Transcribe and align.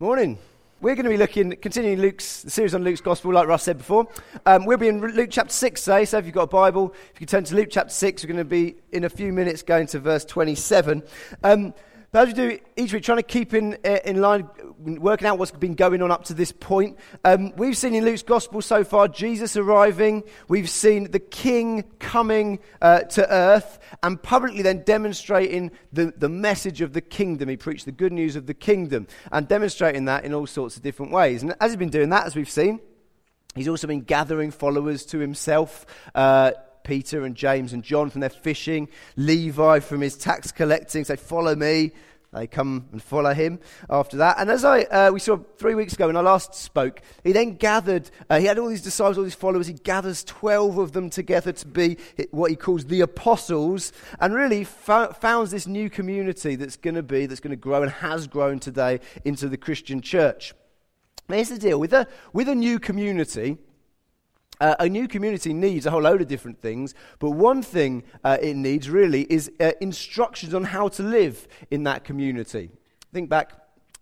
Morning. 0.00 0.38
We're 0.80 0.94
going 0.94 1.06
to 1.06 1.10
be 1.10 1.16
looking, 1.16 1.56
continuing 1.56 1.98
Luke's 1.98 2.42
the 2.42 2.50
series 2.50 2.72
on 2.72 2.84
Luke's 2.84 3.00
Gospel, 3.00 3.32
like 3.32 3.48
Russ 3.48 3.64
said 3.64 3.78
before. 3.78 4.06
Um, 4.46 4.64
we'll 4.64 4.78
be 4.78 4.86
in 4.86 5.00
Luke 5.00 5.30
chapter 5.32 5.52
6 5.52 5.82
today, 5.82 6.04
so 6.04 6.18
if 6.18 6.24
you've 6.24 6.36
got 6.36 6.42
a 6.42 6.46
Bible, 6.46 6.94
if 7.12 7.20
you 7.20 7.26
can 7.26 7.26
turn 7.26 7.42
to 7.42 7.56
Luke 7.56 7.66
chapter 7.68 7.92
6, 7.92 8.22
we're 8.22 8.28
going 8.28 8.38
to 8.38 8.44
be 8.44 8.76
in 8.92 9.02
a 9.02 9.08
few 9.08 9.32
minutes 9.32 9.62
going 9.62 9.88
to 9.88 9.98
verse 9.98 10.24
27. 10.24 11.02
Um, 11.42 11.74
but 12.10 12.26
as 12.26 12.28
we 12.28 12.34
do 12.34 12.58
each 12.76 12.92
week, 12.94 13.02
trying 13.02 13.18
to 13.18 13.22
keep 13.22 13.52
in, 13.52 13.76
uh, 13.84 13.98
in 14.04 14.20
line, 14.20 14.48
working 14.78 15.26
out 15.26 15.38
what's 15.38 15.50
been 15.50 15.74
going 15.74 16.00
on 16.00 16.10
up 16.10 16.24
to 16.24 16.34
this 16.34 16.52
point. 16.52 16.96
Um, 17.22 17.52
we've 17.56 17.76
seen 17.76 17.94
in 17.94 18.04
Luke's 18.04 18.22
gospel 18.22 18.62
so 18.62 18.82
far 18.82 19.08
Jesus 19.08 19.58
arriving. 19.58 20.24
We've 20.48 20.70
seen 20.70 21.10
the 21.10 21.18
king 21.18 21.84
coming 21.98 22.60
uh, 22.80 23.00
to 23.00 23.30
earth 23.30 23.78
and 24.02 24.22
publicly 24.22 24.62
then 24.62 24.84
demonstrating 24.84 25.70
the, 25.92 26.14
the 26.16 26.30
message 26.30 26.80
of 26.80 26.94
the 26.94 27.02
kingdom. 27.02 27.50
He 27.50 27.58
preached 27.58 27.84
the 27.84 27.92
good 27.92 28.12
news 28.12 28.36
of 28.36 28.46
the 28.46 28.54
kingdom 28.54 29.06
and 29.30 29.46
demonstrating 29.46 30.06
that 30.06 30.24
in 30.24 30.32
all 30.32 30.46
sorts 30.46 30.78
of 30.78 30.82
different 30.82 31.12
ways. 31.12 31.42
And 31.42 31.54
as 31.60 31.72
he's 31.72 31.76
been 31.76 31.90
doing 31.90 32.08
that, 32.08 32.26
as 32.26 32.34
we've 32.34 32.48
seen, 32.48 32.80
he's 33.54 33.68
also 33.68 33.86
been 33.86 34.00
gathering 34.00 34.50
followers 34.50 35.04
to 35.06 35.18
himself. 35.18 35.84
Uh, 36.14 36.52
Peter 36.88 37.26
and 37.26 37.34
James 37.34 37.74
and 37.74 37.84
John 37.84 38.08
from 38.08 38.22
their 38.22 38.30
fishing, 38.30 38.88
Levi 39.14 39.80
from 39.80 40.00
his 40.00 40.16
tax 40.16 40.50
collecting, 40.50 41.04
say, 41.04 41.16
Follow 41.16 41.54
me. 41.54 41.92
They 42.32 42.46
come 42.46 42.88
and 42.92 43.02
follow 43.02 43.34
him 43.34 43.58
after 43.90 44.16
that. 44.18 44.36
And 44.38 44.50
as 44.50 44.64
I, 44.64 44.82
uh, 44.82 45.10
we 45.12 45.20
saw 45.20 45.38
three 45.56 45.74
weeks 45.74 45.94
ago 45.94 46.06
when 46.06 46.16
I 46.16 46.20
last 46.20 46.54
spoke, 46.54 47.00
he 47.24 47.32
then 47.32 47.56
gathered, 47.56 48.10
uh, 48.28 48.38
he 48.38 48.46
had 48.46 48.58
all 48.58 48.68
these 48.68 48.82
disciples, 48.82 49.18
all 49.18 49.24
these 49.24 49.34
followers. 49.34 49.66
He 49.66 49.74
gathers 49.74 50.24
12 50.24 50.78
of 50.78 50.92
them 50.92 51.10
together 51.10 51.52
to 51.52 51.66
be 51.66 51.96
what 52.30 52.50
he 52.50 52.56
calls 52.56 52.86
the 52.86 53.02
apostles 53.02 53.92
and 54.20 54.34
really 54.34 54.64
founds 54.64 55.50
this 55.50 55.66
new 55.66 55.88
community 55.90 56.54
that's 56.56 56.76
going 56.76 56.96
to 56.96 57.02
be, 57.02 57.26
that's 57.26 57.40
going 57.40 57.50
to 57.50 57.56
grow 57.56 57.82
and 57.82 57.92
has 57.92 58.26
grown 58.26 58.60
today 58.60 59.00
into 59.24 59.48
the 59.48 59.58
Christian 59.58 60.00
church. 60.00 60.54
Now, 61.28 61.36
here's 61.36 61.50
the 61.50 61.58
deal 61.58 61.78
with 61.78 61.92
a, 61.92 62.06
with 62.32 62.48
a 62.48 62.54
new 62.54 62.78
community, 62.78 63.58
uh, 64.60 64.74
a 64.78 64.88
new 64.88 65.08
community 65.08 65.52
needs 65.52 65.86
a 65.86 65.90
whole 65.90 66.02
load 66.02 66.20
of 66.20 66.28
different 66.28 66.60
things, 66.60 66.94
but 67.18 67.30
one 67.30 67.62
thing 67.62 68.02
uh, 68.24 68.38
it 68.40 68.56
needs 68.56 68.90
really 68.90 69.22
is 69.32 69.50
uh, 69.60 69.72
instructions 69.80 70.54
on 70.54 70.64
how 70.64 70.88
to 70.88 71.02
live 71.02 71.46
in 71.70 71.84
that 71.84 72.04
community. 72.04 72.70
Think 73.12 73.28
back 73.28 73.52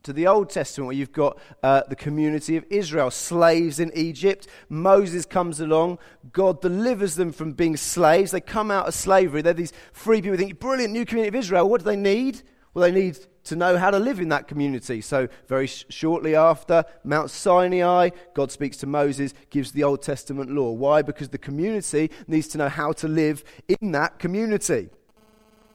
to 0.07 0.13
the 0.13 0.29
Old 0.29 0.51
Testament 0.51 0.87
where 0.87 0.97
you've 0.97 1.13
got 1.13 1.37
uh, 1.65 1.83
the 1.89 1.97
community 1.97 2.57
of 2.57 2.65
Israel, 2.71 3.11
slaves 3.11 3.81
in 3.81 3.91
Egypt. 3.95 4.47
Moses 4.69 5.27
comes 5.27 5.61
along, 5.61 5.99
God 6.33 6.63
delivers 6.63 7.17
them 7.17 7.33
from 7.33 7.53
being 7.53 7.77
slaves. 7.77 8.31
They 8.31 8.41
come 8.41 8.71
out 8.71 8.87
of 8.87 8.95
slavery. 8.95 9.43
They're 9.43 9.53
these 9.53 9.73
free 9.93 10.23
people. 10.23 10.39
Think, 10.39 10.61
brilliant, 10.61 10.93
new 10.93 11.05
community 11.05 11.37
of 11.37 11.43
Israel. 11.43 11.69
What 11.69 11.81
do 11.81 11.85
they 11.85 11.97
need? 11.97 12.43
Well, 12.77 12.83
they 12.83 12.93
need 12.93 13.19
to 13.45 13.57
know 13.57 13.79
how 13.79 13.91
to 13.91 13.99
live 13.99 14.21
in 14.21 14.29
that 14.29 14.49
community. 14.49 15.01
So, 15.01 15.29
very 15.49 15.67
sh- 15.67 15.87
shortly 15.89 16.37
after 16.37 16.85
Mount 17.05 17.31
Sinai, 17.31 18.11
God 18.35 18.53
speaks 18.53 18.77
to 18.77 18.87
Moses, 18.87 19.33
gives 19.49 19.73
the 19.73 19.83
Old 19.83 20.03
Testament 20.03 20.51
law. 20.51 20.73
Why? 20.73 21.01
Because 21.01 21.31
the 21.31 21.39
community 21.39 22.11
needs 22.27 22.49
to 22.49 22.59
know 22.59 22.69
how 22.69 22.93
to 22.93 23.09
live 23.09 23.45
in 23.67 23.93
that 23.93 24.19
community. 24.19 24.91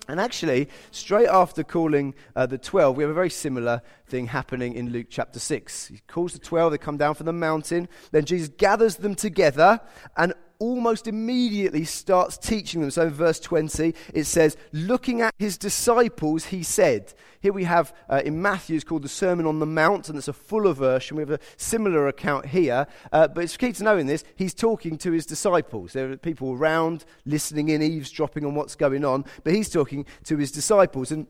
And 0.07 0.19
actually, 0.19 0.69
straight 0.91 1.27
after 1.27 1.63
calling 1.63 2.13
uh, 2.35 2.45
the 2.45 2.59
12, 2.59 2.95
we 2.95 3.03
have 3.03 3.09
a 3.09 3.15
very 3.15 3.31
similar 3.31 3.81
thing 4.05 4.27
happening 4.27 4.75
in 4.75 4.91
Luke 4.91 5.07
chapter 5.09 5.39
6. 5.39 5.87
He 5.87 6.01
calls 6.07 6.33
the 6.33 6.39
12, 6.39 6.73
they 6.73 6.77
come 6.77 6.97
down 6.97 7.15
from 7.15 7.25
the 7.25 7.33
mountain. 7.33 7.89
Then 8.11 8.25
Jesus 8.25 8.49
gathers 8.49 8.97
them 8.97 9.15
together 9.15 9.81
and 10.17 10.35
almost 10.61 11.07
immediately 11.07 11.83
starts 11.83 12.37
teaching 12.37 12.81
them. 12.81 12.91
So 12.91 13.07
in 13.07 13.09
verse 13.09 13.39
20, 13.39 13.95
it 14.13 14.25
says, 14.25 14.55
Looking 14.71 15.21
at 15.21 15.33
his 15.39 15.57
disciples, 15.57 16.45
he 16.45 16.61
said. 16.61 17.13
Here 17.41 17.51
we 17.51 17.63
have 17.63 17.91
uh, 18.07 18.21
in 18.23 18.39
Matthew, 18.39 18.75
it's 18.75 18.85
called 18.85 19.01
the 19.01 19.09
Sermon 19.09 19.47
on 19.47 19.57
the 19.57 19.65
Mount, 19.65 20.07
and 20.07 20.17
it's 20.17 20.27
a 20.27 20.33
fuller 20.33 20.73
version. 20.73 21.17
We 21.17 21.21
have 21.21 21.31
a 21.31 21.39
similar 21.57 22.07
account 22.07 22.45
here. 22.45 22.85
Uh, 23.11 23.27
but 23.27 23.43
it's 23.43 23.57
key 23.57 23.71
to 23.73 23.83
know 23.83 23.97
in 23.97 24.05
this, 24.05 24.23
he's 24.35 24.53
talking 24.53 24.99
to 24.99 25.11
his 25.11 25.25
disciples. 25.25 25.93
There 25.93 26.11
are 26.11 26.17
people 26.17 26.53
around 26.53 27.05
listening 27.25 27.69
in, 27.69 27.81
eavesdropping 27.81 28.45
on 28.45 28.53
what's 28.53 28.75
going 28.75 29.03
on, 29.03 29.25
but 29.43 29.53
he's 29.53 29.69
talking 29.69 30.05
to 30.25 30.37
his 30.37 30.51
disciples. 30.51 31.11
And 31.11 31.25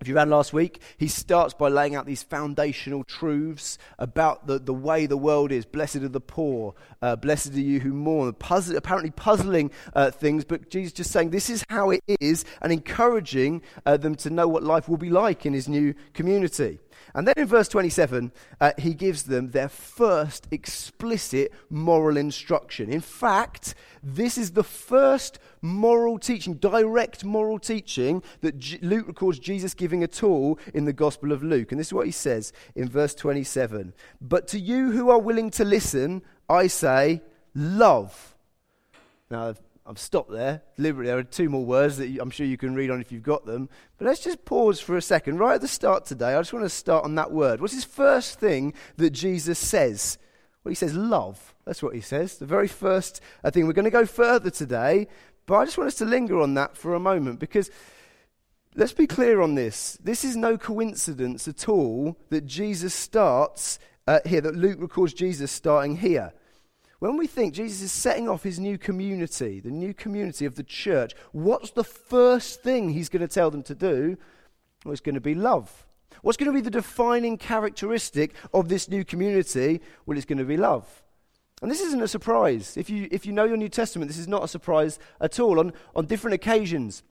if 0.00 0.08
you 0.08 0.14
ran 0.14 0.30
last 0.30 0.54
week, 0.54 0.80
he 0.96 1.08
starts 1.08 1.52
by 1.52 1.68
laying 1.68 1.94
out 1.94 2.06
these 2.06 2.22
foundational 2.22 3.04
truths 3.04 3.76
about 3.98 4.46
the, 4.46 4.58
the 4.58 4.72
way 4.72 5.04
the 5.04 5.16
world 5.16 5.52
is. 5.52 5.66
Blessed 5.66 5.96
are 5.96 6.08
the 6.08 6.20
poor, 6.20 6.74
uh, 7.02 7.16
blessed 7.16 7.52
are 7.52 7.60
you 7.60 7.80
who 7.80 7.92
mourn. 7.92 8.32
Puzzle, 8.32 8.76
apparently 8.76 9.10
puzzling 9.10 9.70
uh, 9.94 10.10
things, 10.10 10.44
but 10.44 10.70
Jesus 10.70 10.92
just 10.92 11.10
saying 11.10 11.30
this 11.30 11.50
is 11.50 11.64
how 11.68 11.90
it 11.90 12.02
is 12.18 12.46
and 12.62 12.72
encouraging 12.72 13.60
uh, 13.84 13.98
them 13.98 14.14
to 14.16 14.30
know 14.30 14.48
what 14.48 14.62
life 14.62 14.88
will 14.88 14.96
be 14.96 15.10
like 15.10 15.44
in 15.44 15.52
his 15.52 15.68
new 15.68 15.94
community. 16.14 16.78
And 17.14 17.26
then 17.26 17.34
in 17.36 17.46
verse 17.46 17.68
27, 17.68 18.32
uh, 18.60 18.72
he 18.78 18.94
gives 18.94 19.24
them 19.24 19.50
their 19.50 19.68
first 19.68 20.46
explicit 20.50 21.52
moral 21.68 22.16
instruction. 22.16 22.90
In 22.90 23.00
fact, 23.00 23.74
this 24.02 24.38
is 24.38 24.52
the 24.52 24.64
first 24.64 25.38
moral 25.62 26.18
teaching, 26.18 26.54
direct 26.54 27.24
moral 27.24 27.58
teaching, 27.58 28.22
that 28.40 28.82
Luke 28.82 29.06
records 29.08 29.38
Jesus 29.38 29.74
giving 29.74 30.02
at 30.02 30.22
all 30.22 30.58
in 30.74 30.84
the 30.84 30.92
Gospel 30.92 31.32
of 31.32 31.42
Luke. 31.42 31.72
And 31.72 31.78
this 31.78 31.88
is 31.88 31.92
what 31.94 32.06
he 32.06 32.12
says 32.12 32.52
in 32.74 32.88
verse 32.88 33.14
27 33.14 33.92
But 34.20 34.48
to 34.48 34.58
you 34.58 34.92
who 34.92 35.10
are 35.10 35.18
willing 35.18 35.50
to 35.52 35.64
listen, 35.64 36.22
I 36.48 36.66
say, 36.66 37.22
love. 37.54 38.34
Now, 39.30 39.54
I've 39.90 39.98
stopped 39.98 40.30
there 40.30 40.62
deliberately. 40.76 41.10
There 41.10 41.18
are 41.18 41.24
two 41.24 41.48
more 41.48 41.64
words 41.64 41.96
that 41.96 42.16
I'm 42.20 42.30
sure 42.30 42.46
you 42.46 42.56
can 42.56 42.76
read 42.76 42.90
on 42.90 43.00
if 43.00 43.10
you've 43.10 43.24
got 43.24 43.44
them. 43.44 43.68
But 43.98 44.06
let's 44.06 44.22
just 44.22 44.44
pause 44.44 44.78
for 44.78 44.96
a 44.96 45.02
second. 45.02 45.38
Right 45.38 45.54
at 45.54 45.62
the 45.62 45.68
start 45.68 46.04
today, 46.04 46.34
I 46.34 46.40
just 46.40 46.52
want 46.52 46.64
to 46.64 46.70
start 46.70 47.04
on 47.04 47.16
that 47.16 47.32
word. 47.32 47.60
What's 47.60 47.74
his 47.74 47.84
first 47.84 48.38
thing 48.38 48.72
that 48.98 49.10
Jesus 49.10 49.58
says? 49.58 50.16
Well, 50.62 50.70
he 50.70 50.76
says 50.76 50.94
love. 50.94 51.54
That's 51.64 51.82
what 51.82 51.94
he 51.94 52.00
says. 52.00 52.36
The 52.36 52.46
very 52.46 52.68
first 52.68 53.20
thing. 53.50 53.66
We're 53.66 53.72
going 53.72 53.84
to 53.86 53.90
go 53.90 54.06
further 54.06 54.50
today, 54.50 55.08
but 55.46 55.56
I 55.56 55.64
just 55.64 55.78
want 55.78 55.88
us 55.88 55.96
to 55.96 56.04
linger 56.04 56.40
on 56.40 56.54
that 56.54 56.76
for 56.76 56.94
a 56.94 57.00
moment 57.00 57.40
because 57.40 57.70
let's 58.74 58.92
be 58.92 59.06
clear 59.06 59.40
on 59.40 59.54
this. 59.54 59.98
This 60.02 60.24
is 60.24 60.36
no 60.36 60.56
coincidence 60.56 61.48
at 61.48 61.68
all 61.68 62.16
that 62.30 62.46
Jesus 62.46 62.94
starts 62.94 63.78
uh, 64.06 64.20
here, 64.24 64.40
that 64.40 64.56
Luke 64.56 64.80
records 64.80 65.12
Jesus 65.12 65.50
starting 65.50 65.96
here. 65.96 66.32
When 67.00 67.16
we 67.16 67.26
think 67.26 67.54
Jesus 67.54 67.80
is 67.80 67.92
setting 67.92 68.28
off 68.28 68.42
his 68.42 68.60
new 68.60 68.76
community, 68.76 69.58
the 69.60 69.70
new 69.70 69.94
community 69.94 70.44
of 70.44 70.56
the 70.56 70.62
church, 70.62 71.14
what's 71.32 71.70
the 71.70 71.84
first 71.84 72.62
thing 72.62 72.90
he's 72.90 73.08
going 73.08 73.26
to 73.26 73.32
tell 73.32 73.50
them 73.50 73.62
to 73.64 73.74
do? 73.74 74.18
Well, 74.84 74.92
it's 74.92 75.00
going 75.00 75.14
to 75.14 75.20
be 75.20 75.34
love. 75.34 75.86
What's 76.22 76.36
going 76.36 76.52
to 76.52 76.52
be 76.52 76.60
the 76.60 76.70
defining 76.70 77.38
characteristic 77.38 78.34
of 78.52 78.68
this 78.68 78.88
new 78.88 79.04
community? 79.04 79.80
Well, 80.04 80.16
it's 80.16 80.26
going 80.26 80.38
to 80.38 80.44
be 80.44 80.58
love. 80.58 81.02
And 81.62 81.70
this 81.70 81.80
isn't 81.80 82.02
a 82.02 82.08
surprise. 82.08 82.76
If 82.76 82.88
you, 82.88 83.08
if 83.10 83.26
you 83.26 83.32
know 83.32 83.44
your 83.44 83.56
New 83.56 83.68
Testament, 83.68 84.08
this 84.08 84.18
is 84.18 84.28
not 84.28 84.44
a 84.44 84.48
surprise 84.48 84.98
at 85.20 85.38
all. 85.38 85.60
On, 85.60 85.72
on 85.94 86.06
different 86.06 86.34
occasions, 86.34 87.02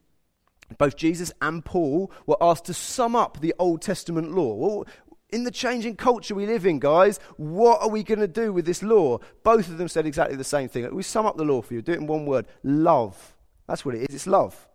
both 0.78 0.96
Jesus 0.96 1.32
and 1.42 1.64
Paul 1.64 2.12
were 2.26 2.38
asked 2.42 2.66
to 2.66 2.74
sum 2.74 3.16
up 3.16 3.40
the 3.40 3.54
Old 3.60 3.82
Testament 3.82 4.32
law. 4.32 4.54
Well, 4.56 4.86
in 5.32 5.44
the 5.44 5.52
changing 5.52 5.96
culture 5.96 6.34
we 6.34 6.48
live 6.48 6.66
in, 6.66 6.80
guys, 6.80 7.20
what 7.38 7.82
are 7.82 7.90
we 7.90 8.04
going 8.04 8.20
to 8.20 8.28
do 8.28 8.52
with 8.52 8.66
this 8.66 8.82
law? 8.82 9.20
Both 9.44 9.70
of 9.70 9.78
them 9.78 9.88
said 9.88 10.08
exactly 10.08 10.36
the 10.36 10.44
same 10.44 10.68
thing. 10.68 10.94
We 10.94 11.04
sum 11.04 11.26
up 11.26 11.38
the 11.38 11.44
law 11.44 11.62
for 11.62 11.76
you, 11.76 11.82
do 11.82 11.92
it 11.92 12.00
in 12.00 12.08
one 12.08 12.26
word 12.26 12.48
love. 12.64 13.36
That's 13.68 13.86
what 13.86 13.96
it 13.96 14.10
is, 14.10 14.16
it's 14.16 14.28
love. 14.28 14.68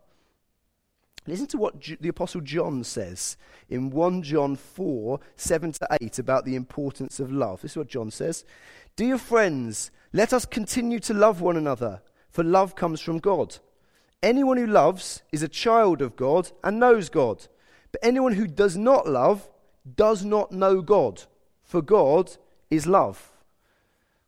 Listen 1.27 1.47
to 1.49 1.59
what 1.59 1.83
the 2.01 2.09
Apostle 2.09 2.43
John 2.43 2.85
says 2.85 3.39
in 3.71 3.91
1 3.91 4.23
John 4.23 4.57
4 4.57 5.21
7 5.37 5.73
to 5.73 5.89
8 6.03 6.19
about 6.19 6.45
the 6.45 6.55
importance 6.55 7.19
of 7.19 7.33
love. 7.33 7.63
This 7.63 7.73
is 7.73 7.77
what 7.79 7.89
John 7.89 8.11
says 8.11 8.45
Dear 8.97 9.19
friends, 9.19 9.91
let 10.13 10.33
us 10.33 10.45
continue 10.45 11.01
to 11.01 11.15
love 11.15 11.41
one 11.41 11.57
another, 11.57 12.01
for 12.31 12.45
love 12.45 12.77
comes 12.77 13.01
from 13.01 13.19
God. 13.19 13.57
Anyone 14.23 14.57
who 14.57 14.69
loves 14.69 15.25
is 15.33 15.43
a 15.43 15.49
child 15.49 16.01
of 16.01 16.15
God 16.15 16.53
and 16.63 16.79
knows 16.79 17.09
God. 17.09 17.49
But 17.91 18.05
anyone 18.05 18.35
who 18.35 18.47
does 18.47 18.77
not 18.77 19.09
love 19.09 19.51
does 19.97 20.25
not 20.25 20.53
know 20.53 20.81
God, 20.81 21.25
for 21.65 21.83
God 21.83 22.37
is 22.71 22.87
love. 22.87 23.33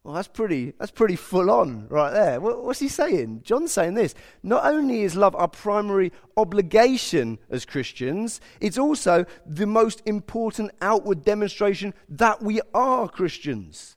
Well, 0.03 0.15
that's 0.15 0.27
pretty, 0.27 0.73
that's 0.81 0.91
pretty 0.91 1.17
full 1.17 1.49
on 1.49 1.87
right 1.89 2.11
there. 2.11 2.41
What's 2.41 2.81
he 2.81 2.89
saying? 2.89 3.43
John's 3.45 3.71
saying 3.71 3.95
this. 3.95 4.17
Not 4.43 4.67
only 4.67 5.03
is 5.03 5.15
love 5.15 5.37
our 5.37 5.47
primary 5.47 6.13
obligation 6.37 7.39
as 7.51 7.65
Christians, 7.65 8.41
it's 8.61 8.79
also 8.79 9.27
the 9.47 9.67
most 9.67 10.03
important 10.07 10.73
outward 10.81 11.25
demonstration 11.25 11.95
that 12.09 12.43
we 12.43 12.61
are 12.75 13.09
Christians. 13.09 13.96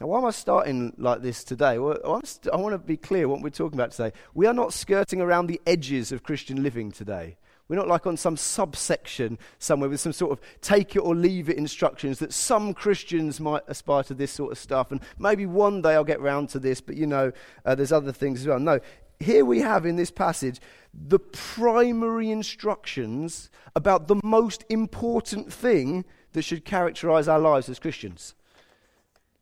Now, 0.00 0.06
why 0.06 0.18
am 0.18 0.26
I 0.26 0.30
starting 0.30 0.92
like 0.96 1.22
this 1.22 1.42
today? 1.42 1.78
Well, 1.78 1.98
I 2.04 2.56
want 2.56 2.72
to 2.72 2.78
be 2.78 2.96
clear 2.96 3.26
what 3.26 3.40
we're 3.40 3.50
talking 3.50 3.76
about 3.76 3.90
today. 3.90 4.12
We 4.32 4.46
are 4.46 4.54
not 4.54 4.72
skirting 4.72 5.20
around 5.20 5.48
the 5.48 5.60
edges 5.66 6.12
of 6.12 6.22
Christian 6.22 6.62
living 6.62 6.92
today. 6.92 7.36
We're 7.66 7.76
not 7.76 7.88
like 7.88 8.06
on 8.06 8.16
some 8.16 8.36
subsection 8.36 9.38
somewhere 9.58 9.90
with 9.90 9.98
some 9.98 10.12
sort 10.12 10.30
of 10.30 10.40
take 10.60 10.94
it 10.94 11.00
or 11.00 11.16
leave 11.16 11.48
it 11.48 11.58
instructions 11.58 12.20
that 12.20 12.32
some 12.32 12.74
Christians 12.74 13.40
might 13.40 13.62
aspire 13.66 14.04
to 14.04 14.14
this 14.14 14.30
sort 14.30 14.52
of 14.52 14.58
stuff. 14.58 14.92
And 14.92 15.00
maybe 15.18 15.46
one 15.46 15.82
day 15.82 15.94
I'll 15.94 16.04
get 16.04 16.20
round 16.20 16.48
to 16.50 16.60
this, 16.60 16.80
but 16.80 16.96
you 16.96 17.06
know, 17.06 17.32
uh, 17.64 17.74
there's 17.74 17.92
other 17.92 18.12
things 18.12 18.40
as 18.40 18.46
well. 18.46 18.60
No, 18.60 18.78
here 19.18 19.44
we 19.44 19.58
have 19.60 19.84
in 19.84 19.96
this 19.96 20.12
passage 20.12 20.60
the 20.94 21.18
primary 21.18 22.30
instructions 22.30 23.50
about 23.74 24.06
the 24.06 24.20
most 24.22 24.64
important 24.68 25.52
thing 25.52 26.04
that 26.32 26.42
should 26.42 26.64
characterize 26.64 27.26
our 27.26 27.40
lives 27.40 27.68
as 27.68 27.80
Christians? 27.80 28.34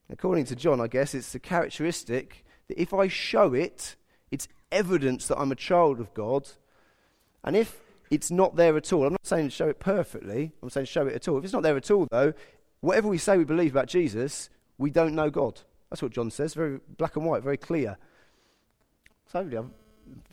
According 0.09 0.45
to 0.47 0.57
John, 0.57 0.81
I 0.81 0.87
guess 0.87 1.15
it's 1.15 1.33
the 1.33 1.39
characteristic 1.39 2.45
that 2.69 2.81
if 2.81 2.95
I 2.95 3.09
show 3.09 3.55
it, 3.55 3.97
it's 4.31 4.49
evidence 4.71 5.27
that 5.29 5.39
I'm 5.39 5.53
a 5.53 5.57
child 5.57 6.01
of 6.01 6.15
God. 6.15 6.49
And 7.45 7.57
if 7.57 7.81
it's 8.11 8.31
not 8.31 8.57
there 8.57 8.77
at 8.77 8.93
all, 8.93 9.07
I'm 9.07 9.13
not 9.13 9.27
saying 9.27 9.49
show 9.51 9.69
it 9.69 9.81
perfectly, 9.81 10.53
I'm 10.63 10.71
saying 10.71 10.87
show 10.87 11.07
it 11.07 11.15
at 11.15 11.29
all. 11.29 11.39
If 11.39 11.45
it's 11.45 11.53
not 11.53 11.63
there 11.63 11.77
at 11.77 11.91
all, 11.91 12.07
though, 12.11 12.33
whatever 12.81 13.09
we 13.09 13.19
say 13.19 13.37
we 13.37 13.45
believe 13.45 13.73
about 13.73 13.89
Jesus, 13.89 14.49
we 14.79 14.91
don't 14.91 15.15
know 15.15 15.31
God. 15.31 15.61
That's 15.91 16.03
what 16.03 16.13
John 16.13 16.31
says, 16.31 16.55
very 16.55 16.81
black 16.97 17.17
and 17.17 17.25
white, 17.25 17.43
very 17.43 17.57
clear. 17.57 17.99
So 19.33 19.45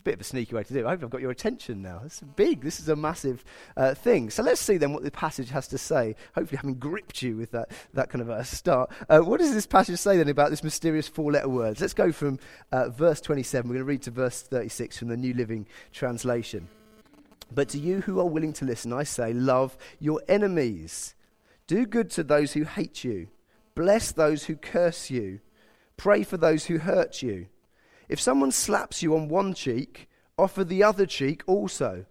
bit 0.03 0.15
of 0.15 0.21
a 0.21 0.23
sneaky 0.23 0.55
way 0.55 0.63
to 0.63 0.73
do 0.73 0.79
it. 0.79 0.85
I 0.85 0.89
hope 0.89 1.03
I've 1.03 1.09
got 1.09 1.21
your 1.21 1.31
attention 1.31 1.81
now. 1.81 2.01
It's 2.05 2.21
big. 2.35 2.61
This 2.61 2.79
is 2.79 2.89
a 2.89 2.95
massive 2.95 3.43
uh, 3.77 3.93
thing. 3.93 4.29
So 4.29 4.43
let's 4.43 4.61
see 4.61 4.77
then 4.77 4.93
what 4.93 5.03
the 5.03 5.11
passage 5.11 5.49
has 5.49 5.67
to 5.69 5.77
say. 5.77 6.15
Hopefully, 6.35 6.57
having 6.57 6.75
gripped 6.75 7.21
you 7.21 7.37
with 7.37 7.51
that, 7.51 7.71
that 7.93 8.09
kind 8.09 8.21
of 8.21 8.29
a 8.29 8.43
start. 8.43 8.91
Uh, 9.09 9.19
what 9.19 9.39
does 9.39 9.53
this 9.53 9.65
passage 9.65 9.99
say 9.99 10.17
then 10.17 10.29
about 10.29 10.49
this 10.49 10.63
mysterious 10.63 11.07
four 11.07 11.31
letter 11.31 11.49
words? 11.49 11.81
Let's 11.81 11.93
go 11.93 12.11
from 12.11 12.39
uh, 12.71 12.89
verse 12.89 13.21
27. 13.21 13.69
We're 13.69 13.75
going 13.75 13.85
to 13.85 13.89
read 13.89 14.01
to 14.03 14.11
verse 14.11 14.41
36 14.41 14.97
from 14.97 15.07
the 15.07 15.17
New 15.17 15.33
Living 15.33 15.67
Translation. 15.91 16.67
But 17.53 17.69
to 17.69 17.79
you 17.79 18.01
who 18.01 18.19
are 18.19 18.27
willing 18.27 18.53
to 18.53 18.65
listen, 18.65 18.91
I 18.91 19.03
say, 19.03 19.33
love 19.33 19.77
your 19.99 20.21
enemies. 20.27 21.15
Do 21.67 21.85
good 21.85 22.09
to 22.11 22.23
those 22.23 22.53
who 22.53 22.63
hate 22.63 23.03
you. 23.03 23.27
Bless 23.75 24.11
those 24.11 24.45
who 24.45 24.55
curse 24.55 25.09
you. 25.09 25.39
Pray 25.97 26.23
for 26.23 26.37
those 26.37 26.65
who 26.65 26.79
hurt 26.79 27.21
you. 27.21 27.47
If 28.09 28.19
someone 28.19 28.51
slaps 28.51 29.01
you 29.01 29.15
on 29.15 29.27
one 29.27 29.53
cheek, 29.53 30.09
offer 30.37 30.63
the 30.63 30.83
other 30.83 31.05
cheek 31.05 31.43
also. 31.47 32.05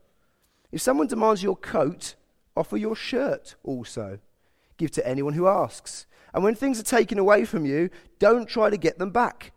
If 0.71 0.81
someone 0.81 1.07
demands 1.07 1.43
your 1.43 1.57
coat, 1.57 2.15
offer 2.57 2.77
your 2.77 2.97
shirt 2.97 3.57
also. 3.63 4.19
Give 4.77 4.91
to 4.93 5.07
anyone 5.07 5.35
who 5.35 5.47
asks. 5.47 6.07
And 6.35 6.43
when 6.43 6.55
things 6.55 6.81
are 6.81 6.85
taken 6.85 7.19
away 7.19 7.45
from 7.45 7.67
you, 7.67 7.91
don't 8.19 8.49
try 8.49 8.71
to 8.71 8.77
get 8.77 8.99
them 8.99 9.11
back. 9.11 9.53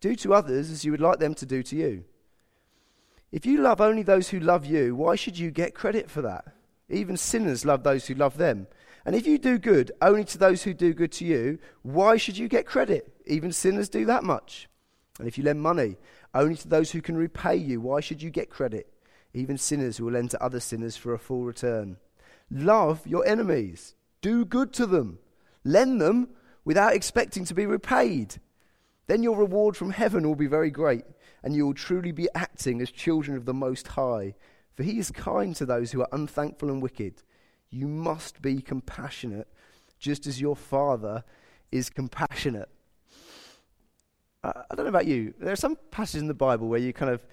Do 0.00 0.16
to 0.16 0.34
others 0.34 0.70
as 0.70 0.84
you 0.84 0.90
would 0.90 1.00
like 1.00 1.20
them 1.20 1.34
to 1.34 1.46
do 1.46 1.62
to 1.62 1.76
you. 1.76 2.04
If 3.30 3.46
you 3.46 3.62
love 3.62 3.80
only 3.80 4.02
those 4.02 4.28
who 4.28 4.40
love 4.40 4.66
you, 4.66 4.96
why 4.96 5.14
should 5.14 5.38
you 5.38 5.50
get 5.50 5.74
credit 5.74 6.10
for 6.10 6.22
that? 6.22 6.44
Even 6.88 7.16
sinners 7.16 7.64
love 7.64 7.84
those 7.84 8.06
who 8.06 8.14
love 8.14 8.36
them. 8.36 8.66
And 9.06 9.14
if 9.14 9.26
you 9.26 9.38
do 9.38 9.58
good 9.58 9.92
only 10.02 10.24
to 10.24 10.38
those 10.38 10.64
who 10.64 10.74
do 10.74 10.92
good 10.92 11.12
to 11.12 11.24
you, 11.24 11.58
why 11.82 12.16
should 12.16 12.36
you 12.36 12.48
get 12.48 12.66
credit? 12.66 13.12
Even 13.26 13.52
sinners 13.52 13.88
do 13.88 14.04
that 14.06 14.24
much. 14.24 14.68
And 15.18 15.28
if 15.28 15.36
you 15.36 15.44
lend 15.44 15.60
money 15.60 15.96
only 16.34 16.56
to 16.56 16.68
those 16.68 16.90
who 16.90 17.02
can 17.02 17.16
repay 17.16 17.56
you, 17.56 17.80
why 17.80 18.00
should 18.00 18.22
you 18.22 18.30
get 18.30 18.50
credit? 18.50 18.92
Even 19.34 19.58
sinners 19.58 19.96
who 19.96 20.06
will 20.06 20.12
lend 20.12 20.30
to 20.30 20.42
other 20.42 20.60
sinners 20.60 20.96
for 20.96 21.14
a 21.14 21.18
full 21.18 21.44
return. 21.44 21.96
Love 22.50 23.06
your 23.06 23.26
enemies, 23.26 23.94
do 24.20 24.44
good 24.44 24.72
to 24.74 24.86
them, 24.86 25.18
lend 25.64 26.00
them 26.00 26.28
without 26.64 26.94
expecting 26.94 27.44
to 27.46 27.54
be 27.54 27.66
repaid. 27.66 28.36
Then 29.06 29.22
your 29.22 29.36
reward 29.36 29.76
from 29.76 29.90
heaven 29.90 30.26
will 30.26 30.36
be 30.36 30.46
very 30.46 30.70
great, 30.70 31.04
and 31.42 31.54
you 31.54 31.66
will 31.66 31.74
truly 31.74 32.12
be 32.12 32.28
acting 32.34 32.80
as 32.80 32.90
children 32.90 33.36
of 33.36 33.46
the 33.46 33.54
Most 33.54 33.88
High. 33.88 34.34
For 34.74 34.82
he 34.82 34.98
is 34.98 35.10
kind 35.10 35.54
to 35.56 35.66
those 35.66 35.92
who 35.92 36.00
are 36.00 36.08
unthankful 36.12 36.70
and 36.70 36.80
wicked. 36.80 37.22
You 37.70 37.88
must 37.88 38.40
be 38.40 38.60
compassionate, 38.60 39.48
just 39.98 40.26
as 40.26 40.40
your 40.40 40.56
Father 40.56 41.24
is 41.70 41.90
compassionate. 41.90 42.68
I 44.44 44.74
don't 44.74 44.84
know 44.84 44.90
about 44.90 45.06
you. 45.06 45.34
There 45.38 45.52
are 45.52 45.56
some 45.56 45.76
passages 45.90 46.20
in 46.20 46.28
the 46.28 46.34
Bible 46.34 46.68
where 46.68 46.80
you 46.80 46.92
kind 46.92 47.12
of, 47.12 47.24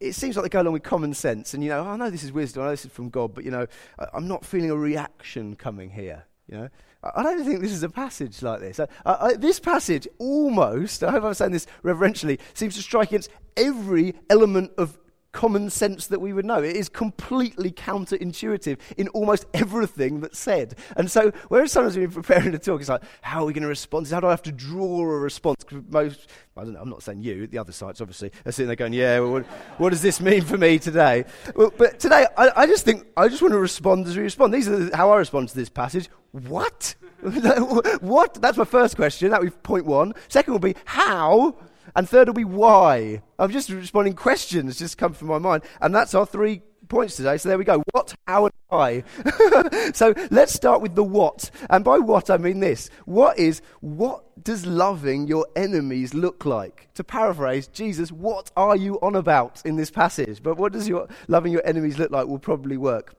it 0.00 0.12
seems 0.14 0.36
like 0.36 0.42
they 0.42 0.50
go 0.50 0.60
along 0.60 0.74
with 0.74 0.82
common 0.82 1.14
sense, 1.14 1.54
and 1.54 1.64
you 1.64 1.70
know, 1.70 1.80
oh, 1.80 1.88
I 1.88 1.96
know 1.96 2.10
this 2.10 2.22
is 2.22 2.30
wisdom, 2.30 2.62
I 2.62 2.66
know 2.66 2.70
this 2.72 2.84
is 2.84 2.92
from 2.92 3.08
God, 3.08 3.34
but 3.34 3.44
you 3.44 3.50
know, 3.50 3.66
I'm 4.12 4.28
not 4.28 4.44
feeling 4.44 4.70
a 4.70 4.76
reaction 4.76 5.56
coming 5.56 5.88
here. 5.88 6.24
You 6.46 6.58
know, 6.58 6.68
I 7.02 7.22
don't 7.22 7.44
think 7.44 7.60
this 7.60 7.72
is 7.72 7.82
a 7.82 7.88
passage 7.88 8.42
like 8.42 8.60
this. 8.60 8.80
I, 8.80 8.86
I, 9.06 9.34
this 9.34 9.60
passage 9.60 10.06
almost, 10.18 11.02
I 11.02 11.10
hope 11.10 11.24
I'm 11.24 11.34
saying 11.34 11.52
this 11.52 11.66
reverentially, 11.82 12.38
seems 12.52 12.74
to 12.76 12.82
strike 12.82 13.08
against 13.08 13.30
every 13.56 14.14
element 14.28 14.72
of 14.76 14.98
common 15.32 15.70
sense 15.70 16.06
that 16.06 16.20
we 16.20 16.32
would 16.32 16.44
know. 16.44 16.62
It 16.62 16.76
is 16.76 16.88
completely 16.88 17.70
counterintuitive 17.70 18.78
in 18.96 19.08
almost 19.08 19.46
everything 19.54 20.20
that's 20.20 20.38
said. 20.38 20.74
And 20.96 21.10
so, 21.10 21.32
whereas 21.48 21.72
sometimes 21.72 21.94
when 21.94 22.02
you're 22.02 22.10
preparing 22.10 22.54
a 22.54 22.58
talk, 22.58 22.80
it's 22.80 22.88
like, 22.88 23.02
how 23.20 23.42
are 23.42 23.46
we 23.46 23.52
going 23.52 23.62
to 23.62 23.68
respond? 23.68 24.08
How 24.08 24.20
do 24.20 24.26
I 24.26 24.30
have 24.30 24.42
to 24.42 24.52
draw 24.52 25.00
a 25.00 25.18
response? 25.18 25.64
Most, 25.90 26.28
I 26.56 26.64
don't 26.64 26.72
know, 26.72 26.80
I'm 26.80 26.88
not 26.88 27.02
saying 27.02 27.22
you, 27.22 27.46
the 27.46 27.58
other 27.58 27.72
sides 27.72 28.00
obviously, 28.00 28.32
are 28.46 28.52
sitting 28.52 28.68
there 28.68 28.76
going, 28.76 28.92
yeah, 28.92 29.20
well, 29.20 29.32
what, 29.32 29.46
what, 29.76 29.90
does 29.90 30.02
this 30.02 30.20
mean 30.20 30.42
for 30.42 30.56
me 30.56 30.78
today? 30.78 31.24
Well, 31.54 31.72
but 31.76 32.00
today, 32.00 32.26
I, 32.36 32.50
I, 32.56 32.66
just 32.66 32.84
think, 32.84 33.06
I 33.16 33.28
just 33.28 33.42
want 33.42 33.52
to 33.52 33.58
respond 33.58 34.06
as 34.06 34.16
we 34.16 34.22
respond. 34.22 34.54
These 34.54 34.68
are 34.68 34.94
how 34.96 35.10
I 35.10 35.18
respond 35.18 35.50
to 35.50 35.54
this 35.54 35.68
passage. 35.68 36.08
What? 36.32 36.94
what? 38.00 38.34
That's 38.34 38.56
my 38.56 38.64
first 38.64 38.96
question. 38.96 39.30
That 39.30 39.40
would 39.40 39.50
be 39.50 39.56
point 39.62 39.84
one. 39.84 40.14
Second 40.28 40.52
will 40.52 40.60
be, 40.60 40.76
how? 40.84 41.56
And 41.94 42.08
third 42.08 42.28
will 42.28 42.34
be 42.34 42.44
why. 42.44 43.22
I'm 43.38 43.50
just 43.50 43.70
responding 43.70 44.14
questions 44.14 44.78
just 44.78 44.98
come 44.98 45.12
from 45.12 45.28
my 45.28 45.38
mind. 45.38 45.64
And 45.80 45.94
that's 45.94 46.14
our 46.14 46.26
three 46.26 46.62
points 46.88 47.16
today. 47.16 47.36
So 47.38 47.48
there 47.48 47.58
we 47.58 47.64
go. 47.64 47.82
What, 47.92 48.14
how, 48.26 48.46
and 48.46 48.54
why. 48.68 49.04
so 49.94 50.14
let's 50.30 50.52
start 50.52 50.80
with 50.80 50.94
the 50.94 51.04
what. 51.04 51.50
And 51.70 51.84
by 51.84 51.98
what, 51.98 52.30
I 52.30 52.38
mean 52.38 52.60
this. 52.60 52.90
What 53.04 53.38
is, 53.38 53.62
what 53.80 54.44
does 54.44 54.66
loving 54.66 55.26
your 55.26 55.46
enemies 55.56 56.14
look 56.14 56.44
like? 56.44 56.88
To 56.94 57.04
paraphrase, 57.04 57.68
Jesus, 57.68 58.10
what 58.10 58.50
are 58.56 58.76
you 58.76 58.98
on 59.00 59.14
about 59.14 59.62
in 59.64 59.76
this 59.76 59.90
passage? 59.90 60.42
But 60.42 60.56
what 60.56 60.72
does 60.72 60.88
your 60.88 61.08
loving 61.28 61.52
your 61.52 61.62
enemies 61.64 61.98
look 61.98 62.10
like 62.10 62.26
will 62.26 62.38
probably 62.38 62.76
work. 62.76 63.14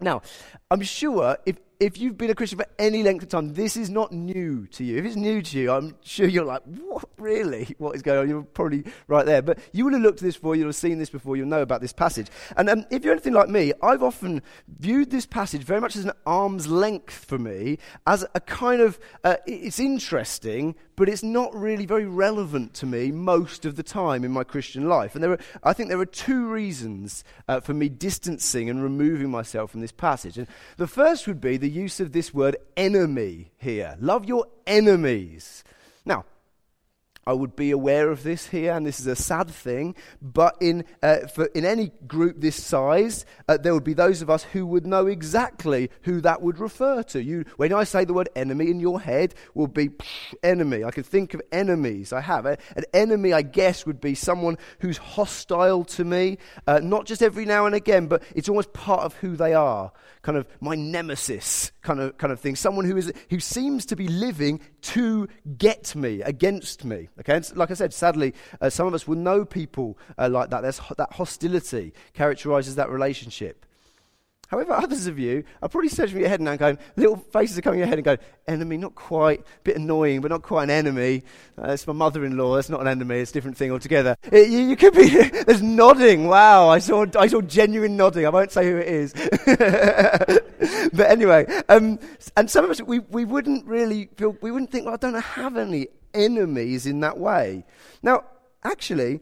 Now, 0.00 0.22
I'm 0.70 0.82
sure 0.82 1.38
if 1.46 1.56
if 1.78 1.98
you've 1.98 2.16
been 2.16 2.30
a 2.30 2.34
Christian 2.34 2.58
for 2.58 2.66
any 2.78 3.02
length 3.02 3.22
of 3.22 3.28
time, 3.28 3.54
this 3.54 3.76
is 3.76 3.90
not 3.90 4.12
new 4.12 4.66
to 4.68 4.84
you. 4.84 4.98
If 4.98 5.04
it's 5.04 5.16
new 5.16 5.42
to 5.42 5.58
you, 5.58 5.70
I'm 5.70 5.94
sure 6.02 6.26
you're 6.26 6.44
like, 6.44 6.62
what, 6.64 7.04
really? 7.18 7.74
What 7.78 7.94
is 7.94 8.02
going 8.02 8.20
on? 8.20 8.28
You're 8.28 8.42
probably 8.42 8.84
right 9.08 9.26
there. 9.26 9.42
But 9.42 9.58
you 9.72 9.84
will 9.84 9.92
have 9.92 10.02
looked 10.02 10.20
at 10.20 10.24
this 10.24 10.36
before, 10.36 10.56
you'll 10.56 10.68
have 10.68 10.76
seen 10.76 10.98
this 10.98 11.10
before, 11.10 11.36
you'll 11.36 11.48
know 11.48 11.62
about 11.62 11.80
this 11.80 11.92
passage. 11.92 12.28
And 12.56 12.70
um, 12.70 12.86
if 12.90 13.04
you're 13.04 13.12
anything 13.12 13.34
like 13.34 13.48
me, 13.48 13.72
I've 13.82 14.02
often 14.02 14.42
viewed 14.78 15.10
this 15.10 15.26
passage 15.26 15.62
very 15.62 15.80
much 15.80 15.96
as 15.96 16.04
an 16.04 16.12
arm's 16.24 16.66
length 16.66 17.24
for 17.24 17.38
me, 17.38 17.78
as 18.06 18.24
a 18.34 18.40
kind 18.40 18.80
of, 18.80 18.98
uh, 19.24 19.36
it's 19.46 19.78
interesting, 19.78 20.74
but 20.96 21.10
it's 21.10 21.22
not 21.22 21.54
really 21.54 21.84
very 21.84 22.06
relevant 22.06 22.72
to 22.74 22.86
me 22.86 23.12
most 23.12 23.66
of 23.66 23.76
the 23.76 23.82
time 23.82 24.24
in 24.24 24.30
my 24.30 24.44
Christian 24.44 24.88
life. 24.88 25.14
And 25.14 25.22
there 25.22 25.32
are, 25.32 25.38
I 25.62 25.74
think 25.74 25.90
there 25.90 26.00
are 26.00 26.06
two 26.06 26.48
reasons 26.48 27.22
uh, 27.48 27.60
for 27.60 27.74
me 27.74 27.90
distancing 27.90 28.70
and 28.70 28.82
removing 28.82 29.30
myself 29.30 29.70
from 29.72 29.82
this 29.82 29.92
passage. 29.92 30.38
And 30.38 30.46
the 30.78 30.86
first 30.86 31.26
would 31.26 31.40
be 31.40 31.58
the 31.66 31.72
use 31.72 31.98
of 31.98 32.12
this 32.12 32.32
word 32.32 32.56
enemy 32.76 33.50
here. 33.58 33.96
Love 33.98 34.24
your 34.24 34.46
enemies. 34.68 35.64
Now, 36.04 36.24
I 37.26 37.32
would 37.32 37.56
be 37.56 37.72
aware 37.72 38.10
of 38.10 38.22
this 38.22 38.46
here, 38.46 38.72
and 38.72 38.86
this 38.86 39.00
is 39.00 39.06
a 39.06 39.16
sad 39.16 39.50
thing. 39.50 39.96
But 40.22 40.56
in, 40.60 40.84
uh, 41.02 41.26
for, 41.26 41.46
in 41.46 41.64
any 41.64 41.90
group 42.06 42.40
this 42.40 42.62
size, 42.62 43.24
uh, 43.48 43.56
there 43.56 43.74
would 43.74 43.84
be 43.84 43.94
those 43.94 44.22
of 44.22 44.30
us 44.30 44.44
who 44.44 44.64
would 44.66 44.86
know 44.86 45.06
exactly 45.06 45.90
who 46.02 46.20
that 46.20 46.40
would 46.40 46.58
refer 46.58 47.02
to. 47.02 47.22
You, 47.22 47.44
when 47.56 47.72
I 47.72 47.84
say 47.84 48.04
the 48.04 48.14
word 48.14 48.28
enemy 48.36 48.70
in 48.70 48.78
your 48.78 49.00
head, 49.00 49.34
will 49.54 49.66
be 49.66 49.90
enemy. 50.42 50.84
I 50.84 50.92
can 50.92 51.02
think 51.02 51.34
of 51.34 51.42
enemies. 51.50 52.12
I 52.12 52.20
have 52.20 52.46
an 52.46 52.58
enemy. 52.94 53.32
I 53.32 53.42
guess 53.42 53.84
would 53.86 54.00
be 54.00 54.14
someone 54.14 54.56
who's 54.78 54.98
hostile 54.98 55.84
to 55.84 56.04
me, 56.04 56.38
uh, 56.66 56.80
not 56.82 57.06
just 57.06 57.22
every 57.22 57.44
now 57.44 57.66
and 57.66 57.74
again, 57.74 58.06
but 58.06 58.22
it's 58.34 58.48
almost 58.48 58.72
part 58.72 59.02
of 59.02 59.14
who 59.14 59.36
they 59.36 59.52
are. 59.52 59.92
Kind 60.22 60.38
of 60.38 60.46
my 60.60 60.74
nemesis, 60.74 61.72
kind 61.86 62.00
of 62.00 62.18
kind 62.18 62.32
of 62.32 62.40
thing. 62.40 62.56
Someone 62.56 62.84
who 62.84 62.96
is 62.96 63.12
who 63.30 63.38
seems 63.38 63.86
to 63.86 63.96
be 63.96 64.08
living 64.08 64.60
to 64.82 65.28
get 65.56 65.94
me 65.94 66.20
against 66.22 66.84
me. 66.84 67.08
Okay, 67.20 67.36
and 67.36 67.56
like 67.56 67.70
I 67.70 67.74
said, 67.74 67.94
sadly, 67.94 68.34
uh, 68.60 68.68
some 68.70 68.86
of 68.88 68.94
us 68.94 69.06
will 69.06 69.16
know 69.16 69.44
people 69.44 69.96
uh, 70.18 70.28
like 70.28 70.50
that. 70.50 70.62
There's 70.62 70.80
that 70.98 71.12
hostility 71.12 71.92
characterizes 72.12 72.74
that 72.74 72.90
relationship. 72.90 73.65
However, 74.48 74.74
others 74.74 75.08
of 75.08 75.18
you 75.18 75.42
are 75.60 75.68
probably 75.68 75.88
searching 75.88 76.20
your 76.20 76.28
head 76.28 76.40
now 76.40 76.54
going, 76.56 76.78
little 76.94 77.16
faces 77.16 77.58
are 77.58 77.62
coming 77.62 77.80
in 77.80 77.80
your 77.80 77.88
head 77.88 77.98
and 77.98 78.04
going, 78.04 78.18
enemy, 78.46 78.76
not 78.76 78.94
quite, 78.94 79.40
a 79.40 79.44
bit 79.64 79.76
annoying, 79.76 80.20
but 80.20 80.30
not 80.30 80.42
quite 80.42 80.64
an 80.64 80.70
enemy. 80.70 81.24
Uh, 81.58 81.72
it's 81.72 81.86
my 81.86 81.92
mother 81.92 82.24
in 82.24 82.36
law, 82.36 82.54
that's 82.54 82.68
not 82.68 82.80
an 82.80 82.86
enemy, 82.86 83.18
it's 83.18 83.32
a 83.32 83.34
different 83.34 83.56
thing 83.56 83.72
altogether. 83.72 84.16
It, 84.30 84.48
you, 84.48 84.60
you, 84.60 84.76
could 84.76 84.94
be, 84.94 85.08
there's 85.46 85.62
nodding, 85.62 86.28
wow, 86.28 86.68
I 86.68 86.78
saw, 86.78 87.06
I 87.18 87.26
saw 87.26 87.40
genuine 87.40 87.96
nodding, 87.96 88.24
I 88.24 88.28
won't 88.28 88.52
say 88.52 88.70
who 88.70 88.76
it 88.76 88.86
is. 88.86 89.12
but 90.92 91.10
anyway, 91.10 91.46
um, 91.68 91.98
and 92.36 92.48
some 92.48 92.64
of 92.64 92.70
us, 92.70 92.80
we, 92.80 93.00
we 93.00 93.24
wouldn't 93.24 93.66
really 93.66 94.08
feel, 94.16 94.36
we 94.42 94.52
wouldn't 94.52 94.70
think, 94.70 94.84
well, 94.84 94.94
I 94.94 94.98
don't 94.98 95.20
have 95.20 95.56
any 95.56 95.88
enemies 96.14 96.86
in 96.86 97.00
that 97.00 97.18
way. 97.18 97.64
Now, 98.00 98.24
actually, 98.62 99.20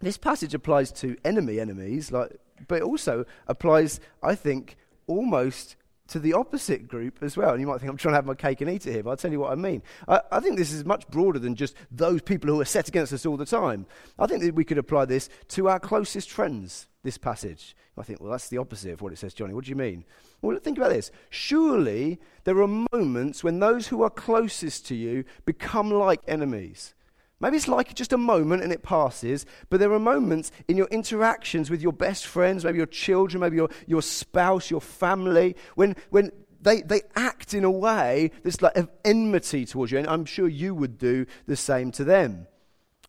this 0.00 0.18
passage 0.18 0.52
applies 0.52 0.90
to 0.92 1.16
enemy 1.24 1.60
enemies, 1.60 2.10
like 2.10 2.32
but 2.68 2.76
it 2.76 2.82
also 2.82 3.24
applies, 3.46 4.00
I 4.22 4.34
think, 4.34 4.76
almost 5.06 5.76
to 6.08 6.18
the 6.18 6.34
opposite 6.34 6.88
group 6.88 7.22
as 7.22 7.36
well. 7.36 7.50
And 7.52 7.60
you 7.60 7.66
might 7.66 7.80
think 7.80 7.90
I'm 7.90 7.96
trying 7.96 8.12
to 8.12 8.16
have 8.16 8.26
my 8.26 8.34
cake 8.34 8.60
and 8.60 8.70
eat 8.70 8.86
it 8.86 8.92
here, 8.92 9.02
but 9.02 9.10
I'll 9.10 9.16
tell 9.16 9.32
you 9.32 9.40
what 9.40 9.52
I 9.52 9.54
mean. 9.54 9.82
I, 10.06 10.20
I, 10.30 10.40
think 10.40 10.58
this 10.58 10.72
is 10.72 10.84
much 10.84 11.08
broader 11.08 11.38
than 11.38 11.54
just 11.54 11.74
those 11.90 12.20
people 12.20 12.50
who 12.50 12.60
are 12.60 12.66
set 12.66 12.88
against 12.88 13.12
us 13.12 13.24
all 13.24 13.36
the 13.36 13.46
time. 13.46 13.86
I 14.18 14.26
think 14.26 14.42
that 14.42 14.54
we 14.54 14.64
could 14.64 14.78
apply 14.78 15.06
this 15.06 15.28
to 15.48 15.68
our 15.68 15.80
closest 15.80 16.30
friends. 16.30 16.86
this 17.02 17.18
passage. 17.18 17.74
I 17.96 18.02
think, 18.02 18.20
well, 18.20 18.30
that's 18.30 18.48
the 18.48 18.58
opposite 18.58 18.92
of 18.92 19.02
what 19.02 19.12
it 19.12 19.18
says, 19.18 19.34
Johnny. 19.34 19.54
What 19.54 19.64
do 19.64 19.70
you 19.70 19.76
mean? 19.76 20.04
Well, 20.40 20.58
think 20.58 20.78
about 20.78 20.90
this. 20.90 21.10
Surely 21.30 22.18
there 22.44 22.60
are 22.60 22.84
moments 22.92 23.44
when 23.44 23.58
those 23.58 23.88
who 23.88 24.02
are 24.02 24.10
closest 24.10 24.86
to 24.86 24.94
you 24.94 25.24
become 25.44 25.90
like 25.90 26.20
enemies. 26.26 26.94
Maybe 27.42 27.56
it's 27.56 27.66
like 27.66 27.92
just 27.96 28.12
a 28.12 28.16
moment 28.16 28.62
and 28.62 28.72
it 28.72 28.84
passes, 28.84 29.46
but 29.68 29.80
there 29.80 29.92
are 29.92 29.98
moments 29.98 30.52
in 30.68 30.76
your 30.76 30.86
interactions 30.86 31.70
with 31.70 31.82
your 31.82 31.92
best 31.92 32.24
friends, 32.24 32.64
maybe 32.64 32.78
your 32.78 32.86
children, 32.86 33.40
maybe 33.40 33.56
your, 33.56 33.68
your 33.88 34.00
spouse, 34.00 34.70
your 34.70 34.80
family, 34.80 35.56
when, 35.74 35.96
when 36.10 36.30
they, 36.60 36.82
they 36.82 37.02
act 37.16 37.52
in 37.52 37.64
a 37.64 37.70
way 37.70 38.30
that's 38.44 38.62
like 38.62 38.76
of 38.76 38.88
enmity 39.04 39.66
towards 39.66 39.90
you. 39.90 39.98
And 39.98 40.06
I'm 40.06 40.24
sure 40.24 40.46
you 40.46 40.72
would 40.72 40.98
do 40.98 41.26
the 41.48 41.56
same 41.56 41.90
to 41.92 42.04
them. 42.04 42.46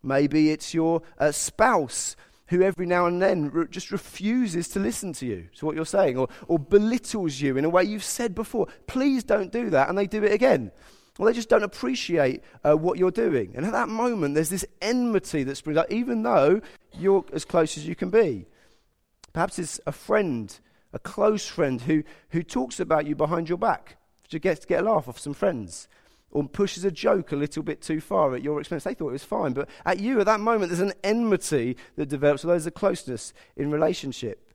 Maybe 0.02 0.50
it's 0.50 0.74
your 0.74 1.04
uh, 1.20 1.32
spouse 1.32 2.16
who 2.48 2.63
every 2.63 2.88
now 2.88 3.06
and 3.06 3.22
then 3.22 3.52
re- 3.52 3.68
just 3.70 3.92
refuses 3.92 4.68
to 4.70 4.80
listen 4.80 5.13
to 5.13 5.28
you, 5.28 5.48
to 5.58 5.66
what 5.68 5.75
you're 5.75 5.86
saying, 5.86 6.18
or, 6.18 6.28
or 6.48 6.58
belittles 6.58 7.40
you 7.40 7.56
in 7.56 7.66
a 7.66 7.70
way 7.70 7.84
you've 7.84 8.04
said 8.04 8.34
before. 8.34 8.68
Please 8.88 9.24
don't 9.24 9.52
do 9.52 9.70
that. 9.70 9.90
And 9.90 9.98
they 9.98 10.08
do 10.08 10.24
it 10.24 10.32
again. 10.32 10.72
Well, 11.17 11.27
they 11.27 11.34
just 11.34 11.50
don't 11.50 11.63
appreciate 11.63 12.43
uh, 12.63 12.75
what 12.75 12.98
you're 12.98 13.12
doing. 13.12 13.53
And 13.55 13.65
at 13.65 13.72
that 13.72 13.88
moment, 13.88 14.34
there's 14.34 14.50
this 14.50 14.65
enmity 14.82 15.43
that 15.43 15.55
springs 15.55 15.77
up, 15.77 15.91
even 15.91 16.24
though 16.24 16.62
you're 16.98 17.24
as 17.32 17.46
close 17.46 17.77
as 17.77 17.88
you 17.88 17.96
can 17.96 18.10
be. 18.10 18.48
Perhaps 19.32 19.60
it's 19.60 19.79
a 19.86 19.91
friend, 19.91 20.60
a 20.91 21.00
close 21.00 21.46
friend, 21.46 21.82
who, 21.82 22.03
who 22.29 22.41
talks 22.41 22.79
about 22.79 23.05
you 23.05 23.15
behind 23.15 23.48
your 23.48 23.60
back 23.60 23.98
to 24.29 24.39
get, 24.39 24.62
to 24.62 24.67
get 24.67 24.82
a 24.82 24.86
laugh 24.91 25.08
off 25.08 25.20
some 25.20 25.34
friends, 25.34 25.88
or 26.32 26.48
pushes 26.48 26.84
a 26.84 26.89
joke 26.89 27.32
a 27.32 27.36
little 27.36 27.62
bit 27.62 27.82
too 27.82 28.01
far 28.01 28.34
at 28.34 28.41
your 28.41 28.60
expense. 28.60 28.84
They 28.84 28.96
thought 28.96 29.10
it 29.10 29.13
was 29.13 29.24
fine, 29.24 29.53
but 29.53 29.70
at 29.86 30.00
you, 30.00 30.20
at 30.20 30.25
that 30.25 30.39
moment, 30.39 30.70
there's 30.72 30.79
an 30.79 30.93
enmity 31.03 31.77
that 31.96 32.10
develops, 32.10 32.43
or 32.43 32.48
there's 32.48 32.65
a 32.65 32.72
closeness 32.72 33.34
in 33.55 33.70
relationship. 33.70 34.51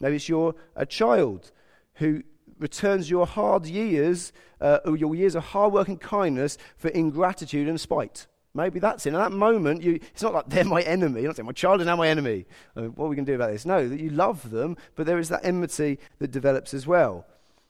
Maybe 0.00 0.16
it's 0.16 0.28
your 0.28 0.54
a 0.76 0.86
child 0.86 1.50
who 1.94 2.22
returns 2.58 3.10
your 3.10 3.26
hard 3.26 3.66
years, 3.66 4.32
uh, 4.60 4.78
your 4.96 5.14
years 5.14 5.34
of 5.34 5.44
hard 5.44 5.72
work 5.72 5.88
and 5.88 6.00
kindness 6.00 6.58
for 6.76 6.88
ingratitude 6.88 7.68
and 7.68 7.80
spite. 7.80 8.26
Maybe 8.54 8.80
that's 8.80 9.06
it. 9.06 9.10
In 9.10 9.14
that 9.14 9.32
moment, 9.32 9.82
you, 9.82 9.94
it's 9.94 10.22
not 10.22 10.34
like 10.34 10.48
they're 10.48 10.64
my 10.64 10.82
enemy. 10.82 11.20
You're 11.20 11.28
not 11.28 11.36
saying, 11.36 11.46
my 11.46 11.52
child 11.52 11.80
is 11.80 11.86
now 11.86 11.96
my 11.96 12.08
enemy. 12.08 12.46
Uh, 12.76 12.84
what 12.84 13.06
are 13.06 13.08
we 13.08 13.16
going 13.16 13.26
to 13.26 13.32
do 13.32 13.36
about 13.36 13.52
this? 13.52 13.66
No, 13.66 13.88
that 13.88 14.00
you 14.00 14.10
love 14.10 14.50
them, 14.50 14.76
but 14.96 15.06
there 15.06 15.18
is 15.18 15.28
that 15.28 15.44
enmity 15.44 15.98
that 16.18 16.30
develops 16.30 16.74
as 16.74 16.86
well. 16.86 17.26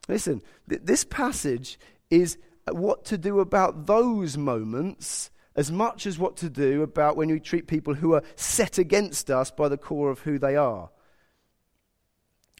Listen, 0.09 0.41
th- 0.69 0.83
this 0.85 1.05
passage 1.05 1.79
is 2.11 2.39
what 2.71 3.05
to 3.07 3.19
do 3.19 3.41
about 3.41 3.87
those 3.87 4.37
moments 4.37 5.31
as 5.57 5.73
much 5.73 6.07
as 6.07 6.19
what 6.19 6.37
to 6.37 6.49
do 6.49 6.83
about 6.83 7.17
when 7.17 7.29
we 7.29 7.41
treat 7.41 7.67
people 7.67 7.95
who 7.95 8.15
are 8.15 8.23
set 8.37 8.79
against 8.79 9.29
us 9.31 9.51
by 9.51 9.69
the 9.69 9.77
core 9.77 10.11
of 10.11 10.21
who 10.21 10.39
they 10.39 10.55
are. 10.55 10.89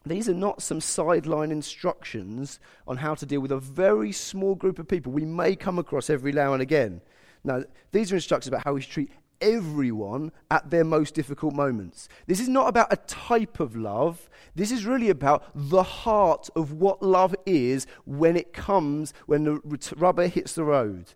These 0.05 0.29
are 0.29 0.33
not 0.33 0.61
some 0.61 0.81
sideline 0.81 1.51
instructions 1.51 2.59
on 2.87 2.97
how 2.97 3.15
to 3.15 3.25
deal 3.25 3.41
with 3.41 3.51
a 3.51 3.59
very 3.59 4.11
small 4.11 4.55
group 4.55 4.79
of 4.79 4.87
people 4.87 5.11
we 5.11 5.25
may 5.25 5.55
come 5.55 5.77
across 5.77 6.09
every 6.09 6.31
now 6.31 6.53
and 6.53 6.61
again. 6.61 7.01
Now, 7.43 7.63
these 7.91 8.11
are 8.11 8.15
instructions 8.15 8.47
about 8.47 8.63
how 8.63 8.73
we 8.73 8.81
should 8.81 8.91
treat 8.91 9.11
everyone 9.41 10.31
at 10.51 10.69
their 10.69 10.83
most 10.83 11.13
difficult 11.13 11.53
moments. 11.53 12.09
This 12.27 12.39
is 12.39 12.49
not 12.49 12.67
about 12.67 12.91
a 12.91 12.97
type 12.97 13.59
of 13.59 13.75
love. 13.75 14.29
This 14.55 14.71
is 14.71 14.85
really 14.85 15.09
about 15.09 15.43
the 15.55 15.83
heart 15.83 16.49
of 16.55 16.73
what 16.73 17.01
love 17.01 17.35
is 17.45 17.87
when 18.05 18.35
it 18.35 18.53
comes, 18.53 19.13
when 19.25 19.43
the 19.43 19.61
rubber 19.95 20.27
hits 20.27 20.53
the 20.53 20.63
road. 20.63 21.13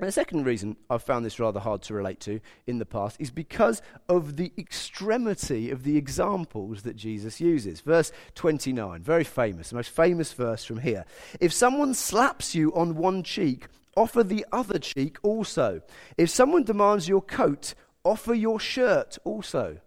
And 0.00 0.08
the 0.08 0.12
second 0.12 0.46
reason 0.46 0.78
I've 0.88 1.02
found 1.02 1.26
this 1.26 1.38
rather 1.38 1.60
hard 1.60 1.82
to 1.82 1.94
relate 1.94 2.20
to 2.20 2.40
in 2.66 2.78
the 2.78 2.86
past 2.86 3.18
is 3.20 3.30
because 3.30 3.82
of 4.08 4.36
the 4.36 4.50
extremity 4.56 5.70
of 5.70 5.82
the 5.84 5.98
examples 5.98 6.82
that 6.82 6.96
Jesus 6.96 7.38
uses. 7.38 7.82
Verse 7.82 8.10
29, 8.34 9.02
very 9.02 9.24
famous, 9.24 9.68
the 9.68 9.76
most 9.76 9.90
famous 9.90 10.32
verse 10.32 10.64
from 10.64 10.78
here. 10.78 11.04
If 11.38 11.52
someone 11.52 11.92
slaps 11.92 12.54
you 12.54 12.72
on 12.74 12.96
one 12.96 13.22
cheek, 13.22 13.66
offer 13.94 14.24
the 14.24 14.46
other 14.52 14.78
cheek 14.78 15.18
also. 15.22 15.82
If 16.16 16.30
someone 16.30 16.64
demands 16.64 17.06
your 17.06 17.20
coat, 17.20 17.74
offer 18.02 18.32
your 18.32 18.58
shirt 18.58 19.18
also. 19.24 19.80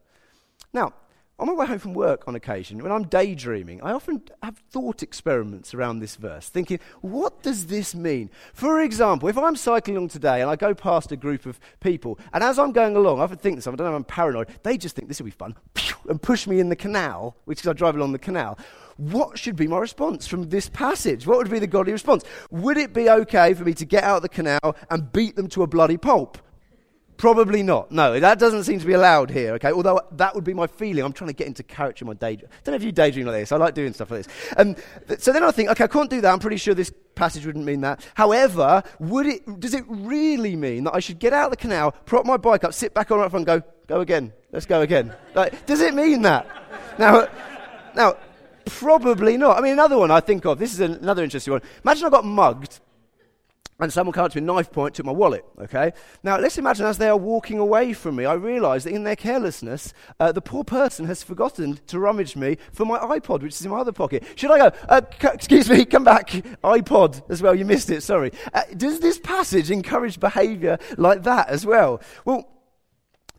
Now, 0.74 0.94
on 1.40 1.48
my 1.48 1.54
way 1.54 1.66
home 1.66 1.80
from 1.80 1.94
work 1.94 2.28
on 2.28 2.36
occasion, 2.36 2.82
when 2.84 2.92
I'm 2.92 3.08
daydreaming, 3.08 3.82
I 3.82 3.92
often 3.92 4.22
have 4.44 4.58
thought 4.70 5.02
experiments 5.02 5.74
around 5.74 6.00
this 6.00 6.16
verse, 6.16 6.48
thinking, 6.48 6.80
what 7.02 7.42
does 7.42 7.66
this 7.66 7.96
mean? 7.96 8.30
For 8.54 8.82
example, 8.82 9.28
if 9.30 9.38
I'm 9.38 9.56
cycling 9.56 9.98
along 9.98 10.10
today 10.10 10.42
and 10.42 10.50
I 10.50 10.56
go 10.56 10.76
past 10.76 11.12
a 11.12 11.16
group 11.16 11.48
of 11.48 11.60
people, 11.80 12.20
and 12.34 12.44
as 12.44 12.60
I'm 12.60 12.72
going 12.72 12.96
along, 12.96 13.20
I 13.20 13.24
often 13.24 13.40
think 13.40 13.56
this, 13.56 13.66
I 13.66 13.72
don't 13.72 13.80
know, 13.80 13.88
if 13.88 13.96
I'm 13.96 14.04
paranoid, 14.04 14.50
they 14.62 14.78
just 14.78 14.96
think 14.96 15.08
this 15.08 15.20
will 15.20 15.26
be 15.26 15.32
fun, 15.32 15.56
and 16.08 16.22
push 16.22 16.46
me 16.46 16.60
in 16.60 16.70
the 16.70 16.76
canal, 16.76 17.36
which 17.46 17.62
is 17.62 17.68
I 17.68 17.74
drive 17.74 17.96
along 17.96 18.12
the 18.12 18.20
canal. 18.20 18.60
What 18.98 19.40
should 19.40 19.56
be 19.56 19.68
my 19.68 19.80
response 19.80 20.28
from 20.28 20.50
this 20.50 20.70
passage? 20.70 21.26
What 21.26 21.40
would 21.40 21.50
be 21.50 21.58
the 21.58 21.66
godly 21.66 21.94
response? 21.94 22.24
Would 22.52 22.78
it 22.78 22.94
be 22.94 23.10
okay 23.10 23.56
for 23.56 23.64
me 23.64 23.74
to 23.74 23.86
get 23.86 24.04
out 24.04 24.18
of 24.18 24.22
the 24.22 24.30
canal 24.30 24.76
and 24.92 25.12
beat 25.12 25.36
them 25.36 25.48
to 25.50 25.64
a 25.64 25.68
bloody 25.68 25.98
pulp? 25.98 26.38
Probably 27.24 27.64
not. 27.64 27.90
No, 27.90 28.20
that 28.20 28.38
doesn't 28.38 28.66
seem 28.66 28.82
to 28.82 28.86
be 28.86 28.92
allowed 28.92 29.32
here, 29.32 29.54
okay? 29.54 29.72
Although 29.72 30.02
that 30.12 30.36
would 30.36 30.44
be 30.44 30.54
my 30.54 30.68
feeling. 30.68 31.06
I'm 31.06 31.14
trying 31.14 31.30
to 31.30 31.34
get 31.34 31.48
into 31.48 31.64
character 31.64 32.04
in 32.04 32.08
my 32.08 32.16
daydream. 32.16 32.50
I 32.52 32.56
don't 32.66 32.74
know 32.74 32.76
if 32.76 32.84
you 32.84 32.92
daydream 32.92 33.28
like 33.28 33.36
this. 33.38 33.54
I 33.54 33.56
like 33.56 33.74
doing 33.74 33.94
stuff 33.94 34.12
like 34.12 34.26
this. 34.26 34.36
Um, 34.58 34.76
th- 35.08 35.22
so 35.22 35.32
then 35.32 35.42
I 35.42 35.52
think, 35.52 35.70
okay, 35.70 35.86
I 35.86 35.88
can't 35.88 36.10
do 36.10 36.20
that. 36.20 36.34
I'm 36.34 36.40
pretty 36.40 36.58
sure 36.58 36.74
this 36.74 36.92
passage 37.16 37.46
wouldn't 37.46 37.64
mean 37.64 37.80
that. 37.80 38.06
However, 38.16 38.84
would 39.00 39.26
it, 39.26 39.62
does 39.62 39.74
it 39.74 39.86
really 39.88 40.58
mean 40.58 40.84
that 40.84 40.96
I 40.96 41.00
should 41.00 41.18
get 41.18 41.32
out 41.32 41.46
of 41.46 41.52
the 41.52 41.56
canal, 41.56 41.92
prop 41.92 42.26
my 42.26 42.36
bike 42.36 42.66
up, 42.66 42.74
sit 42.74 42.94
back 42.94 43.10
on 43.10 43.22
it 43.22 43.34
and 43.34 43.46
go, 43.46 43.64
go 43.88 44.02
again. 44.02 44.34
Let's 44.52 44.66
go 44.66 44.82
again. 44.82 45.16
Like, 45.34 45.66
does 45.66 45.80
it 45.80 45.94
mean 45.94 46.24
that? 46.24 46.46
Now, 47.00 47.30
now, 47.96 48.18
probably 48.66 49.38
not. 49.38 49.58
I 49.58 49.62
mean, 49.62 49.72
another 49.72 49.98
one 49.98 50.12
I 50.12 50.20
think 50.20 50.46
of, 50.46 50.60
this 50.60 50.74
is 50.74 50.82
another 50.82 51.24
interesting 51.24 51.54
one. 51.54 51.62
Imagine 51.86 52.06
I 52.06 52.10
got 52.10 52.26
mugged 52.26 52.82
and 53.80 53.92
someone 53.92 54.14
came 54.14 54.24
up 54.24 54.32
to 54.32 54.40
me, 54.42 54.46
knife 54.46 54.72
point, 54.72 54.96
took 54.96 55.06
my 55.06 55.12
wallet. 55.12 55.46
Okay. 55.60 55.92
Now 56.24 56.38
let's 56.38 56.58
imagine 56.58 56.86
as 56.86 56.98
they 56.98 57.10
are 57.10 57.18
walking 57.18 57.60
away 57.60 57.94
from 57.94 58.16
me, 58.16 58.26
I 58.26 58.34
realise 58.34 58.84
that 58.84 58.94
in 58.94 59.04
their 59.04 59.16
carelessness, 59.16 59.94
uh, 60.20 60.32
the 60.32 60.42
poor 60.42 60.64
person 60.64 61.06
has 61.06 61.24
forgotten 61.24 61.80
to 61.88 62.00
rummage 62.00 62.36
me 62.36 62.58
for 62.72 62.86
my 62.86 63.00
iPod, 63.00 63.42
which 63.42 63.54
is 63.54 63.66
in 63.66 63.72
my 63.72 63.80
other 63.80 63.92
pocket. 63.92 64.24
Should 64.36 64.52
I 64.52 64.70
go? 64.70 64.78
Uh, 64.88 65.02
c- 65.22 65.28
excuse 65.34 65.70
me, 65.70 65.86
come 65.94 66.04
back, 66.04 66.30
iPod 66.64 67.24
as 67.30 67.42
well. 67.42 67.56
You 67.56 67.66
missed 67.66 67.90
it. 67.90 68.02
Sorry. 68.02 68.32
Uh, 68.54 68.62
does 68.78 69.00
this 69.00 69.20
passage 69.20 69.72
encourage 69.72 70.20
behaviour 70.20 70.78
like 70.98 71.24
that 71.24 71.50
as 71.50 71.66
well? 71.66 72.02
Well, 72.26 72.50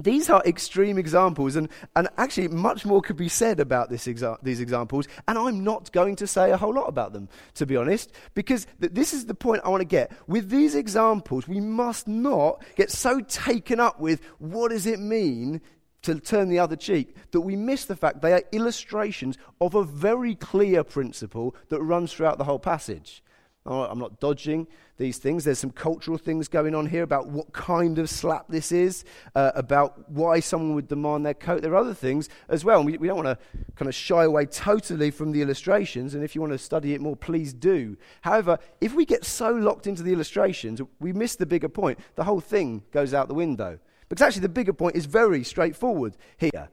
these 0.01 0.29
are 0.29 0.43
extreme 0.45 0.99
examples, 0.99 1.55
and, 1.55 1.69
and 1.95 2.09
actually, 2.19 2.49
much 2.49 2.85
more 2.85 3.01
could 3.01 3.17
be 3.17 3.29
said 3.29 3.61
about 3.61 3.91
this 3.91 4.07
exa- 4.07 4.39
these 4.43 4.61
examples, 4.61 5.07
and 5.29 5.39
I'm 5.39 5.63
not 5.63 5.93
going 5.93 6.17
to 6.17 6.27
say 6.27 6.51
a 6.51 6.57
whole 6.57 6.75
lot 6.75 6.89
about 6.89 7.13
them, 7.13 7.29
to 7.55 7.67
be 7.67 7.77
honest, 7.77 8.13
because 8.35 8.67
th- 8.81 8.93
this 8.93 9.13
is 9.13 9.27
the 9.27 9.35
point 9.35 9.63
I 9.65 9.69
want 9.69 9.83
to 9.83 9.87
get. 9.87 10.11
With 10.27 10.51
these 10.51 10.75
examples, 10.75 11.47
we 11.47 11.61
must 11.61 12.09
not 12.09 12.65
get 12.75 12.91
so 12.91 13.21
taken 13.21 13.79
up 13.79 14.01
with 14.01 14.21
what 14.39 14.71
does 14.71 14.87
it 14.87 14.99
mean 14.99 15.61
to 16.03 16.19
turn 16.19 16.49
the 16.49 16.59
other 16.59 16.77
cheek 16.77 17.15
that 17.31 17.41
we 17.41 17.55
miss 17.55 17.85
the 17.87 17.97
fact 17.97 18.21
they 18.21 18.33
are 18.33 18.43
illustrations 18.53 19.39
of 19.61 19.75
a 19.75 19.85
very 19.85 20.35
clear 20.35 20.83
principle 20.85 21.55
that 21.69 21.81
runs 21.81 22.13
throughout 22.13 22.37
the 22.39 22.45
whole 22.45 22.59
passage. 22.59 23.23
I'm 23.67 23.99
not 23.99 24.21
dodging 24.21 24.67
these 24.99 25.17
things. 25.17 25.45
There's 25.45 25.59
some 25.59 25.71
cultural 25.71 26.19
things 26.19 26.49
going 26.49 26.75
on 26.75 26.87
here 26.87 27.03
about 27.03 27.29
what 27.29 27.53
kind 27.55 27.99
of 27.99 28.11
slap 28.11 28.47
this 28.49 28.71
is, 28.73 29.05
uh, 29.35 29.53
about 29.55 30.11
why 30.11 30.41
someone 30.41 30.75
would 30.75 30.89
demand 30.89 31.25
their 31.25 31.35
coat. 31.35 31.63
There 31.63 31.73
are 31.73 31.77
other 31.77 31.95
things 31.95 32.29
as 32.49 32.63
well. 32.63 32.81
And 32.81 32.87
we, 32.87 32.99
we 32.99 33.09
don't 33.09 33.25
want 33.25 33.39
to 33.41 33.65
kind 33.75 33.89
of 33.89 33.95
shy 33.95 34.25
away 34.25 34.45
totally 34.45 35.11
from 35.11 35.33
the 35.33 35.41
illustrations. 35.41 36.15
And 36.15 36.23
if 36.23 36.35
you 36.35 36.43
want 36.43 36.53
to 36.53 36.59
study 36.59 36.93
it 36.93 37.01
more, 37.01 37.17
please 37.17 37.55
do. 37.55 37.97
However, 38.21 38.59
if 38.83 38.95
we 38.95 39.07
get 39.07 39.25
so 39.25 39.51
locked 39.51 39.87
into 39.87 40.03
the 40.03 40.13
illustrations, 40.13 40.83
we 41.01 41.15
miss 41.15 41.37
the 41.37 41.47
bigger 41.47 41.71
point. 41.71 41.99
The 42.17 42.25
whole 42.25 42.41
thing 42.41 42.83
goes 42.93 43.15
out 43.15 43.29
the 43.29 43.35
window. 43.35 43.79
Because 44.11 44.27
actually, 44.27 44.43
the 44.43 44.51
bigger 44.51 44.75
point 44.75 44.97
is 44.97 45.07
very 45.07 45.43
straightforward 45.43 46.19
here. 46.37 46.69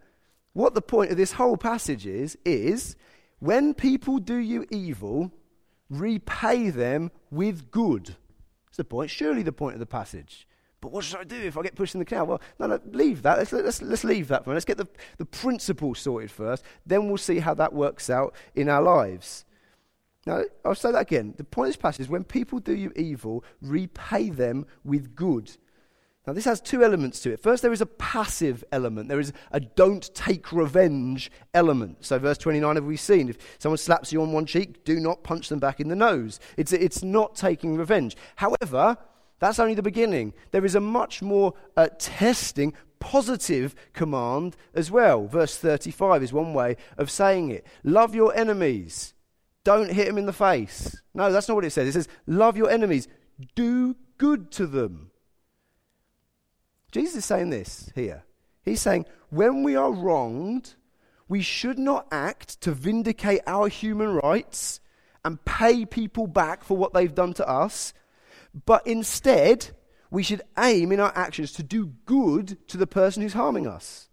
What 0.52 0.74
the 0.74 0.82
point 0.82 1.12
of 1.12 1.18
this 1.18 1.32
whole 1.32 1.56
passage 1.56 2.06
is, 2.06 2.38
is 2.44 2.98
when 3.40 3.74
people 3.74 4.20
do 4.20 4.36
you 4.36 4.66
evil, 4.70 5.32
repay 5.92 6.72
them 6.72 7.12
with 7.30 7.70
good. 7.70 8.16
That's 8.66 8.78
the 8.78 8.84
point. 8.84 9.12
Surely 9.12 9.44
the 9.44 9.52
point 9.52 9.76
of 9.76 9.80
the 9.80 9.86
passage. 9.86 10.48
But 10.80 10.92
what 10.92 11.04
should 11.04 11.20
I 11.20 11.24
do 11.24 11.36
if 11.36 11.58
I 11.58 11.62
get 11.62 11.76
pushed 11.76 11.94
in 11.94 12.00
the 12.00 12.06
canal? 12.06 12.26
Well, 12.26 12.42
no, 12.58 12.66
no, 12.66 12.80
leave 12.92 13.22
that. 13.22 13.38
Let's, 13.38 13.52
let's, 13.52 13.82
let's 13.84 14.04
leave 14.04 14.30
that 14.30 14.44
for 14.44 14.54
Let's 14.54 14.66
get 14.66 14.78
the, 14.78 14.88
the 15.18 15.26
principle 15.26 15.94
sorted 15.94 16.32
first. 16.32 16.64
Then 16.88 17.08
we'll 17.08 17.18
see 17.18 17.38
how 17.38 17.54
that 17.56 17.74
works 17.74 18.10
out 18.10 18.34
in 18.56 18.68
our 18.68 18.82
lives. 18.82 19.46
Now, 20.26 20.44
I'll 20.66 20.74
say 20.74 20.92
that 20.92 21.02
again. 21.02 21.36
The 21.38 21.44
point 21.44 21.68
of 21.68 21.74
this 21.74 21.82
passage 21.82 22.06
is 22.06 22.10
when 22.10 22.24
people 22.24 22.60
do 22.60 22.76
you 22.76 22.92
evil, 22.96 23.44
repay 23.62 24.30
them 24.30 24.66
with 24.84 25.16
good. 25.16 25.52
Now, 26.28 26.34
this 26.34 26.46
has 26.46 26.62
two 26.62 26.84
elements 26.84 27.20
to 27.22 27.32
it. 27.34 27.42
First, 27.42 27.64
there 27.64 27.74
is 27.74 27.82
a 27.82 27.88
passive 27.88 28.64
element. 28.72 29.10
There 29.10 29.20
is 29.20 29.34
a 29.52 29.60
don't 29.60 30.14
take 30.14 30.52
revenge 30.52 31.32
element. 31.54 32.06
So, 32.06 32.20
verse 32.20 32.38
29 32.38 32.76
have 32.76 32.86
we 32.86 32.96
seen? 32.96 33.30
If 33.30 33.38
someone 33.58 33.80
slaps 33.80 34.14
you 34.14 34.22
on 34.22 34.32
one 34.32 34.46
cheek, 34.46 34.84
do 34.84 35.00
not 35.00 35.24
punch 35.24 35.50
them 35.50 35.58
back 35.58 35.80
in 35.80 35.88
the 35.88 35.96
nose. 35.96 36.40
It's, 36.58 36.74
it's 36.74 37.02
not 37.02 37.36
taking 37.36 37.76
revenge. 37.76 38.16
However, 38.36 38.98
that's 39.40 39.58
only 39.58 39.74
the 39.74 39.82
beginning. 39.82 40.34
There 40.52 40.64
is 40.64 40.76
a 40.76 40.80
much 40.80 41.24
more 41.24 41.56
uh, 41.76 41.90
testing, 41.98 42.74
positive 43.00 43.74
command 43.94 44.56
as 44.76 44.92
well. 44.92 45.26
Verse 45.26 45.58
35 45.58 46.22
is 46.22 46.32
one 46.32 46.54
way 46.54 46.78
of 47.00 47.10
saying 47.10 47.50
it. 47.50 47.66
Love 47.84 48.14
your 48.14 48.36
enemies. 48.36 49.16
Don't 49.64 49.92
hit 49.92 50.08
them 50.08 50.20
in 50.20 50.28
the 50.28 50.34
face. 50.34 51.02
No, 51.16 51.32
that's 51.32 51.48
not 51.48 51.56
what 51.56 51.66
it 51.66 51.72
says. 51.72 51.88
It 51.88 51.94
says, 51.94 52.08
love 52.28 52.58
your 52.58 52.70
enemies. 52.70 53.08
Do 53.56 53.96
good 54.20 54.52
to 54.52 54.68
them. 54.68 55.11
Jesus 56.92 57.16
is 57.18 57.26
saying 57.26 57.50
this 57.50 57.92
here. 57.96 58.24
He's 58.64 58.82
saying, 58.82 59.06
when 59.30 59.64
we 59.64 59.76
are 59.76 59.92
wronged, 59.92 60.76
we 61.28 61.42
should 61.42 61.80
not 61.80 62.08
act 62.12 62.62
to 62.62 62.74
vindicate 62.74 63.42
our 63.48 63.70
human 63.70 64.14
rights 64.16 64.82
and 65.24 65.44
pay 65.46 65.86
people 65.86 66.28
back 66.28 66.64
for 66.64 66.76
what 66.76 66.94
they've 66.94 67.16
done 67.16 67.34
to 67.34 67.48
us, 67.48 67.94
but 68.66 68.86
instead, 68.86 69.70
we 70.10 70.24
should 70.24 70.42
aim 70.60 70.92
in 70.92 71.00
our 71.00 71.14
actions 71.16 71.54
to 71.54 71.64
do 71.64 71.94
good 72.06 72.58
to 72.68 72.78
the 72.78 72.88
person 72.88 73.24
who's 73.24 73.34
harming 73.34 73.66
us. 73.66 74.10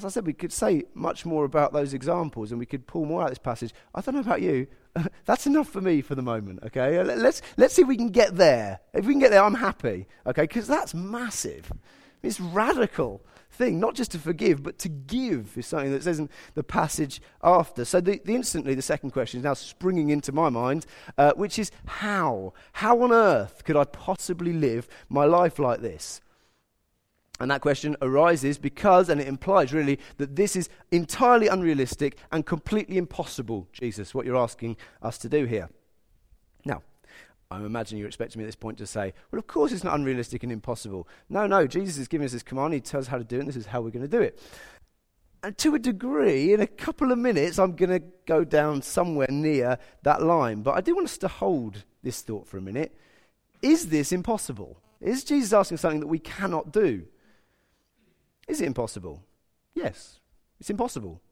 As 0.00 0.06
I 0.06 0.08
said, 0.08 0.26
we 0.26 0.32
could 0.32 0.50
say 0.50 0.84
much 0.94 1.26
more 1.26 1.44
about 1.44 1.74
those 1.74 1.92
examples 1.92 2.52
and 2.52 2.58
we 2.58 2.64
could 2.64 2.86
pull 2.86 3.04
more 3.04 3.20
out 3.20 3.24
of 3.26 3.32
this 3.32 3.38
passage. 3.38 3.74
I 3.94 4.00
don't 4.00 4.14
know 4.14 4.22
about 4.22 4.40
you. 4.40 4.66
That's 5.26 5.46
enough 5.46 5.68
for 5.68 5.82
me 5.82 6.00
for 6.00 6.14
the 6.14 6.22
moment, 6.22 6.60
okay? 6.64 7.02
Let's, 7.02 7.42
let's 7.58 7.74
see 7.74 7.82
if 7.82 7.88
we 7.88 7.98
can 7.98 8.08
get 8.08 8.34
there. 8.34 8.80
If 8.94 9.04
we 9.04 9.12
can 9.12 9.20
get 9.20 9.30
there, 9.30 9.42
I'm 9.42 9.56
happy, 9.56 10.06
okay? 10.26 10.44
Because 10.44 10.66
that's 10.66 10.94
massive. 10.94 11.70
It's 12.22 12.40
radical 12.40 13.20
thing, 13.50 13.78
not 13.78 13.94
just 13.94 14.12
to 14.12 14.18
forgive, 14.18 14.62
but 14.62 14.78
to 14.78 14.88
give 14.88 15.58
is 15.58 15.66
something 15.66 15.92
that 15.92 16.02
says 16.02 16.18
in 16.18 16.30
the 16.54 16.64
passage 16.64 17.20
after. 17.44 17.84
So 17.84 18.00
the, 18.00 18.22
the 18.24 18.34
instantly, 18.34 18.74
the 18.74 18.80
second 18.80 19.10
question 19.10 19.40
is 19.40 19.44
now 19.44 19.52
springing 19.52 20.08
into 20.08 20.32
my 20.32 20.48
mind, 20.48 20.86
uh, 21.18 21.34
which 21.36 21.58
is 21.58 21.70
how? 21.84 22.54
How 22.72 23.02
on 23.02 23.12
earth 23.12 23.64
could 23.64 23.76
I 23.76 23.84
possibly 23.84 24.54
live 24.54 24.88
my 25.10 25.26
life 25.26 25.58
like 25.58 25.82
this? 25.82 26.22
And 27.40 27.50
that 27.50 27.62
question 27.62 27.96
arises 28.02 28.58
because, 28.58 29.08
and 29.08 29.18
it 29.18 29.26
implies 29.26 29.72
really, 29.72 29.98
that 30.18 30.36
this 30.36 30.54
is 30.54 30.68
entirely 30.92 31.48
unrealistic 31.48 32.18
and 32.30 32.44
completely 32.44 32.98
impossible, 32.98 33.66
Jesus, 33.72 34.14
what 34.14 34.26
you're 34.26 34.36
asking 34.36 34.76
us 35.00 35.16
to 35.18 35.28
do 35.30 35.46
here. 35.46 35.70
Now, 36.66 36.82
I'm 37.50 37.64
imagining 37.64 37.98
you're 37.98 38.08
expecting 38.08 38.38
me 38.38 38.44
at 38.44 38.48
this 38.48 38.56
point 38.56 38.76
to 38.78 38.86
say, 38.86 39.14
well, 39.30 39.38
of 39.38 39.46
course 39.46 39.72
it's 39.72 39.82
not 39.82 39.94
unrealistic 39.94 40.42
and 40.42 40.52
impossible. 40.52 41.08
No, 41.30 41.46
no, 41.46 41.66
Jesus 41.66 41.96
is 41.96 42.08
giving 42.08 42.26
us 42.26 42.32
this 42.32 42.42
command. 42.42 42.74
He 42.74 42.80
tells 42.80 43.06
us 43.06 43.08
how 43.08 43.16
to 43.16 43.24
do 43.24 43.36
it, 43.36 43.40
and 43.40 43.48
this 43.48 43.56
is 43.56 43.66
how 43.66 43.80
we're 43.80 43.90
going 43.90 44.08
to 44.08 44.16
do 44.16 44.20
it. 44.20 44.38
And 45.42 45.56
to 45.58 45.74
a 45.74 45.78
degree, 45.78 46.52
in 46.52 46.60
a 46.60 46.66
couple 46.66 47.10
of 47.10 47.18
minutes, 47.18 47.58
I'm 47.58 47.74
going 47.74 47.98
to 47.98 48.06
go 48.26 48.44
down 48.44 48.82
somewhere 48.82 49.28
near 49.30 49.78
that 50.02 50.22
line. 50.22 50.60
But 50.60 50.72
I 50.72 50.82
do 50.82 50.94
want 50.94 51.06
us 51.06 51.16
to 51.18 51.28
hold 51.28 51.84
this 52.02 52.20
thought 52.20 52.46
for 52.46 52.58
a 52.58 52.62
minute. 52.62 52.94
Is 53.62 53.88
this 53.88 54.12
impossible? 54.12 54.76
Is 55.00 55.24
Jesus 55.24 55.54
asking 55.54 55.78
something 55.78 56.00
that 56.00 56.06
we 56.06 56.18
cannot 56.18 56.70
do? 56.72 57.06
Is 58.50 58.60
it 58.60 58.66
impossible? 58.66 59.22
Yes, 59.74 60.18
it's 60.58 60.70
impossible. 60.70 61.22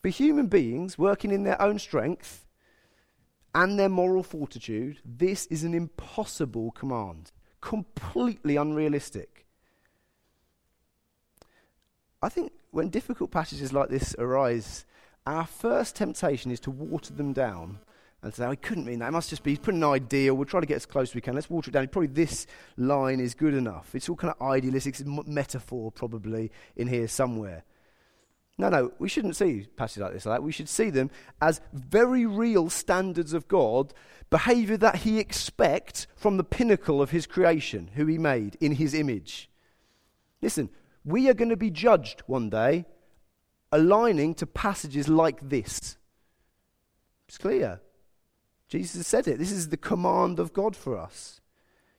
For 0.00 0.10
human 0.10 0.46
beings 0.46 0.96
working 0.96 1.32
in 1.32 1.42
their 1.42 1.60
own 1.60 1.80
strength, 1.80 2.46
and 3.52 3.76
their 3.76 3.88
moral 3.88 4.22
fortitude, 4.22 5.00
this 5.04 5.46
is 5.46 5.64
an 5.64 5.74
impossible 5.74 6.70
command, 6.70 7.32
completely 7.60 8.54
unrealistic. 8.54 9.44
I 12.22 12.28
think 12.28 12.52
when 12.70 12.88
difficult 12.88 13.32
passages 13.32 13.72
like 13.72 13.88
this 13.88 14.14
arise, 14.20 14.86
our 15.26 15.46
first 15.46 15.96
temptation 15.96 16.52
is 16.52 16.60
to 16.60 16.70
water 16.70 17.12
them 17.12 17.32
down 17.32 17.80
and 18.22 18.32
oh, 18.38 18.50
he 18.50 18.56
couldn't 18.56 18.84
mean 18.84 19.00
that. 19.00 19.08
It 19.08 19.12
must 19.12 19.30
just 19.30 19.42
be, 19.42 19.56
put 19.56 19.74
an 19.74 19.82
ideal. 19.82 20.34
We'll 20.34 20.44
try 20.44 20.60
to 20.60 20.66
get 20.66 20.76
as 20.76 20.86
close 20.86 21.10
as 21.10 21.14
we 21.14 21.20
can. 21.20 21.34
Let's 21.34 21.50
water 21.50 21.70
it 21.70 21.72
down. 21.72 21.88
Probably 21.88 22.06
this 22.06 22.46
line 22.76 23.18
is 23.18 23.34
good 23.34 23.52
enough. 23.52 23.94
It's 23.94 24.08
all 24.08 24.14
kind 24.14 24.32
of 24.38 24.46
idealistic. 24.46 25.00
It's 25.00 25.26
metaphor, 25.26 25.90
probably, 25.90 26.52
in 26.76 26.86
here 26.86 27.08
somewhere. 27.08 27.64
No, 28.58 28.68
no, 28.68 28.92
we 29.00 29.08
shouldn't 29.08 29.34
see 29.34 29.66
passages 29.76 30.02
like 30.02 30.12
this 30.12 30.26
like 30.26 30.36
that. 30.38 30.42
We 30.42 30.52
should 30.52 30.68
see 30.68 30.90
them 30.90 31.10
as 31.40 31.60
very 31.72 32.24
real 32.24 32.70
standards 32.70 33.32
of 33.32 33.48
God, 33.48 33.92
behavior 34.30 34.76
that 34.76 34.96
He 34.96 35.18
expects 35.18 36.06
from 36.14 36.36
the 36.36 36.44
pinnacle 36.44 37.02
of 37.02 37.10
His 37.10 37.26
creation, 37.26 37.90
who 37.94 38.06
He 38.06 38.18
made 38.18 38.56
in 38.60 38.72
His 38.72 38.94
image. 38.94 39.50
Listen, 40.40 40.70
we 41.04 41.28
are 41.28 41.34
going 41.34 41.48
to 41.48 41.56
be 41.56 41.70
judged 41.70 42.20
one 42.26 42.50
day 42.50 42.84
aligning 43.72 44.34
to 44.34 44.46
passages 44.46 45.08
like 45.08 45.48
this. 45.48 45.96
It's 47.26 47.38
clear. 47.38 47.80
Jesus 48.72 49.06
said 49.06 49.28
it. 49.28 49.38
This 49.38 49.52
is 49.52 49.68
the 49.68 49.76
command 49.76 50.38
of 50.38 50.54
God 50.54 50.74
for 50.74 50.96
us. 50.96 51.42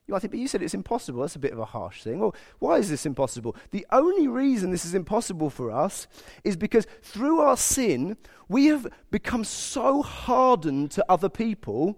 You 0.07 0.13
might 0.13 0.21
think, 0.21 0.31
but 0.31 0.39
you 0.39 0.47
said 0.47 0.63
it's 0.63 0.73
impossible. 0.73 1.21
That's 1.21 1.35
a 1.35 1.39
bit 1.39 1.53
of 1.53 1.59
a 1.59 1.65
harsh 1.65 2.01
thing. 2.01 2.19
Well, 2.19 2.35
why 2.57 2.77
is 2.77 2.89
this 2.89 3.05
impossible? 3.05 3.55
The 3.69 3.85
only 3.91 4.27
reason 4.27 4.71
this 4.71 4.83
is 4.83 4.95
impossible 4.95 5.51
for 5.51 5.69
us 5.69 6.07
is 6.43 6.57
because 6.57 6.87
through 7.03 7.41
our 7.41 7.55
sin, 7.55 8.17
we 8.49 8.65
have 8.65 8.87
become 9.11 9.43
so 9.43 10.01
hardened 10.01 10.89
to 10.91 11.05
other 11.07 11.29
people 11.29 11.95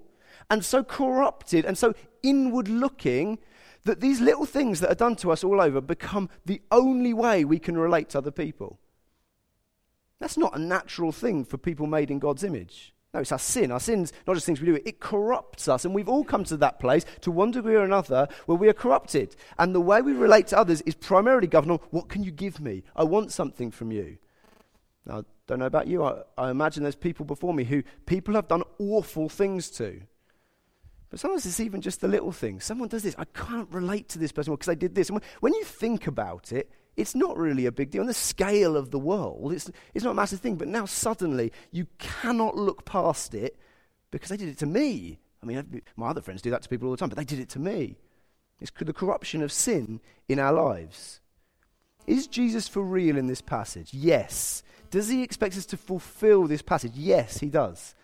and 0.49 0.63
so 0.63 0.83
corrupted 0.83 1.63
and 1.63 1.77
so 1.77 1.93
inward 2.21 2.67
looking 2.67 3.39
that 3.85 4.01
these 4.01 4.19
little 4.19 4.45
things 4.45 4.81
that 4.81 4.91
are 4.91 4.95
done 4.95 5.15
to 5.15 5.31
us 5.31 5.41
all 5.41 5.61
over 5.61 5.79
become 5.79 6.29
the 6.45 6.61
only 6.69 7.13
way 7.13 7.45
we 7.45 7.59
can 7.59 7.77
relate 7.77 8.09
to 8.09 8.17
other 8.17 8.29
people. 8.29 8.77
That's 10.19 10.37
not 10.37 10.53
a 10.53 10.61
natural 10.61 11.13
thing 11.13 11.45
for 11.45 11.57
people 11.57 11.87
made 11.87 12.11
in 12.11 12.19
God's 12.19 12.43
image. 12.43 12.94
No, 13.15 13.21
it's 13.21 13.31
our 13.31 13.39
sin. 13.39 13.71
Our 13.71 13.79
sin's 13.79 14.11
not 14.27 14.33
just 14.33 14.45
things 14.45 14.59
we 14.59 14.65
do, 14.67 14.77
it 14.83 14.99
corrupts 14.99 15.69
us. 15.69 15.85
And 15.85 15.95
we've 15.95 16.09
all 16.09 16.25
come 16.25 16.43
to 16.43 16.57
that 16.57 16.81
place, 16.81 17.05
to 17.21 17.31
one 17.31 17.51
degree 17.51 17.75
or 17.75 17.85
another, 17.85 18.27
where 18.45 18.57
we 18.57 18.67
are 18.67 18.73
corrupted. 18.73 19.37
And 19.57 19.73
the 19.73 19.79
way 19.79 20.01
we 20.01 20.11
relate 20.11 20.47
to 20.47 20.57
others 20.57 20.81
is 20.81 20.95
primarily 20.95 21.47
governed 21.47 21.71
on 21.71 21.79
what 21.91 22.09
can 22.09 22.25
you 22.25 22.31
give 22.31 22.59
me? 22.59 22.83
I 22.93 23.05
want 23.05 23.31
something 23.31 23.71
from 23.71 23.93
you. 23.93 24.17
Now, 25.05 25.19
I 25.19 25.21
don't 25.47 25.59
know 25.59 25.65
about 25.65 25.87
you. 25.87 26.03
I, 26.03 26.23
I 26.37 26.51
imagine 26.51 26.83
there's 26.83 26.95
people 26.95 27.25
before 27.25 27.53
me 27.53 27.63
who 27.63 27.83
people 28.05 28.33
have 28.33 28.49
done 28.49 28.63
awful 28.79 29.29
things 29.29 29.69
to. 29.71 30.01
But 31.09 31.21
sometimes 31.21 31.45
it's 31.45 31.61
even 31.61 31.79
just 31.79 32.01
the 32.01 32.09
little 32.09 32.33
things. 32.33 32.65
Someone 32.65 32.89
does 32.89 33.03
this. 33.03 33.15
I 33.17 33.23
can't 33.23 33.71
relate 33.71 34.09
to 34.09 34.19
this 34.19 34.33
person 34.33 34.53
because 34.53 34.67
they 34.67 34.75
did 34.75 34.93
this. 34.93 35.09
And 35.09 35.21
when 35.39 35.53
you 35.53 35.63
think 35.63 36.07
about 36.07 36.51
it, 36.51 36.69
it's 36.97 37.15
not 37.15 37.37
really 37.37 37.65
a 37.65 37.71
big 37.71 37.91
deal. 37.91 38.01
On 38.01 38.07
the 38.07 38.13
scale 38.13 38.77
of 38.77 38.91
the 38.91 38.99
world, 38.99 39.53
it's, 39.53 39.69
it's 39.93 40.05
not 40.05 40.11
a 40.11 40.15
massive 40.15 40.39
thing. 40.39 40.55
But 40.55 40.67
now 40.67 40.85
suddenly 40.85 41.51
you 41.71 41.87
cannot 41.97 42.55
look 42.55 42.85
past 42.85 43.33
it 43.33 43.57
because 44.11 44.29
they 44.29 44.37
did 44.37 44.49
it 44.49 44.57
to 44.59 44.65
me. 44.65 45.19
I 45.43 45.45
mean, 45.45 45.81
my 45.95 46.07
other 46.07 46.21
friends 46.21 46.41
do 46.41 46.49
that 46.51 46.61
to 46.63 46.69
people 46.69 46.87
all 46.87 46.93
the 46.93 46.97
time, 46.97 47.09
but 47.09 47.17
they 47.17 47.25
did 47.25 47.39
it 47.39 47.49
to 47.49 47.59
me. 47.59 47.97
It's 48.59 48.71
the 48.71 48.93
corruption 48.93 49.41
of 49.43 49.51
sin 49.51 49.99
in 50.29 50.39
our 50.39 50.53
lives. 50.53 51.19
Is 52.07 52.27
Jesus 52.27 52.67
for 52.67 52.81
real 52.81 53.17
in 53.17 53.27
this 53.27 53.41
passage? 53.41 53.93
Yes. 53.93 54.63
Does 54.89 55.09
he 55.09 55.23
expect 55.23 55.57
us 55.57 55.65
to 55.67 55.77
fulfill 55.77 56.47
this 56.47 56.61
passage? 56.61 56.93
Yes, 56.95 57.39
he 57.39 57.49
does. 57.49 57.95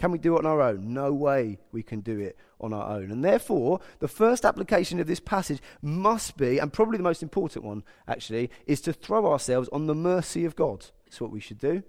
Can 0.00 0.12
we 0.12 0.18
do 0.18 0.34
it 0.34 0.38
on 0.38 0.46
our 0.46 0.62
own? 0.62 0.94
No 0.94 1.12
way 1.12 1.58
we 1.72 1.82
can 1.82 2.00
do 2.00 2.18
it 2.18 2.38
on 2.58 2.72
our 2.72 2.96
own. 2.96 3.10
And 3.10 3.22
therefore, 3.22 3.80
the 3.98 4.08
first 4.08 4.46
application 4.46 4.98
of 4.98 5.06
this 5.06 5.20
passage 5.20 5.60
must 5.82 6.38
be, 6.38 6.56
and 6.56 6.72
probably 6.72 6.96
the 6.96 7.02
most 7.02 7.22
important 7.22 7.66
one 7.66 7.84
actually, 8.08 8.50
is 8.66 8.80
to 8.80 8.94
throw 8.94 9.30
ourselves 9.30 9.68
on 9.74 9.88
the 9.88 9.94
mercy 9.94 10.46
of 10.46 10.56
God. 10.56 10.86
That's 11.04 11.20
what 11.20 11.30
we 11.30 11.38
should 11.38 11.58
do. 11.58 11.82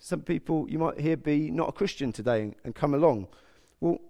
Some 0.00 0.22
people 0.22 0.68
you 0.68 0.80
might 0.80 0.98
hear 0.98 1.16
be 1.16 1.52
not 1.52 1.68
a 1.68 1.72
Christian 1.72 2.10
today 2.10 2.42
and, 2.42 2.56
and 2.64 2.74
come 2.74 2.94
along. 2.94 3.28
Well, 3.78 4.00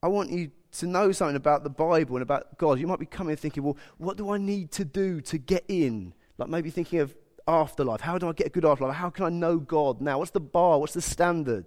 I 0.00 0.06
want 0.06 0.30
you 0.30 0.52
to 0.70 0.86
know 0.86 1.10
something 1.10 1.34
about 1.34 1.64
the 1.64 1.70
Bible 1.70 2.14
and 2.14 2.22
about 2.22 2.58
God. 2.58 2.78
You 2.78 2.86
might 2.86 3.00
be 3.00 3.06
coming 3.06 3.34
thinking, 3.34 3.64
well, 3.64 3.76
what 3.98 4.16
do 4.16 4.30
I 4.30 4.38
need 4.38 4.70
to 4.72 4.84
do 4.84 5.20
to 5.22 5.36
get 5.36 5.64
in? 5.66 6.14
Like 6.38 6.48
maybe 6.48 6.70
thinking 6.70 7.00
of 7.00 7.12
afterlife. 7.48 8.02
How 8.02 8.18
do 8.18 8.28
I 8.28 8.32
get 8.34 8.46
a 8.46 8.50
good 8.50 8.64
afterlife? 8.64 8.94
How 8.94 9.10
can 9.10 9.24
I 9.24 9.30
know 9.30 9.58
God 9.58 10.00
now? 10.00 10.20
What's 10.20 10.30
the 10.30 10.38
bar? 10.38 10.78
What's 10.78 10.94
the 10.94 11.02
standard? 11.02 11.66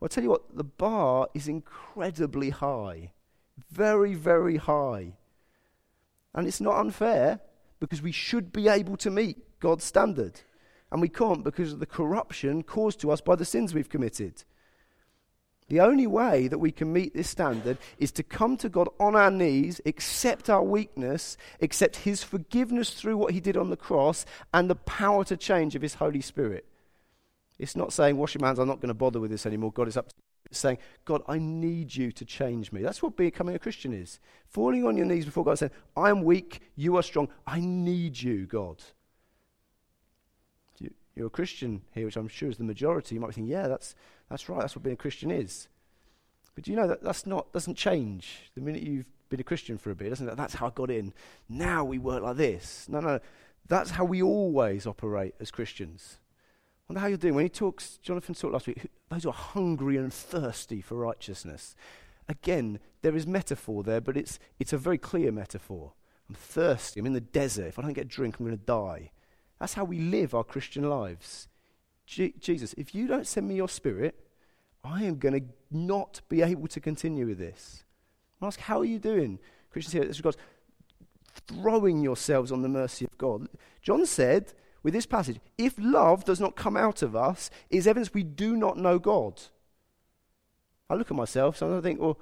Well, 0.00 0.06
I'll 0.06 0.08
tell 0.08 0.24
you 0.24 0.30
what, 0.30 0.56
the 0.56 0.64
bar 0.64 1.28
is 1.34 1.46
incredibly 1.46 2.50
high. 2.50 3.12
Very, 3.70 4.14
very 4.14 4.56
high. 4.56 5.12
And 6.34 6.46
it's 6.46 6.60
not 6.60 6.78
unfair 6.78 7.40
because 7.80 8.00
we 8.00 8.12
should 8.12 8.52
be 8.52 8.68
able 8.68 8.96
to 8.98 9.10
meet 9.10 9.60
God's 9.60 9.84
standard. 9.84 10.40
And 10.90 11.02
we 11.02 11.08
can't 11.08 11.44
because 11.44 11.74
of 11.74 11.80
the 11.80 11.86
corruption 11.86 12.62
caused 12.62 13.00
to 13.00 13.10
us 13.10 13.20
by 13.20 13.36
the 13.36 13.44
sins 13.44 13.74
we've 13.74 13.88
committed. 13.88 14.42
The 15.68 15.80
only 15.80 16.06
way 16.06 16.48
that 16.48 16.58
we 16.58 16.72
can 16.72 16.92
meet 16.92 17.14
this 17.14 17.30
standard 17.30 17.78
is 17.98 18.10
to 18.12 18.24
come 18.24 18.56
to 18.56 18.68
God 18.68 18.88
on 18.98 19.14
our 19.14 19.30
knees, 19.30 19.80
accept 19.86 20.50
our 20.50 20.64
weakness, 20.64 21.36
accept 21.60 21.96
His 21.96 22.24
forgiveness 22.24 22.94
through 22.94 23.16
what 23.16 23.32
He 23.32 23.38
did 23.38 23.56
on 23.56 23.70
the 23.70 23.76
cross, 23.76 24.26
and 24.52 24.68
the 24.68 24.74
power 24.74 25.24
to 25.26 25.36
change 25.36 25.76
of 25.76 25.82
His 25.82 25.94
Holy 25.94 26.22
Spirit. 26.22 26.66
It's 27.60 27.76
not 27.76 27.92
saying, 27.92 28.16
wash 28.16 28.34
your 28.34 28.44
hands, 28.44 28.58
I'm 28.58 28.66
not 28.66 28.80
going 28.80 28.88
to 28.88 28.94
bother 28.94 29.20
with 29.20 29.30
this 29.30 29.44
anymore. 29.44 29.70
God 29.70 29.86
is 29.86 29.96
up. 29.96 30.10
It's 30.46 30.58
saying, 30.58 30.78
God, 31.04 31.22
I 31.28 31.38
need 31.38 31.94
you 31.94 32.10
to 32.12 32.24
change 32.24 32.72
me. 32.72 32.82
That's 32.82 33.02
what 33.02 33.16
becoming 33.16 33.54
a 33.54 33.58
Christian 33.58 33.92
is. 33.92 34.18
Falling 34.48 34.86
on 34.86 34.96
your 34.96 35.06
knees 35.06 35.26
before 35.26 35.44
God 35.44 35.58
saying, 35.58 35.72
I 35.96 36.10
am 36.10 36.22
weak, 36.22 36.60
you 36.74 36.96
are 36.96 37.02
strong. 37.02 37.28
I 37.46 37.60
need 37.60 38.20
you, 38.20 38.46
God. 38.46 38.82
You're 41.14 41.26
a 41.26 41.30
Christian 41.30 41.82
here, 41.92 42.06
which 42.06 42.16
I'm 42.16 42.28
sure 42.28 42.48
is 42.48 42.56
the 42.56 42.64
majority. 42.64 43.14
You 43.14 43.20
might 43.20 43.28
be 43.28 43.34
thinking, 43.34 43.52
yeah, 43.52 43.68
that's, 43.68 43.94
that's 44.30 44.48
right. 44.48 44.60
That's 44.60 44.74
what 44.74 44.82
being 44.82 44.94
a 44.94 44.96
Christian 44.96 45.30
is. 45.30 45.68
But 46.54 46.64
do 46.64 46.70
you 46.70 46.76
know 46.78 46.86
that 46.86 47.02
that's 47.02 47.26
not, 47.26 47.52
doesn't 47.52 47.76
change 47.76 48.50
the 48.54 48.62
minute 48.62 48.82
you've 48.82 49.04
been 49.28 49.40
a 49.40 49.44
Christian 49.44 49.76
for 49.76 49.90
a 49.90 49.94
bit, 49.94 50.08
doesn't 50.08 50.28
it? 50.28 50.36
That's 50.36 50.54
how 50.54 50.68
I 50.68 50.70
got 50.70 50.90
in. 50.90 51.12
Now 51.48 51.84
we 51.84 51.98
work 51.98 52.22
like 52.22 52.36
this. 52.36 52.86
No, 52.88 53.00
no. 53.00 53.20
That's 53.68 53.90
how 53.90 54.04
we 54.04 54.22
always 54.22 54.86
operate 54.86 55.34
as 55.40 55.50
Christians. 55.50 56.18
Wonder 56.90 57.02
how 57.02 57.06
you're 57.06 57.18
doing. 57.18 57.36
When 57.36 57.44
he 57.44 57.48
talks, 57.48 57.98
Jonathan 57.98 58.34
talked 58.34 58.52
last 58.52 58.66
week, 58.66 58.84
those 59.10 59.22
who 59.22 59.28
are 59.28 59.32
hungry 59.32 59.96
and 59.96 60.12
thirsty 60.12 60.80
for 60.80 60.96
righteousness. 60.96 61.76
Again, 62.28 62.80
there 63.02 63.14
is 63.14 63.28
metaphor 63.28 63.84
there, 63.84 64.00
but 64.00 64.16
it's, 64.16 64.40
it's 64.58 64.72
a 64.72 64.76
very 64.76 64.98
clear 64.98 65.30
metaphor. 65.30 65.92
I'm 66.28 66.34
thirsty. 66.34 66.98
I'm 66.98 67.06
in 67.06 67.12
the 67.12 67.20
desert. 67.20 67.68
If 67.68 67.78
I 67.78 67.82
don't 67.82 67.92
get 67.92 68.06
a 68.06 68.08
drink, 68.08 68.40
I'm 68.40 68.46
going 68.46 68.58
to 68.58 68.64
die. 68.64 69.12
That's 69.60 69.74
how 69.74 69.84
we 69.84 70.00
live 70.00 70.34
our 70.34 70.42
Christian 70.42 70.90
lives. 70.90 71.46
Je- 72.06 72.34
Jesus, 72.40 72.74
if 72.76 72.92
you 72.92 73.06
don't 73.06 73.24
send 73.24 73.46
me 73.46 73.54
your 73.54 73.68
spirit, 73.68 74.26
I 74.82 75.04
am 75.04 75.20
going 75.20 75.40
to 75.40 75.46
not 75.70 76.22
be 76.28 76.42
able 76.42 76.66
to 76.66 76.80
continue 76.80 77.24
with 77.24 77.38
this. 77.38 77.84
I 78.42 78.48
ask, 78.48 78.58
how 78.58 78.80
are 78.80 78.84
you 78.84 78.98
doing? 78.98 79.38
Christians 79.70 79.92
here, 79.92 80.04
this 80.06 80.18
regards 80.18 80.38
throwing 81.46 82.00
yourselves 82.00 82.50
on 82.50 82.62
the 82.62 82.68
mercy 82.68 83.04
of 83.04 83.16
God. 83.16 83.46
John 83.80 84.06
said 84.06 84.54
with 84.82 84.94
this 84.94 85.06
passage, 85.06 85.40
if 85.58 85.74
love 85.78 86.24
does 86.24 86.40
not 86.40 86.56
come 86.56 86.76
out 86.76 87.02
of 87.02 87.14
us, 87.14 87.50
is 87.68 87.86
evidence 87.86 88.14
we 88.14 88.22
do 88.22 88.56
not 88.56 88.78
know 88.78 88.98
God. 88.98 89.40
I 90.88 90.94
look 90.94 91.10
at 91.10 91.16
myself 91.16 91.60
and 91.62 91.74
I 91.74 91.80
think, 91.80 92.00
well, 92.00 92.18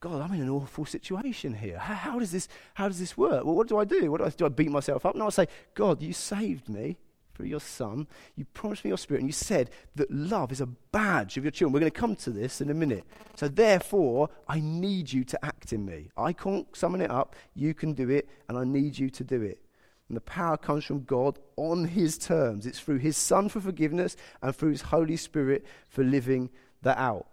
God, 0.00 0.22
I'm 0.22 0.32
in 0.34 0.42
an 0.42 0.50
awful 0.50 0.86
situation 0.86 1.54
here. 1.54 1.78
How, 1.78 1.94
how, 1.94 2.18
does 2.18 2.30
this, 2.30 2.48
how 2.74 2.88
does 2.88 3.00
this 3.00 3.16
work? 3.16 3.44
Well, 3.44 3.54
what 3.54 3.68
do 3.68 3.78
I 3.78 3.84
do? 3.84 4.10
What 4.10 4.18
do 4.18 4.26
I 4.26 4.30
do? 4.30 4.46
I 4.46 4.48
beat 4.48 4.70
myself 4.70 5.04
up? 5.04 5.16
No, 5.16 5.26
I 5.26 5.30
say, 5.30 5.48
God, 5.74 6.00
you 6.00 6.12
saved 6.12 6.68
me 6.68 6.96
through 7.34 7.46
your 7.46 7.60
Son. 7.60 8.06
You 8.36 8.44
promised 8.46 8.84
me 8.84 8.88
your 8.88 8.98
Spirit, 8.98 9.20
and 9.20 9.28
you 9.28 9.32
said 9.32 9.70
that 9.96 10.10
love 10.10 10.52
is 10.52 10.60
a 10.60 10.66
badge 10.66 11.36
of 11.36 11.44
your 11.44 11.50
children. 11.50 11.72
We're 11.72 11.80
going 11.80 11.92
to 11.92 12.00
come 12.00 12.16
to 12.16 12.30
this 12.30 12.60
in 12.60 12.70
a 12.70 12.74
minute. 12.74 13.04
So, 13.34 13.48
therefore, 13.48 14.30
I 14.48 14.60
need 14.60 15.12
you 15.12 15.24
to 15.24 15.44
act 15.44 15.72
in 15.72 15.84
me. 15.84 16.10
I 16.16 16.32
can't 16.32 16.66
summon 16.76 17.00
it 17.00 17.10
up. 17.10 17.34
You 17.54 17.74
can 17.74 17.92
do 17.92 18.10
it, 18.10 18.28
and 18.48 18.56
I 18.56 18.64
need 18.64 18.98
you 18.98 19.10
to 19.10 19.24
do 19.24 19.42
it. 19.42 19.60
And 20.08 20.16
the 20.16 20.22
power 20.22 20.56
comes 20.56 20.84
from 20.84 21.04
God 21.04 21.38
on 21.56 21.84
His 21.84 22.16
terms. 22.16 22.66
It's 22.66 22.80
through 22.80 22.98
His 22.98 23.16
Son 23.16 23.48
for 23.48 23.60
forgiveness 23.60 24.16
and 24.42 24.54
through 24.54 24.70
His 24.70 24.82
Holy 24.82 25.16
Spirit 25.16 25.66
for 25.88 26.02
living 26.02 26.50
that 26.82 26.98
out. 26.98 27.26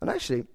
And 0.00 0.10
actually, 0.10 0.46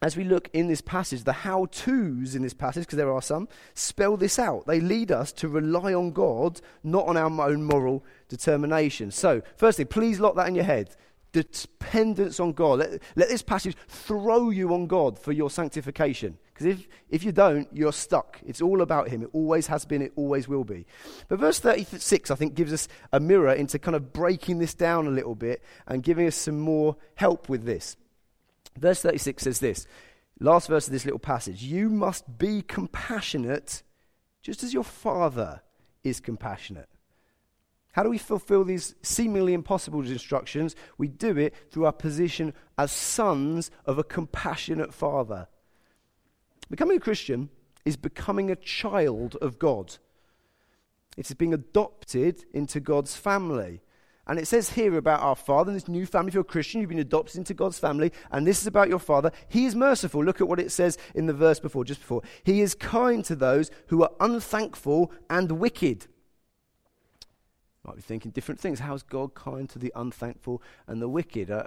as 0.00 0.16
we 0.16 0.24
look 0.24 0.48
in 0.52 0.66
this 0.66 0.80
passage, 0.80 1.22
the 1.22 1.32
how 1.32 1.66
to's 1.66 2.34
in 2.34 2.42
this 2.42 2.54
passage, 2.54 2.84
because 2.84 2.96
there 2.96 3.12
are 3.12 3.22
some, 3.22 3.48
spell 3.74 4.16
this 4.16 4.38
out. 4.38 4.66
They 4.66 4.80
lead 4.80 5.12
us 5.12 5.30
to 5.34 5.48
rely 5.48 5.94
on 5.94 6.10
God, 6.10 6.60
not 6.82 7.06
on 7.06 7.16
our 7.16 7.48
own 7.48 7.62
moral 7.62 8.04
determination. 8.28 9.12
So, 9.12 9.42
firstly, 9.56 9.84
please 9.84 10.18
lock 10.18 10.34
that 10.36 10.48
in 10.48 10.56
your 10.56 10.64
head. 10.64 10.96
Dependence 11.32 12.38
on 12.40 12.52
God. 12.52 12.80
Let, 12.80 13.02
let 13.16 13.28
this 13.28 13.42
passage 13.42 13.76
throw 13.88 14.50
you 14.50 14.72
on 14.74 14.86
God 14.86 15.18
for 15.18 15.32
your 15.32 15.50
sanctification. 15.50 16.38
Because 16.52 16.66
if, 16.66 16.88
if 17.08 17.24
you 17.24 17.32
don't, 17.32 17.68
you're 17.72 17.92
stuck. 17.92 18.38
It's 18.46 18.60
all 18.60 18.82
about 18.82 19.08
Him. 19.08 19.22
It 19.22 19.30
always 19.32 19.66
has 19.68 19.84
been, 19.84 20.02
it 20.02 20.12
always 20.14 20.46
will 20.46 20.64
be. 20.64 20.86
But 21.28 21.38
verse 21.38 21.58
36, 21.58 22.30
I 22.30 22.34
think, 22.34 22.54
gives 22.54 22.72
us 22.72 22.88
a 23.12 23.20
mirror 23.20 23.52
into 23.52 23.78
kind 23.78 23.96
of 23.96 24.12
breaking 24.12 24.58
this 24.58 24.74
down 24.74 25.06
a 25.06 25.10
little 25.10 25.34
bit 25.34 25.62
and 25.86 26.02
giving 26.02 26.26
us 26.26 26.36
some 26.36 26.60
more 26.60 26.96
help 27.14 27.48
with 27.48 27.64
this. 27.64 27.96
Verse 28.78 29.02
36 29.02 29.42
says 29.42 29.58
this 29.58 29.86
last 30.40 30.68
verse 30.68 30.86
of 30.86 30.92
this 30.92 31.04
little 31.04 31.18
passage 31.18 31.62
You 31.62 31.88
must 31.88 32.38
be 32.38 32.62
compassionate 32.62 33.82
just 34.42 34.62
as 34.62 34.74
your 34.74 34.84
Father 34.84 35.62
is 36.02 36.20
compassionate. 36.20 36.88
How 37.92 38.02
do 38.02 38.10
we 38.10 38.18
fulfill 38.18 38.64
these 38.64 38.94
seemingly 39.02 39.54
impossible 39.54 40.00
instructions? 40.00 40.74
We 40.98 41.08
do 41.08 41.36
it 41.36 41.54
through 41.70 41.86
our 41.86 41.92
position 41.92 42.54
as 42.78 42.90
sons 42.90 43.70
of 43.84 43.98
a 43.98 44.04
compassionate 44.04 44.94
Father. 44.94 45.46
Becoming 46.70 46.96
a 46.96 47.00
Christian 47.00 47.50
is 47.84 47.96
becoming 47.96 48.50
a 48.50 48.56
child 48.56 49.36
of 49.42 49.58
God. 49.58 49.96
It 51.18 51.28
is 51.28 51.34
being 51.34 51.52
adopted 51.52 52.44
into 52.54 52.80
God's 52.80 53.14
family. 53.14 53.82
And 54.26 54.38
it 54.38 54.46
says 54.46 54.70
here 54.70 54.96
about 54.96 55.20
our 55.20 55.36
Father, 55.36 55.72
this 55.72 55.88
new 55.88 56.06
family. 56.06 56.28
If 56.28 56.34
you're 56.34 56.42
a 56.42 56.44
Christian, 56.44 56.80
you've 56.80 56.88
been 56.88 56.98
adopted 56.98 57.36
into 57.36 57.54
God's 57.54 57.78
family, 57.78 58.12
and 58.30 58.46
this 58.46 58.60
is 58.60 58.68
about 58.68 58.88
your 58.88 59.00
Father. 59.00 59.32
He 59.48 59.66
is 59.66 59.74
merciful. 59.74 60.24
Look 60.24 60.40
at 60.40 60.46
what 60.48 60.60
it 60.60 60.70
says 60.70 60.96
in 61.14 61.26
the 61.26 61.32
verse 61.34 61.58
before, 61.58 61.84
just 61.84 62.00
before. 62.00 62.22
He 62.44 62.60
is 62.60 62.74
kind 62.74 63.24
to 63.24 63.34
those 63.34 63.70
who 63.88 64.02
are 64.02 64.12
unthankful 64.20 65.10
and 65.28 65.52
wicked. 65.52 66.06
Might 67.84 67.96
be 67.96 68.02
thinking 68.02 68.30
different 68.30 68.60
things. 68.60 68.80
How 68.80 68.94
is 68.94 69.02
God 69.02 69.34
kind 69.34 69.68
to 69.70 69.78
the 69.78 69.92
unthankful 69.94 70.62
and 70.86 71.02
the 71.02 71.08
wicked? 71.08 71.50
Uh, 71.50 71.64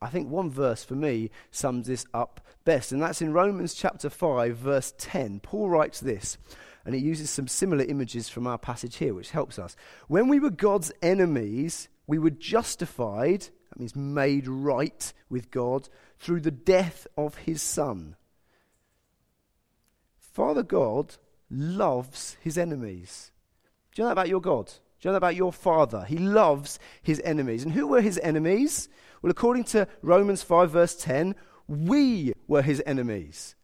I 0.00 0.08
think 0.08 0.28
one 0.28 0.50
verse 0.50 0.84
for 0.84 0.94
me 0.94 1.30
sums 1.50 1.86
this 1.86 2.06
up 2.14 2.40
best, 2.64 2.92
and 2.92 3.02
that's 3.02 3.22
in 3.22 3.32
Romans 3.32 3.74
chapter 3.74 4.10
5, 4.10 4.56
verse 4.56 4.94
10. 4.98 5.40
Paul 5.40 5.68
writes 5.70 6.00
this 6.00 6.38
and 6.86 6.94
he 6.94 7.00
uses 7.00 7.28
some 7.28 7.48
similar 7.48 7.84
images 7.84 8.28
from 8.28 8.46
our 8.46 8.58
passage 8.58 8.96
here, 8.96 9.12
which 9.12 9.32
helps 9.32 9.58
us. 9.58 9.76
When 10.06 10.28
we 10.28 10.38
were 10.38 10.50
God's 10.50 10.92
enemies, 11.02 11.88
we 12.06 12.16
were 12.16 12.30
justified, 12.30 13.40
that 13.40 13.78
means 13.78 13.96
made 13.96 14.46
right 14.46 15.12
with 15.28 15.50
God, 15.50 15.88
through 16.16 16.40
the 16.40 16.52
death 16.52 17.08
of 17.16 17.34
his 17.38 17.60
Son. 17.60 18.14
Father 20.16 20.62
God 20.62 21.16
loves 21.50 22.36
his 22.40 22.56
enemies. 22.56 23.32
Do 23.92 24.02
you 24.02 24.04
know 24.04 24.08
that 24.10 24.12
about 24.12 24.28
your 24.28 24.40
God? 24.40 24.72
Know 25.06 25.12
that 25.12 25.18
about 25.18 25.36
your 25.36 25.52
Father? 25.52 26.04
He 26.04 26.18
loves 26.18 26.80
his 27.00 27.20
enemies. 27.24 27.62
And 27.62 27.72
who 27.72 27.86
were 27.86 28.00
his 28.00 28.18
enemies? 28.24 28.88
Well, 29.22 29.30
according 29.30 29.62
to 29.64 29.86
Romans 30.02 30.42
5, 30.42 30.72
verse 30.72 30.96
10, 30.96 31.36
we 31.68 32.32
were 32.48 32.62
his 32.62 32.82
enemies. 32.84 33.54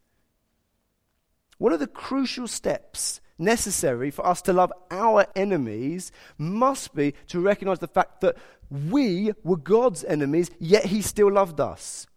One 1.57 1.73
of 1.73 1.81
the 1.81 1.87
crucial 1.87 2.47
steps 2.47 3.19
necessary 3.37 4.09
for 4.09 4.25
us 4.25 4.41
to 4.43 4.53
love 4.53 4.71
our 4.89 5.25
enemies 5.35 6.13
must 6.37 6.95
be 6.95 7.13
to 7.27 7.41
recognize 7.41 7.79
the 7.79 7.87
fact 7.89 8.21
that 8.21 8.37
we 8.71 9.33
were 9.43 9.57
God's 9.57 10.05
enemies, 10.05 10.49
yet 10.61 10.85
He 10.85 11.01
still 11.01 11.29
loved 11.29 11.59
us. 11.59 12.07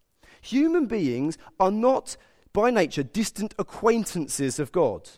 Human 0.41 0.87
beings 0.87 1.37
are 1.59 1.73
not, 1.73 2.17
by 2.53 2.71
nature, 2.71 3.03
distant 3.03 3.55
acquaintances 3.59 4.61
of 4.61 4.71
God. 4.71 5.11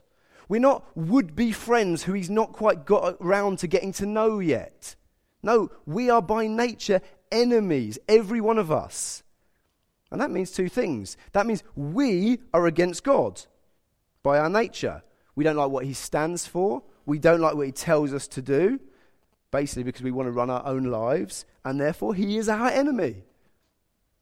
We're 0.48 0.60
not 0.60 0.84
would 0.96 1.36
be 1.36 1.52
friends 1.52 2.04
who 2.04 2.14
He's 2.14 2.30
not 2.30 2.52
quite 2.52 2.84
got 2.86 3.16
around 3.20 3.58
to 3.58 3.66
getting 3.66 3.92
to 3.94 4.06
know 4.06 4.38
yet. 4.38 4.96
No, 5.42 5.70
we 5.86 6.10
are 6.10 6.22
by 6.22 6.46
nature 6.46 7.00
enemies, 7.30 7.98
every 8.08 8.40
one 8.40 8.58
of 8.58 8.72
us. 8.72 9.22
And 10.10 10.20
that 10.20 10.30
means 10.30 10.50
two 10.50 10.68
things. 10.68 11.16
That 11.32 11.46
means 11.46 11.62
we 11.76 12.40
are 12.54 12.66
against 12.66 13.04
God 13.04 13.42
by 14.22 14.38
our 14.38 14.48
nature. 14.48 15.02
We 15.34 15.44
don't 15.44 15.56
like 15.56 15.70
what 15.70 15.84
he 15.84 15.92
stands 15.92 16.46
for. 16.46 16.82
We 17.04 17.18
don't 17.18 17.40
like 17.40 17.54
what 17.54 17.66
he 17.66 17.72
tells 17.72 18.12
us 18.12 18.26
to 18.28 18.42
do, 18.42 18.80
basically 19.50 19.84
because 19.84 20.02
we 20.02 20.10
want 20.10 20.26
to 20.26 20.32
run 20.32 20.50
our 20.50 20.66
own 20.66 20.84
lives, 20.84 21.44
and 21.64 21.80
therefore 21.80 22.14
he 22.14 22.36
is 22.36 22.48
our 22.48 22.68
enemy. 22.68 23.24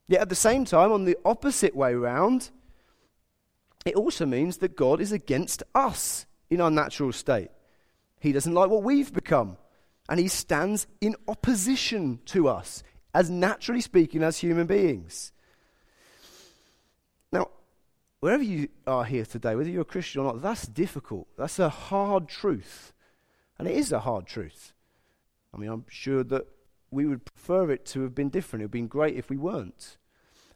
Yet 0.09 0.21
at 0.21 0.29
the 0.29 0.37
same 0.37 0.65
time, 0.65 0.93
on 0.93 1.05
the 1.05 1.17
opposite 1.25 1.75
way 1.75 1.95
round, 1.95 2.51
it 3.87 3.95
also 3.95 4.27
means 4.27 4.59
that 4.59 4.77
God 4.77 5.01
is 5.01 5.13
against 5.13 5.63
us 5.75 6.27
in 6.51 6.61
our 6.61 6.71
natural 6.71 7.13
state. 7.13 7.51
He 8.21 8.33
doesn't 8.33 8.53
like 8.53 8.69
what 8.69 8.83
we've 8.83 9.13
become, 9.13 9.57
and 10.09 10.19
he 10.19 10.29
stands 10.29 10.87
in 11.01 11.17
opposition 11.29 12.21
to 12.27 12.49
us, 12.49 12.83
as 13.15 13.31
naturally 13.31 13.81
speaking, 13.81 14.23
as 14.23 14.39
human 14.39 14.67
beings 14.67 15.33
Now, 17.33 17.49
wherever 18.21 18.43
you 18.43 18.69
are 18.87 19.05
here 19.05 19.25
today, 19.25 19.55
whether 19.55 19.71
you're 19.71 19.83
a 19.83 19.85
Christian 19.85 20.21
or 20.21 20.25
not, 20.25 20.43
that's 20.43 20.67
difficult. 20.67 21.29
That's 21.37 21.59
a 21.59 21.69
hard 21.69 22.29
truth. 22.29 22.93
And 23.59 23.67
it 23.69 23.77
is 23.77 23.93
a 23.93 24.01
hard 24.01 24.27
truth. 24.27 24.73
I 25.55 25.59
mean, 25.59 25.71
I'm 25.71 25.85
sure 25.89 26.23
that 26.25 26.47
we 26.91 27.07
would 27.07 27.25
prefer 27.25 27.71
it 27.71 27.85
to 27.87 28.03
have 28.03 28.15
been 28.15 28.29
different. 28.29 28.63
It 28.63 28.65
would 28.65 28.69
have 28.69 28.73
been 28.73 28.87
great 28.89 29.17
if 29.17 29.31
we 29.31 29.37
weren't. 29.37 29.97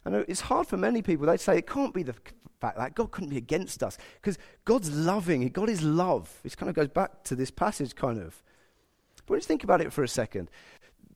And 0.05 0.15
it's 0.27 0.41
hard 0.41 0.67
for 0.67 0.77
many 0.77 1.01
people. 1.01 1.27
They 1.27 1.37
say 1.37 1.57
it 1.57 1.67
can't 1.67 1.93
be 1.93 2.03
the 2.03 2.15
fact 2.59 2.77
that 2.77 2.95
God 2.95 3.11
couldn't 3.11 3.29
be 3.29 3.37
against 3.37 3.83
us 3.83 3.97
because 4.15 4.37
God's 4.65 4.91
loving. 4.91 5.47
God 5.49 5.69
is 5.69 5.83
love. 5.83 6.31
It 6.43 6.57
kind 6.57 6.69
of 6.69 6.75
goes 6.75 6.87
back 6.87 7.23
to 7.25 7.35
this 7.35 7.51
passage, 7.51 7.95
kind 7.95 8.19
of. 8.19 8.41
But 9.27 9.35
let's 9.35 9.45
think 9.45 9.63
about 9.63 9.81
it 9.81 9.93
for 9.93 10.03
a 10.03 10.07
second 10.07 10.49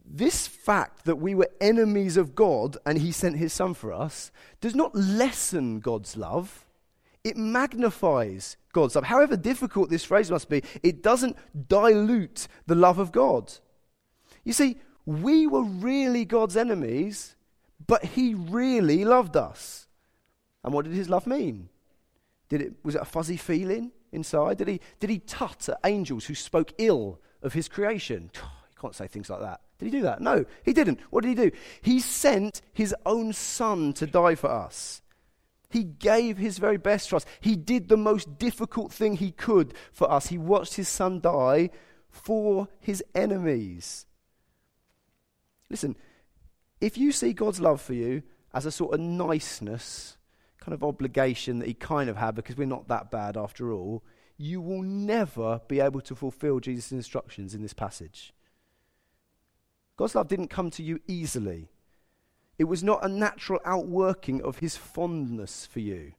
this 0.07 0.47
fact 0.47 1.05
that 1.05 1.17
we 1.17 1.33
were 1.33 1.49
enemies 1.59 2.17
of 2.17 2.35
God 2.35 2.77
and 2.85 2.97
he 2.97 3.11
sent 3.11 3.37
his 3.37 3.53
son 3.53 3.73
for 3.73 3.91
us 3.91 4.31
does 4.61 4.75
not 4.75 4.95
lessen 4.95 5.79
God's 5.79 6.15
love. 6.15 6.65
It 7.23 7.37
magnifies 7.37 8.57
God's 8.71 8.95
love. 8.95 9.05
However 9.05 9.35
difficult 9.35 9.89
this 9.89 10.03
phrase 10.03 10.29
must 10.29 10.47
be, 10.47 10.63
it 10.83 11.01
doesn't 11.01 11.37
dilute 11.67 12.47
the 12.67 12.75
love 12.75 12.99
of 12.99 13.11
God. 13.11 13.51
You 14.43 14.53
see, 14.53 14.77
we 15.05 15.47
were 15.47 15.63
really 15.63 16.23
God's 16.23 16.55
enemies, 16.55 17.35
but 17.85 18.03
he 18.03 18.33
really 18.33 19.05
loved 19.05 19.35
us. 19.35 19.87
And 20.63 20.73
what 20.73 20.85
did 20.85 20.93
his 20.93 21.09
love 21.09 21.27
mean? 21.27 21.69
Did 22.49 22.61
it, 22.61 22.73
was 22.83 22.95
it 22.95 23.01
a 23.01 23.05
fuzzy 23.05 23.37
feeling 23.37 23.91
inside? 24.11 24.57
Did 24.57 24.67
he, 24.67 24.81
did 24.99 25.09
he 25.09 25.19
tut 25.19 25.69
at 25.69 25.79
angels 25.85 26.25
who 26.25 26.35
spoke 26.35 26.73
ill 26.77 27.19
of 27.41 27.53
his 27.53 27.67
creation? 27.67 28.31
You 28.75 28.81
can't 28.81 28.95
say 28.95 29.07
things 29.07 29.29
like 29.29 29.39
that. 29.39 29.61
Did 29.79 29.85
he 29.85 29.91
do 29.91 30.01
that? 30.01 30.19
No, 30.19 30.43
he 30.63 30.73
didn't. 30.73 30.99
What 31.09 31.23
did 31.23 31.29
he 31.29 31.49
do? 31.49 31.51
He 31.81 32.01
sent 32.01 32.61
his 32.73 32.93
own 33.05 33.31
son 33.31 33.93
to 33.93 34.05
die 34.05 34.35
for 34.35 34.51
us. 34.51 35.01
He 35.69 35.83
gave 35.83 36.37
his 36.37 36.57
very 36.57 36.77
best 36.77 37.09
for 37.09 37.15
us. 37.15 37.25
He 37.39 37.55
did 37.55 37.87
the 37.87 37.97
most 37.97 38.37
difficult 38.37 38.91
thing 38.91 39.15
he 39.15 39.31
could 39.31 39.73
for 39.93 40.11
us. 40.11 40.27
He 40.27 40.37
watched 40.37 40.75
his 40.75 40.89
son 40.89 41.21
die 41.21 41.69
for 42.09 42.67
his 42.79 43.03
enemies. 43.13 44.05
Listen, 45.69 45.95
if 46.81 46.97
you 46.97 47.11
see 47.11 47.33
God's 47.33 47.59
love 47.59 47.81
for 47.81 47.93
you 47.93 48.23
as 48.53 48.65
a 48.65 48.71
sort 48.71 48.93
of 48.93 48.99
niceness, 48.99 50.17
kind 50.59 50.73
of 50.73 50.83
obligation 50.83 51.59
that 51.59 51.67
he 51.67 51.73
kind 51.73 52.09
of 52.09 52.17
had 52.17 52.35
because 52.35 52.57
we're 52.57 52.65
not 52.65 52.87
that 52.87 53.11
bad 53.11 53.37
after 53.37 53.71
all, 53.71 54.03
you 54.37 54.59
will 54.59 54.81
never 54.81 55.61
be 55.67 55.79
able 55.79 56.01
to 56.01 56.15
fulfill 56.15 56.59
Jesus' 56.59 56.91
instructions 56.91 57.53
in 57.53 57.61
this 57.61 57.73
passage. 57.73 58.33
God's 59.97 60.15
love 60.15 60.27
didn't 60.27 60.49
come 60.49 60.69
to 60.71 60.83
you 60.83 60.99
easily. 61.07 61.69
It 62.57 62.65
was 62.65 62.83
not 62.83 63.03
a 63.03 63.09
natural 63.09 63.59
outworking 63.65 64.41
of 64.41 64.59
his 64.59 64.75
fondness 64.75 65.65
for 65.65 65.79
you. 65.79 66.13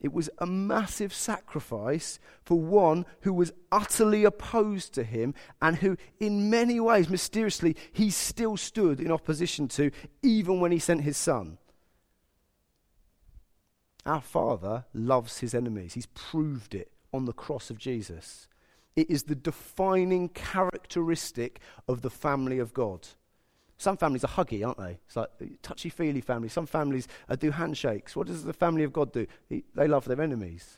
It 0.00 0.12
was 0.12 0.30
a 0.38 0.46
massive 0.46 1.12
sacrifice 1.12 2.18
for 2.42 2.58
one 2.58 3.04
who 3.20 3.34
was 3.34 3.52
utterly 3.70 4.24
opposed 4.24 4.94
to 4.94 5.04
him 5.04 5.34
and 5.60 5.76
who, 5.76 5.96
in 6.18 6.48
many 6.48 6.80
ways, 6.80 7.10
mysteriously, 7.10 7.76
he 7.92 8.10
still 8.10 8.56
stood 8.56 8.98
in 8.98 9.12
opposition 9.12 9.68
to, 9.68 9.90
even 10.22 10.58
when 10.58 10.72
he 10.72 10.78
sent 10.78 11.02
his 11.02 11.18
son. 11.18 11.58
Our 14.06 14.22
Father 14.22 14.86
loves 14.94 15.40
his 15.40 15.54
enemies. 15.54 15.92
He's 15.92 16.06
proved 16.06 16.74
it 16.74 16.90
on 17.12 17.26
the 17.26 17.34
cross 17.34 17.68
of 17.68 17.76
Jesus. 17.76 18.48
It 18.96 19.10
is 19.10 19.24
the 19.24 19.34
defining 19.34 20.30
characteristic 20.30 21.60
of 21.86 22.00
the 22.00 22.10
family 22.10 22.58
of 22.58 22.72
God. 22.72 23.06
Some 23.80 23.96
families 23.96 24.24
are 24.24 24.28
huggy, 24.28 24.62
aren't 24.62 24.76
they? 24.76 24.98
It's 25.06 25.16
like 25.16 25.30
touchy 25.62 25.88
feely 25.88 26.20
families. 26.20 26.52
Some 26.52 26.66
families 26.66 27.08
uh, 27.30 27.36
do 27.36 27.50
handshakes. 27.50 28.14
What 28.14 28.26
does 28.26 28.44
the 28.44 28.52
family 28.52 28.84
of 28.84 28.92
God 28.92 29.10
do? 29.10 29.26
They 29.48 29.88
love 29.88 30.04
their 30.04 30.20
enemies 30.20 30.76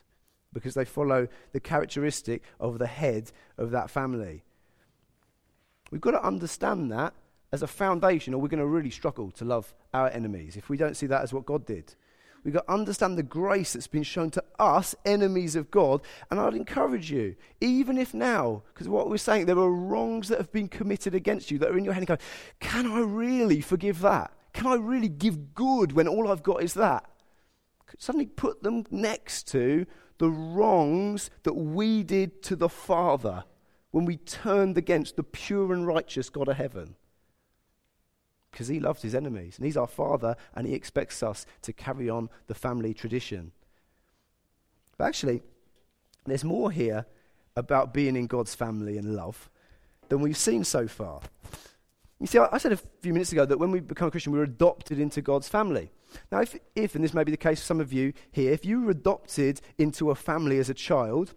because 0.53 0.73
they 0.73 0.85
follow 0.85 1.27
the 1.51 1.59
characteristic 1.59 2.43
of 2.61 2.79
the 2.79 2.87
head 2.87 3.33
of 3.57 3.71
that 3.71 3.89
family. 3.89 4.45
We've 5.91 5.99
got 5.99 6.11
to 6.11 6.25
understand 6.25 6.93
that 6.93 7.13
as 7.51 7.61
a 7.61 7.67
foundation, 7.67 8.33
or 8.33 8.39
we're 8.39 8.47
going 8.47 8.61
to 8.61 8.65
really 8.65 8.89
struggle 8.89 9.31
to 9.31 9.43
love 9.43 9.73
our 9.93 10.07
enemies 10.07 10.55
if 10.55 10.69
we 10.69 10.77
don't 10.77 10.95
see 10.95 11.07
that 11.07 11.23
as 11.23 11.33
what 11.33 11.45
God 11.45 11.65
did. 11.65 11.95
We've 12.43 12.53
got 12.53 12.67
to 12.67 12.73
understand 12.73 13.17
the 13.17 13.23
grace 13.23 13.73
that's 13.73 13.87
been 13.87 14.03
shown 14.03 14.29
to 14.31 14.43
us, 14.59 14.95
enemies 15.05 15.55
of 15.55 15.71
God. 15.71 16.01
And 16.29 16.39
I'd 16.39 16.55
encourage 16.55 17.09
you, 17.09 17.35
even 17.61 17.97
if 17.97 18.13
now, 18.13 18.63
because 18.73 18.89
what 18.89 19.09
we're 19.09 19.17
saying, 19.17 19.45
there 19.45 19.57
are 19.57 19.71
wrongs 19.71 20.27
that 20.27 20.39
have 20.39 20.51
been 20.51 20.67
committed 20.67 21.15
against 21.15 21.51
you 21.51 21.57
that 21.59 21.69
are 21.69 21.77
in 21.77 21.85
your 21.85 21.93
head 21.93 22.01
and 22.01 22.07
go, 22.07 22.17
can 22.59 22.85
I 22.91 22.99
really 22.99 23.61
forgive 23.61 24.01
that? 24.01 24.33
Can 24.51 24.67
I 24.67 24.75
really 24.75 25.09
give 25.09 25.55
good 25.55 25.93
when 25.93 26.07
all 26.07 26.29
I've 26.29 26.43
got 26.43 26.61
is 26.61 26.73
that? 26.73 27.09
Suddenly 27.97 28.25
put 28.25 28.63
them 28.63 28.85
next 28.91 29.47
to 29.49 29.85
the 30.17 30.29
wrongs 30.29 31.29
that 31.43 31.53
we 31.53 32.03
did 32.03 32.43
to 32.43 32.55
the 32.55 32.69
Father 32.69 33.45
when 33.91 34.05
we 34.05 34.17
turned 34.17 34.77
against 34.77 35.15
the 35.15 35.23
pure 35.23 35.71
and 35.71 35.85
righteous 35.85 36.29
God 36.29 36.47
of 36.47 36.57
heaven 36.57 36.95
because 38.53 38.67
he 38.67 38.79
loves 38.79 39.01
his 39.01 39.15
enemies. 39.15 39.57
And 39.57 39.65
he's 39.65 39.75
our 39.75 39.87
father, 39.87 40.37
and 40.55 40.67
he 40.67 40.75
expects 40.75 41.23
us 41.23 41.45
to 41.63 41.73
carry 41.73 42.07
on 42.07 42.29
the 42.47 42.53
family 42.53 42.93
tradition. 42.93 43.51
But 44.95 45.05
actually, 45.05 45.41
there's 46.25 46.43
more 46.43 46.71
here 46.71 47.07
about 47.57 47.93
being 47.93 48.15
in 48.15 48.27
God's 48.27 48.53
family 48.53 48.97
and 48.97 49.15
love 49.15 49.49
than 50.07 50.21
we've 50.21 50.37
seen 50.37 50.63
so 50.63 50.87
far. 50.87 51.21
You 52.19 52.27
see, 52.27 52.37
I, 52.37 52.47
I 52.51 52.57
said 52.59 52.71
a 52.73 52.77
few 53.01 53.11
minutes 53.11 53.31
ago 53.31 53.43
that 53.45 53.57
when 53.57 53.71
we 53.71 53.79
become 53.79 54.07
a 54.07 54.11
Christian, 54.11 54.31
we're 54.31 54.43
adopted 54.43 54.99
into 54.99 55.21
God's 55.21 55.49
family. 55.49 55.89
Now, 56.31 56.41
if, 56.41 56.55
if, 56.75 56.93
and 56.93 57.03
this 57.03 57.13
may 57.13 57.23
be 57.23 57.31
the 57.31 57.37
case 57.37 57.59
for 57.59 57.65
some 57.65 57.81
of 57.81 57.91
you 57.91 58.13
here, 58.31 58.51
if 58.51 58.65
you 58.65 58.81
were 58.81 58.91
adopted 58.91 59.61
into 59.79 60.11
a 60.11 60.15
family 60.15 60.59
as 60.59 60.69
a 60.69 60.75
child, 60.75 61.33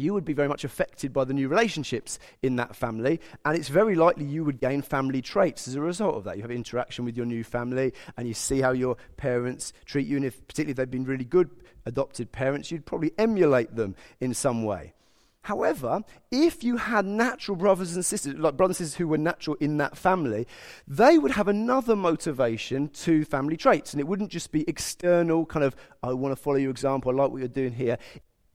you 0.00 0.14
would 0.14 0.24
be 0.24 0.32
very 0.32 0.48
much 0.48 0.64
affected 0.64 1.12
by 1.12 1.24
the 1.24 1.34
new 1.34 1.48
relationships 1.48 2.18
in 2.42 2.56
that 2.56 2.76
family, 2.76 3.20
and 3.44 3.56
it's 3.56 3.68
very 3.68 3.94
likely 3.94 4.24
you 4.24 4.44
would 4.44 4.60
gain 4.60 4.82
family 4.82 5.22
traits 5.22 5.68
as 5.68 5.74
a 5.74 5.80
result 5.80 6.16
of 6.16 6.24
that. 6.24 6.36
You 6.36 6.42
have 6.42 6.50
interaction 6.50 7.04
with 7.04 7.16
your 7.16 7.26
new 7.26 7.44
family, 7.44 7.92
and 8.16 8.26
you 8.28 8.34
see 8.34 8.60
how 8.60 8.72
your 8.72 8.96
parents 9.16 9.72
treat 9.84 10.06
you, 10.06 10.16
and 10.16 10.24
if 10.24 10.46
particularly 10.46 10.72
if 10.72 10.76
they've 10.76 10.90
been 10.90 11.04
really 11.04 11.24
good 11.24 11.50
adopted 11.86 12.32
parents, 12.32 12.70
you'd 12.70 12.86
probably 12.86 13.12
emulate 13.18 13.74
them 13.74 13.94
in 14.20 14.34
some 14.34 14.64
way. 14.64 14.94
However, 15.42 16.02
if 16.30 16.62
you 16.62 16.76
had 16.76 17.06
natural 17.06 17.56
brothers 17.56 17.94
and 17.94 18.04
sisters, 18.04 18.34
like 18.34 18.56
brothers 18.56 18.80
and 18.80 18.86
sisters 18.86 18.98
who 18.98 19.08
were 19.08 19.16
natural 19.16 19.56
in 19.60 19.78
that 19.78 19.96
family, 19.96 20.46
they 20.86 21.16
would 21.16 21.30
have 21.30 21.48
another 21.48 21.96
motivation 21.96 22.88
to 22.88 23.24
family 23.24 23.56
traits. 23.56 23.94
And 23.94 24.00
it 24.00 24.06
wouldn't 24.06 24.30
just 24.30 24.52
be 24.52 24.68
external, 24.68 25.46
kind 25.46 25.64
of, 25.64 25.74
I 26.02 26.12
want 26.12 26.36
to 26.36 26.42
follow 26.42 26.56
your 26.56 26.70
example, 26.70 27.10
I 27.10 27.14
like 27.14 27.30
what 27.30 27.38
you're 27.38 27.48
doing 27.48 27.72
here 27.72 27.96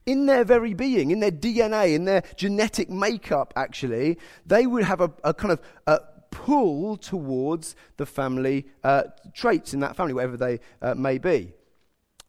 in 0.06 0.26
their 0.26 0.44
very 0.44 0.74
being, 0.74 1.12
in 1.12 1.20
their 1.20 1.32
DNA, 1.32 1.96
in 1.96 2.06
their 2.06 2.24
genetic 2.36 2.90
makeup, 2.90 3.54
actually, 3.56 4.18
they 4.46 4.68
would 4.68 4.84
have 4.84 5.02
a, 5.02 5.12
a 5.24 5.34
kind 5.34 5.52
of 5.52 5.62
a 5.88 6.00
pull 6.32 6.98
towards 6.98 7.76
the 7.98 8.06
family 8.06 8.66
uh, 8.84 9.04
traits 9.34 9.74
in 9.74 9.80
that 9.82 9.96
family, 9.96 10.14
whatever 10.14 10.36
they 10.36 10.60
uh, 10.82 10.96
may 10.96 11.18
be. 11.18 11.54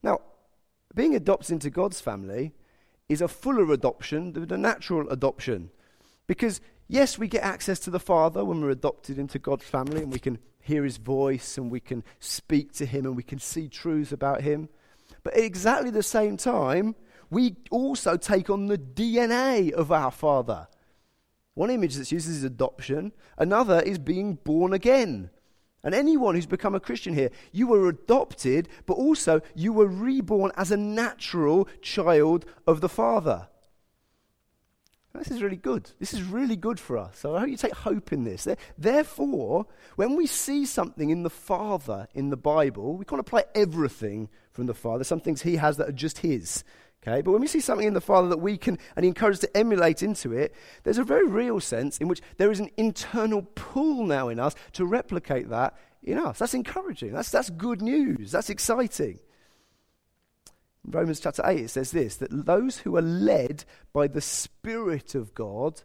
Now, 0.03 0.21
being 0.95 1.15
adopted 1.15 1.53
into 1.53 1.71
God's 1.71 2.01
family 2.01 2.53
is 3.09 3.21
a 3.21 3.29
fuller 3.29 3.73
adoption 3.73 4.33
than 4.33 4.53
a 4.53 4.59
natural 4.59 5.09
adoption. 5.11 5.71
Because, 6.27 6.61
yes, 6.87 7.19
we 7.19 7.29
get 7.29 7.43
access 7.43 7.79
to 7.81 7.91
the 7.91 7.99
Father 7.99 8.45
when 8.45 8.61
we're 8.61 8.71
adopted 8.71 9.19
into 9.19 9.39
God's 9.39 9.65
family 9.65 10.03
and 10.03 10.13
we 10.13 10.19
can 10.19 10.39
hear 10.61 10.85
his 10.85 10.97
voice 10.97 11.59
and 11.59 11.71
we 11.71 11.81
can 11.81 12.05
speak 12.21 12.73
to 12.75 12.87
him 12.87 13.07
and 13.07 13.17
we 13.17 13.23
can 13.23 13.39
see 13.39 13.69
truths 13.69 14.13
about 14.13 14.43
him. 14.43 14.69
But 15.23 15.35
at 15.35 15.45
exactly 15.45 15.91
the 15.91 16.03
same 16.03 16.37
time, 16.37 16.95
we 17.35 17.57
also 17.71 18.17
take 18.17 18.49
on 18.49 18.67
the 18.67 18.79
DNA 18.79 19.73
of 19.73 19.91
our 19.91 20.11
Father. 20.13 20.69
One 21.55 21.69
image 21.69 21.97
that's 21.97 22.13
used 22.13 22.29
is 22.29 22.45
adoption, 22.45 23.13
another 23.37 23.81
is 23.81 23.99
being 23.99 24.35
born 24.37 24.73
again. 24.73 25.31
And 25.83 25.95
anyone 25.95 26.35
who's 26.35 26.47
become 26.47 26.75
a 26.75 26.81
Christian 26.81 27.13
here, 27.13 27.31
you 27.53 27.67
were 27.67 27.89
adopted, 27.89 28.69
but 28.87 28.95
also 28.95 29.43
you 29.55 29.73
were 29.73 29.87
reborn 29.87 30.53
as 30.57 30.71
a 30.71 30.77
natural 30.77 31.69
child 31.83 32.47
of 32.67 32.81
the 32.81 32.89
Father. 32.89 33.49
This 35.13 35.31
is 35.31 35.43
really 35.43 35.57
good. 35.57 35.91
This 36.01 36.13
is 36.13 36.25
really 36.25 36.57
good 36.57 36.81
for 36.81 36.99
us. 36.99 37.19
So 37.19 37.37
I 37.37 37.41
hope 37.41 37.49
you 37.49 37.57
take 37.57 37.75
hope 37.75 38.13
in 38.13 38.25
this. 38.25 38.49
Therefore, 38.77 39.67
when 39.95 40.17
we 40.17 40.27
see 40.27 40.67
something 40.67 41.11
in 41.11 41.23
the 41.23 41.31
Father 41.31 42.09
in 42.15 42.31
the 42.31 42.37
Bible, 42.37 42.97
we 42.97 43.05
can't 43.05 43.21
apply 43.21 43.45
everything 43.55 44.29
from 44.51 44.67
the 44.67 44.75
Father. 44.75 45.05
Some 45.05 45.21
things 45.21 45.43
He 45.43 45.57
has 45.57 45.77
that 45.77 45.89
are 45.89 45.93
just 45.93 46.19
His. 46.19 46.65
Okay? 47.07 47.21
But 47.21 47.33
when 47.33 47.41
we 47.41 47.47
see 47.47 47.61
something 47.61 47.87
in 47.87 47.95
the 47.95 48.01
Father 48.01 48.29
that 48.29 48.39
we 48.39 48.57
can, 48.57 48.79
and 48.97 49.05
He 49.05 49.09
encourages 49.09 49.41
to 49.41 49.57
emulate 49.57 50.03
into 50.03 50.33
it, 50.33 50.55
there's 50.83 50.99
a 50.99 51.05
very 51.05 51.27
real 51.27 51.61
sense 51.61 51.99
in 51.99 52.09
which 52.09 52.23
there 52.39 52.51
is 52.51 52.61
an 52.61 52.71
internal 52.77 53.43
pull 53.55 54.07
now 54.07 54.29
in 54.29 54.41
us 54.41 54.55
to 54.73 54.87
replicate 54.87 55.51
that 55.51 55.77
in 56.03 56.19
us. 56.19 56.39
That's 56.39 56.55
encouraging. 56.55 57.13
That's, 57.13 57.31
that's 57.31 57.51
good 57.51 57.83
news. 57.83 58.33
That's 58.33 58.51
exciting. 58.51 59.19
In 60.85 60.91
Romans 60.91 61.21
chapter 61.21 61.43
8, 61.45 61.61
it 61.61 61.69
says 61.69 61.91
this 61.91 62.17
that 62.17 62.47
those 62.47 62.79
who 62.79 62.97
are 62.97 63.03
led 63.03 63.65
by 63.93 64.07
the 64.07 64.21
Spirit 64.21 65.15
of 65.15 65.35
God 65.35 65.83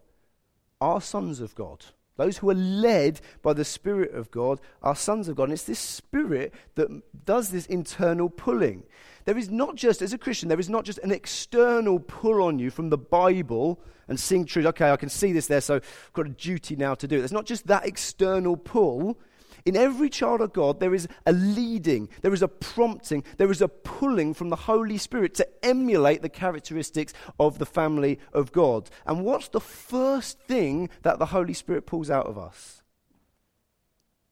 are 0.80 1.00
sons 1.00 1.40
of 1.40 1.54
God. 1.54 1.84
Those 2.16 2.38
who 2.38 2.50
are 2.50 2.54
led 2.54 3.20
by 3.42 3.54
the 3.54 3.64
Spirit 3.64 4.12
of 4.12 4.30
God 4.30 4.60
are 4.82 4.94
sons 4.94 5.28
of 5.28 5.36
God. 5.36 5.44
And 5.44 5.52
it's 5.54 5.64
this 5.64 5.78
Spirit 5.78 6.52
that 6.74 7.24
does 7.24 7.50
this 7.50 7.66
internal 7.66 8.28
pulling. 8.28 8.82
There 9.30 9.38
is 9.38 9.48
not 9.48 9.76
just, 9.76 10.02
as 10.02 10.12
a 10.12 10.18
Christian, 10.18 10.48
there 10.48 10.58
is 10.58 10.68
not 10.68 10.84
just 10.84 10.98
an 11.04 11.12
external 11.12 12.00
pull 12.00 12.42
on 12.42 12.58
you 12.58 12.68
from 12.68 12.90
the 12.90 12.98
Bible 12.98 13.80
and 14.08 14.18
seeing 14.18 14.44
truth. 14.44 14.66
Okay, 14.66 14.90
I 14.90 14.96
can 14.96 15.08
see 15.08 15.30
this 15.30 15.46
there, 15.46 15.60
so 15.60 15.76
I've 15.76 16.10
got 16.14 16.26
a 16.26 16.30
duty 16.30 16.74
now 16.74 16.96
to 16.96 17.06
do 17.06 17.14
it. 17.14 17.18
There's 17.20 17.30
not 17.30 17.46
just 17.46 17.68
that 17.68 17.86
external 17.86 18.56
pull. 18.56 19.20
In 19.64 19.76
every 19.76 20.10
child 20.10 20.40
of 20.40 20.52
God, 20.52 20.80
there 20.80 20.96
is 20.96 21.06
a 21.26 21.32
leading, 21.32 22.08
there 22.22 22.34
is 22.34 22.42
a 22.42 22.48
prompting, 22.48 23.22
there 23.36 23.52
is 23.52 23.62
a 23.62 23.68
pulling 23.68 24.34
from 24.34 24.48
the 24.48 24.56
Holy 24.56 24.98
Spirit 24.98 25.34
to 25.34 25.46
emulate 25.64 26.22
the 26.22 26.28
characteristics 26.28 27.12
of 27.38 27.60
the 27.60 27.66
family 27.66 28.18
of 28.32 28.50
God. 28.50 28.90
And 29.06 29.24
what's 29.24 29.46
the 29.46 29.60
first 29.60 30.40
thing 30.40 30.90
that 31.02 31.20
the 31.20 31.26
Holy 31.26 31.54
Spirit 31.54 31.86
pulls 31.86 32.10
out 32.10 32.26
of 32.26 32.36
us? 32.36 32.82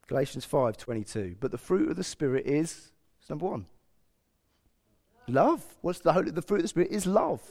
Galatians 0.08 0.44
5:22. 0.44 1.36
But 1.38 1.52
the 1.52 1.56
fruit 1.56 1.88
of 1.88 1.94
the 1.94 2.02
Spirit 2.02 2.46
is 2.46 2.90
number 3.30 3.46
one. 3.46 3.66
Love. 5.28 5.64
What's 5.80 6.00
the, 6.00 6.12
Holy, 6.12 6.30
the 6.30 6.42
fruit 6.42 6.58
of 6.58 6.62
the 6.62 6.68
Spirit? 6.68 6.90
Is 6.90 7.06
love. 7.06 7.42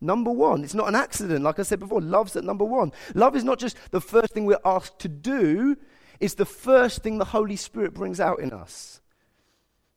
Number 0.00 0.30
one. 0.30 0.64
It's 0.64 0.74
not 0.74 0.88
an 0.88 0.94
accident. 0.94 1.44
Like 1.44 1.58
I 1.58 1.62
said 1.62 1.80
before, 1.80 2.00
love's 2.00 2.36
at 2.36 2.44
number 2.44 2.64
one. 2.64 2.92
Love 3.14 3.36
is 3.36 3.44
not 3.44 3.58
just 3.58 3.76
the 3.90 4.00
first 4.00 4.32
thing 4.32 4.44
we're 4.44 4.58
asked 4.64 4.98
to 5.00 5.08
do, 5.08 5.76
it's 6.20 6.34
the 6.34 6.46
first 6.46 7.02
thing 7.02 7.18
the 7.18 7.24
Holy 7.24 7.56
Spirit 7.56 7.94
brings 7.94 8.20
out 8.20 8.40
in 8.40 8.52
us. 8.52 9.00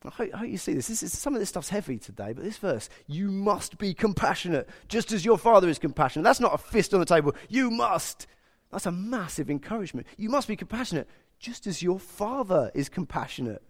I 0.06 0.10
hope, 0.10 0.30
I 0.34 0.38
hope, 0.38 0.50
you 0.50 0.58
see 0.58 0.74
this. 0.74 0.88
this 0.88 1.04
is, 1.04 1.18
some 1.18 1.34
of 1.34 1.40
this 1.40 1.50
stuff's 1.50 1.70
heavy 1.70 1.98
today, 1.98 2.34
but 2.34 2.44
this 2.44 2.58
verse, 2.58 2.90
you 3.08 3.30
must 3.30 3.78
be 3.78 3.94
compassionate, 3.94 4.70
just 4.88 5.12
as 5.12 5.26
your 5.26 5.38
Father 5.38 5.68
is 5.68 5.80
compassionate. 5.80 6.24
That's 6.24 6.40
not 6.40 6.54
a 6.54 6.58
fist 6.58 6.94
on 6.94 7.00
the 7.00 7.06
table. 7.06 7.36
You 7.50 7.70
must. 7.72 8.28
That's 8.72 8.86
a 8.86 8.92
massive 8.92 9.50
encouragement. 9.50 10.08
You 10.18 10.30
must 10.30 10.48
be 10.48 10.56
compassionate, 10.56 11.08
just 11.40 11.68
as 11.68 11.82
your 11.82 12.00
Father 12.00 12.72
is 12.74 12.90
compassionate. 12.90 13.62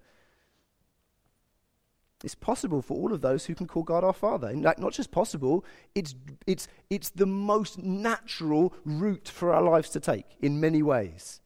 It's 2.24 2.36
possible 2.36 2.82
for 2.82 2.98
all 2.98 3.14
of 3.14 3.22
those 3.22 3.46
who 3.46 3.54
can 3.54 3.68
call 3.68 3.84
God 3.84 4.04
our 4.04 4.14
Father. 4.14 4.50
In 4.50 4.64
fact, 4.64 4.80
not 4.80 4.94
just 4.94 5.12
possible, 5.12 5.64
it's, 5.94 6.16
it's, 6.48 6.68
it's 6.90 7.10
the 7.10 7.28
most 7.28 7.78
natural 7.78 8.74
route 8.86 9.28
for 9.28 9.54
our 9.54 9.62
lives 9.62 9.90
to 9.92 10.00
take 10.00 10.26
in 10.42 10.60
many 10.60 10.82
ways. 10.82 11.42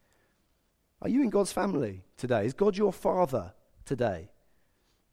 Are 1.01 1.09
you 1.09 1.23
in 1.23 1.29
God's 1.29 1.51
family 1.51 2.03
today? 2.15 2.45
Is 2.45 2.53
God 2.53 2.77
your 2.77 2.93
Father 2.93 3.53
today? 3.85 4.29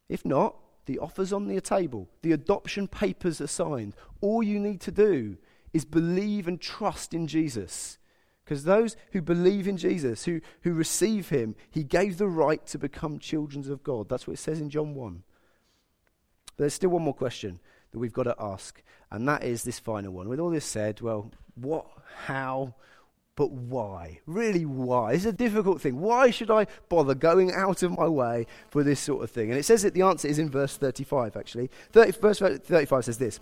If 0.08 0.24
not, 0.24 0.54
the 0.86 1.00
offer's 1.00 1.32
on 1.32 1.48
the 1.48 1.60
table, 1.60 2.08
the 2.22 2.32
adoption 2.32 2.86
papers 2.86 3.40
are 3.40 3.46
signed. 3.46 3.94
All 4.20 4.42
you 4.42 4.60
need 4.60 4.80
to 4.82 4.92
do 4.92 5.36
is 5.72 5.84
believe 5.84 6.46
and 6.46 6.60
trust 6.60 7.12
in 7.12 7.26
Jesus. 7.26 7.98
Because 8.44 8.64
those 8.64 8.96
who 9.12 9.20
believe 9.20 9.68
in 9.68 9.76
Jesus, 9.76 10.24
who, 10.24 10.40
who 10.62 10.72
receive 10.72 11.28
him, 11.28 11.54
he 11.70 11.84
gave 11.84 12.16
the 12.16 12.28
right 12.28 12.64
to 12.68 12.78
become 12.78 13.18
children 13.18 13.70
of 13.70 13.82
God. 13.82 14.08
That's 14.08 14.26
what 14.26 14.34
it 14.34 14.38
says 14.38 14.60
in 14.60 14.70
John 14.70 14.94
1. 14.94 15.22
But 16.58 16.64
there's 16.64 16.74
still 16.74 16.90
one 16.90 17.02
more 17.02 17.14
question 17.14 17.60
that 17.92 18.00
we've 18.00 18.12
got 18.12 18.24
to 18.24 18.34
ask, 18.38 18.82
and 19.12 19.26
that 19.28 19.44
is 19.44 19.62
this 19.62 19.78
final 19.78 20.12
one. 20.12 20.28
With 20.28 20.40
all 20.40 20.50
this 20.50 20.64
said, 20.64 21.00
well, 21.00 21.30
what, 21.54 21.86
how, 22.24 22.74
but 23.36 23.52
why? 23.52 24.18
Really, 24.26 24.66
why? 24.66 25.12
It's 25.12 25.24
a 25.24 25.32
difficult 25.32 25.80
thing. 25.80 26.00
Why 26.00 26.30
should 26.30 26.50
I 26.50 26.66
bother 26.88 27.14
going 27.14 27.52
out 27.52 27.84
of 27.84 27.96
my 27.96 28.08
way 28.08 28.48
for 28.70 28.82
this 28.82 28.98
sort 28.98 29.22
of 29.22 29.30
thing? 29.30 29.50
And 29.50 29.58
it 29.58 29.62
says 29.62 29.82
that 29.82 29.94
the 29.94 30.02
answer 30.02 30.26
is 30.26 30.40
in 30.40 30.50
verse 30.50 30.76
35, 30.76 31.36
actually. 31.36 31.70
30, 31.92 32.10
verse 32.20 32.40
35 32.40 33.04
says 33.04 33.18
this 33.18 33.38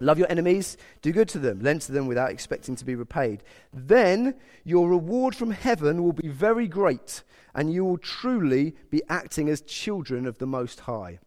Love 0.00 0.18
your 0.18 0.28
enemies, 0.28 0.76
do 1.00 1.12
good 1.12 1.28
to 1.28 1.38
them, 1.38 1.60
lend 1.60 1.82
to 1.82 1.92
them 1.92 2.08
without 2.08 2.32
expecting 2.32 2.74
to 2.74 2.84
be 2.84 2.96
repaid. 2.96 3.44
Then 3.72 4.34
your 4.64 4.88
reward 4.88 5.36
from 5.36 5.52
heaven 5.52 6.02
will 6.02 6.12
be 6.12 6.26
very 6.26 6.66
great, 6.66 7.22
and 7.54 7.72
you 7.72 7.84
will 7.84 7.98
truly 7.98 8.74
be 8.90 9.00
acting 9.08 9.48
as 9.48 9.60
children 9.60 10.26
of 10.26 10.38
the 10.38 10.46
Most 10.46 10.80
High. 10.80 11.20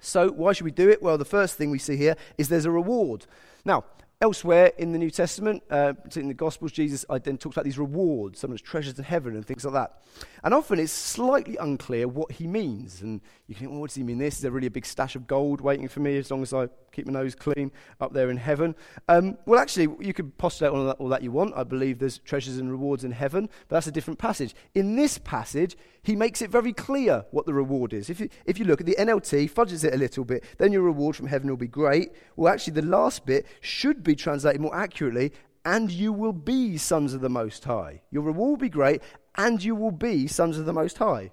So, 0.00 0.30
why 0.30 0.52
should 0.52 0.64
we 0.64 0.70
do 0.70 0.88
it? 0.90 1.02
Well, 1.02 1.18
the 1.18 1.24
first 1.24 1.56
thing 1.56 1.70
we 1.70 1.78
see 1.78 1.96
here 1.96 2.16
is 2.36 2.48
there's 2.48 2.66
a 2.66 2.70
reward. 2.70 3.26
Now, 3.64 3.84
Elsewhere 4.24 4.72
in 4.78 4.92
the 4.92 4.98
New 4.98 5.10
Testament, 5.10 5.62
uh, 5.70 5.92
in 6.16 6.28
the 6.28 6.34
Gospels, 6.34 6.72
Jesus 6.72 7.04
then 7.24 7.36
talks 7.36 7.56
about 7.56 7.64
these 7.64 7.78
rewards, 7.78 8.38
some 8.38 8.50
of 8.50 8.54
his 8.54 8.62
treasures 8.62 8.96
in 8.98 9.04
heaven 9.04 9.34
and 9.34 9.44
things 9.44 9.66
like 9.66 9.74
that. 9.74 10.00
And 10.42 10.54
often 10.54 10.78
it's 10.78 10.92
slightly 10.92 11.58
unclear 11.58 12.08
what 12.08 12.32
he 12.32 12.46
means. 12.46 13.02
And 13.02 13.20
you 13.48 13.54
think, 13.54 13.70
well, 13.70 13.80
what 13.80 13.90
does 13.90 13.96
he 13.96 14.02
mean 14.02 14.16
this? 14.16 14.36
Is 14.36 14.40
there 14.40 14.50
really 14.50 14.68
a 14.68 14.70
big 14.70 14.86
stash 14.86 15.14
of 15.14 15.26
gold 15.26 15.60
waiting 15.60 15.88
for 15.88 16.00
me 16.00 16.16
as 16.16 16.30
long 16.30 16.42
as 16.42 16.54
I 16.54 16.68
keep 16.94 17.06
my 17.06 17.12
nose 17.12 17.34
clean 17.34 17.70
up 18.00 18.12
there 18.12 18.30
in 18.30 18.36
heaven? 18.36 18.74
Um, 19.08 19.36
well, 19.46 19.60
actually, 19.60 19.88
you 20.00 20.14
could 20.14 20.36
postulate 20.38 20.72
all 20.72 20.86
that, 20.86 20.96
all 20.98 21.08
that 21.08 21.22
you 21.22 21.30
want. 21.30 21.54
I 21.56 21.64
believe 21.64 21.98
there's 21.98 22.18
treasures 22.18 22.58
and 22.58 22.70
rewards 22.70 23.04
in 23.04 23.12
heaven, 23.12 23.48
but 23.68 23.76
that's 23.76 23.86
a 23.86 23.92
different 23.92 24.18
passage. 24.18 24.54
In 24.74 24.96
this 24.96 25.18
passage, 25.18 25.76
he 26.02 26.16
makes 26.16 26.42
it 26.42 26.50
very 26.50 26.72
clear 26.72 27.24
what 27.30 27.46
the 27.46 27.54
reward 27.54 27.92
is. 27.92 28.10
If 28.10 28.20
you, 28.20 28.28
if 28.46 28.58
you 28.58 28.64
look 28.64 28.80
at 28.80 28.86
the 28.86 28.96
NLT, 28.98 29.50
fudges 29.50 29.84
it 29.84 29.94
a 29.94 29.98
little 29.98 30.24
bit, 30.24 30.44
then 30.58 30.72
your 30.72 30.82
reward 30.82 31.16
from 31.16 31.26
heaven 31.26 31.48
will 31.48 31.56
be 31.56 31.66
great. 31.66 32.12
Well, 32.36 32.52
actually, 32.52 32.74
the 32.74 32.86
last 32.86 33.26
bit 33.26 33.46
should 33.60 34.02
be 34.02 34.14
translated 34.14 34.60
more 34.60 34.74
accurately 34.74 35.32
and 35.64 35.90
you 35.90 36.12
will 36.12 36.32
be 36.32 36.76
sons 36.76 37.14
of 37.14 37.20
the 37.20 37.30
Most 37.30 37.64
High. 37.64 38.02
Your 38.10 38.22
reward 38.22 38.50
will 38.50 38.56
be 38.56 38.68
great, 38.68 39.02
and 39.36 39.62
you 39.62 39.74
will 39.74 39.90
be 39.90 40.26
sons 40.26 40.58
of 40.58 40.66
the 40.66 40.72
Most 40.72 40.98
High. 40.98 41.32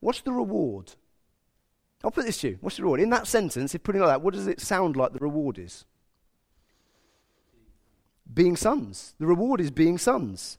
What's 0.00 0.22
the 0.22 0.32
reward? 0.32 0.94
I'll 2.02 2.10
put 2.10 2.24
this 2.24 2.40
to 2.40 2.50
you. 2.50 2.58
What's 2.60 2.76
the 2.76 2.82
reward? 2.82 3.00
In 3.00 3.10
that 3.10 3.26
sentence, 3.26 3.74
if 3.74 3.82
putting 3.82 4.00
it 4.00 4.04
like 4.04 4.14
that, 4.14 4.22
what 4.22 4.34
does 4.34 4.46
it 4.46 4.60
sound 4.60 4.96
like 4.96 5.12
the 5.12 5.18
reward 5.18 5.58
is? 5.58 5.84
Being 8.32 8.56
sons. 8.56 9.14
The 9.18 9.26
reward 9.26 9.60
is 9.60 9.70
being 9.70 9.98
sons. 9.98 10.58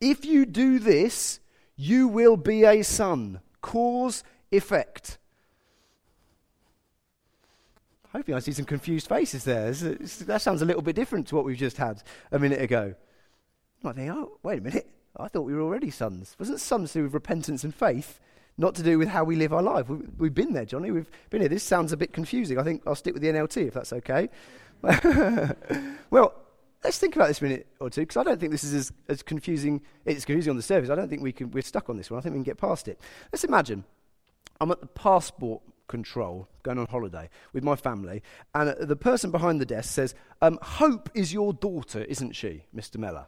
If 0.00 0.24
you 0.24 0.46
do 0.46 0.78
this, 0.78 1.40
you 1.76 2.08
will 2.08 2.36
be 2.36 2.64
a 2.64 2.82
son. 2.82 3.40
Cause, 3.60 4.24
effect. 4.50 5.18
Hoping 8.12 8.34
I 8.34 8.40
see 8.40 8.52
some 8.52 8.64
confused 8.64 9.08
faces 9.08 9.44
there. 9.44 9.70
that 9.70 10.42
sounds 10.42 10.62
a 10.62 10.64
little 10.64 10.82
bit 10.82 10.96
different 10.96 11.28
to 11.28 11.36
what 11.36 11.44
we've 11.44 11.56
just 11.56 11.76
had 11.76 12.02
a 12.32 12.38
minute 12.38 12.60
ago. 12.60 12.94
I 13.84 13.92
think, 13.92 14.10
oh, 14.10 14.38
wait 14.42 14.58
a 14.58 14.62
minute. 14.62 14.90
I 15.16 15.28
thought 15.28 15.42
we 15.42 15.54
were 15.54 15.60
already 15.60 15.90
sons. 15.90 16.34
Wasn't 16.38 16.60
sons 16.60 16.94
with 16.94 17.14
repentance 17.14 17.64
and 17.64 17.74
faith, 17.74 18.20
not 18.60 18.74
to 18.74 18.82
do 18.82 18.98
with 18.98 19.08
how 19.08 19.24
we 19.24 19.36
live 19.36 19.52
our 19.52 19.62
life? 19.62 19.88
We, 19.88 19.96
we've 20.18 20.34
been 20.34 20.52
there, 20.52 20.66
Johnny. 20.66 20.90
We've 20.90 21.10
been 21.30 21.40
here. 21.40 21.48
This 21.48 21.62
sounds 21.62 21.92
a 21.92 21.96
bit 21.96 22.12
confusing. 22.12 22.58
I 22.58 22.62
think 22.62 22.82
I'll 22.86 22.94
stick 22.94 23.14
with 23.14 23.22
the 23.22 23.28
NLT 23.28 23.68
if 23.68 23.74
that's 23.74 23.92
okay. 23.94 24.28
well, 26.10 26.34
let's 26.84 26.98
think 26.98 27.16
about 27.16 27.28
this 27.28 27.40
minute 27.40 27.66
or 27.80 27.88
two, 27.88 28.02
because 28.02 28.18
I 28.18 28.22
don't 28.22 28.38
think 28.38 28.52
this 28.52 28.62
is 28.62 28.74
as, 28.74 28.92
as, 29.08 29.22
confusing. 29.22 29.80
It's 30.04 30.26
confusing 30.26 30.50
on 30.50 30.56
the 30.56 30.62
surface. 30.62 30.90
I 30.90 30.94
don't 30.94 31.08
think 31.08 31.22
we 31.22 31.32
can, 31.32 31.50
we're 31.50 31.62
stuck 31.62 31.88
on 31.88 31.96
this 31.96 32.10
one. 32.10 32.18
I 32.18 32.22
think 32.22 32.34
we 32.34 32.38
can 32.38 32.44
get 32.44 32.58
past 32.58 32.86
it. 32.86 33.00
Let's 33.32 33.44
imagine 33.44 33.84
I'm 34.60 34.70
at 34.70 34.80
the 34.80 34.86
passport 34.86 35.62
control, 35.88 36.46
going 36.62 36.78
on 36.78 36.86
holiday 36.86 37.30
with 37.54 37.64
my 37.64 37.76
family, 37.76 38.22
and 38.54 38.74
the 38.78 38.94
person 38.94 39.30
behind 39.30 39.60
the 39.60 39.66
desk 39.66 39.90
says, 39.90 40.14
um, 40.42 40.58
Hope 40.60 41.08
is 41.14 41.32
your 41.32 41.54
daughter, 41.54 42.04
isn't 42.04 42.36
she, 42.36 42.64
Mr. 42.76 42.98
Mellor? 42.98 43.26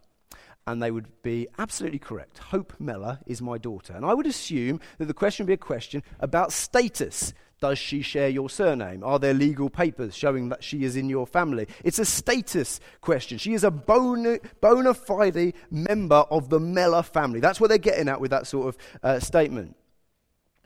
And 0.67 0.81
they 0.81 0.91
would 0.93 1.23
be 1.23 1.49
absolutely 1.59 1.99
correct. 1.99 2.39
Hope 2.39 2.73
Mellor 2.79 3.19
is 3.27 3.43
my 3.43 3.59
daughter. 3.59 3.95
And 3.95 4.05
I 4.05 4.15
would 4.15 4.27
assume 4.27 4.81
that 4.99 5.07
the 5.07 5.15
question 5.15 5.45
would 5.45 5.49
be 5.49 5.55
a 5.55 5.57
question 5.57 6.03
about 6.21 6.53
status. 6.53 7.35
Does 7.61 7.79
she 7.79 8.03
share 8.03 8.29
your 8.29 8.51
surname? 8.51 9.05
Are 9.05 9.19
there 9.19 9.35
legal 9.35 9.71
papers 9.71 10.17
showing 10.17 10.49
that 10.49 10.65
she 10.65 10.85
is 10.85 10.97
in 10.97 11.09
your 11.09 11.27
family? 11.27 11.67
It's 11.85 11.99
a 12.01 12.05
status 12.05 12.81
question. 13.01 13.39
She 13.39 13.55
is 13.55 13.63
a 13.65 13.71
bona, 13.71 14.39
bona 14.61 14.95
fide 14.95 15.55
member 15.71 16.25
of 16.31 16.49
the 16.49 16.59
Mellor 16.59 17.03
family. 17.03 17.41
That's 17.41 17.61
what 17.61 17.69
they're 17.69 17.79
getting 17.79 18.09
at 18.09 18.21
with 18.21 18.33
that 18.33 18.47
sort 18.47 18.69
of 18.69 18.79
uh, 19.03 19.21
statement. 19.21 19.77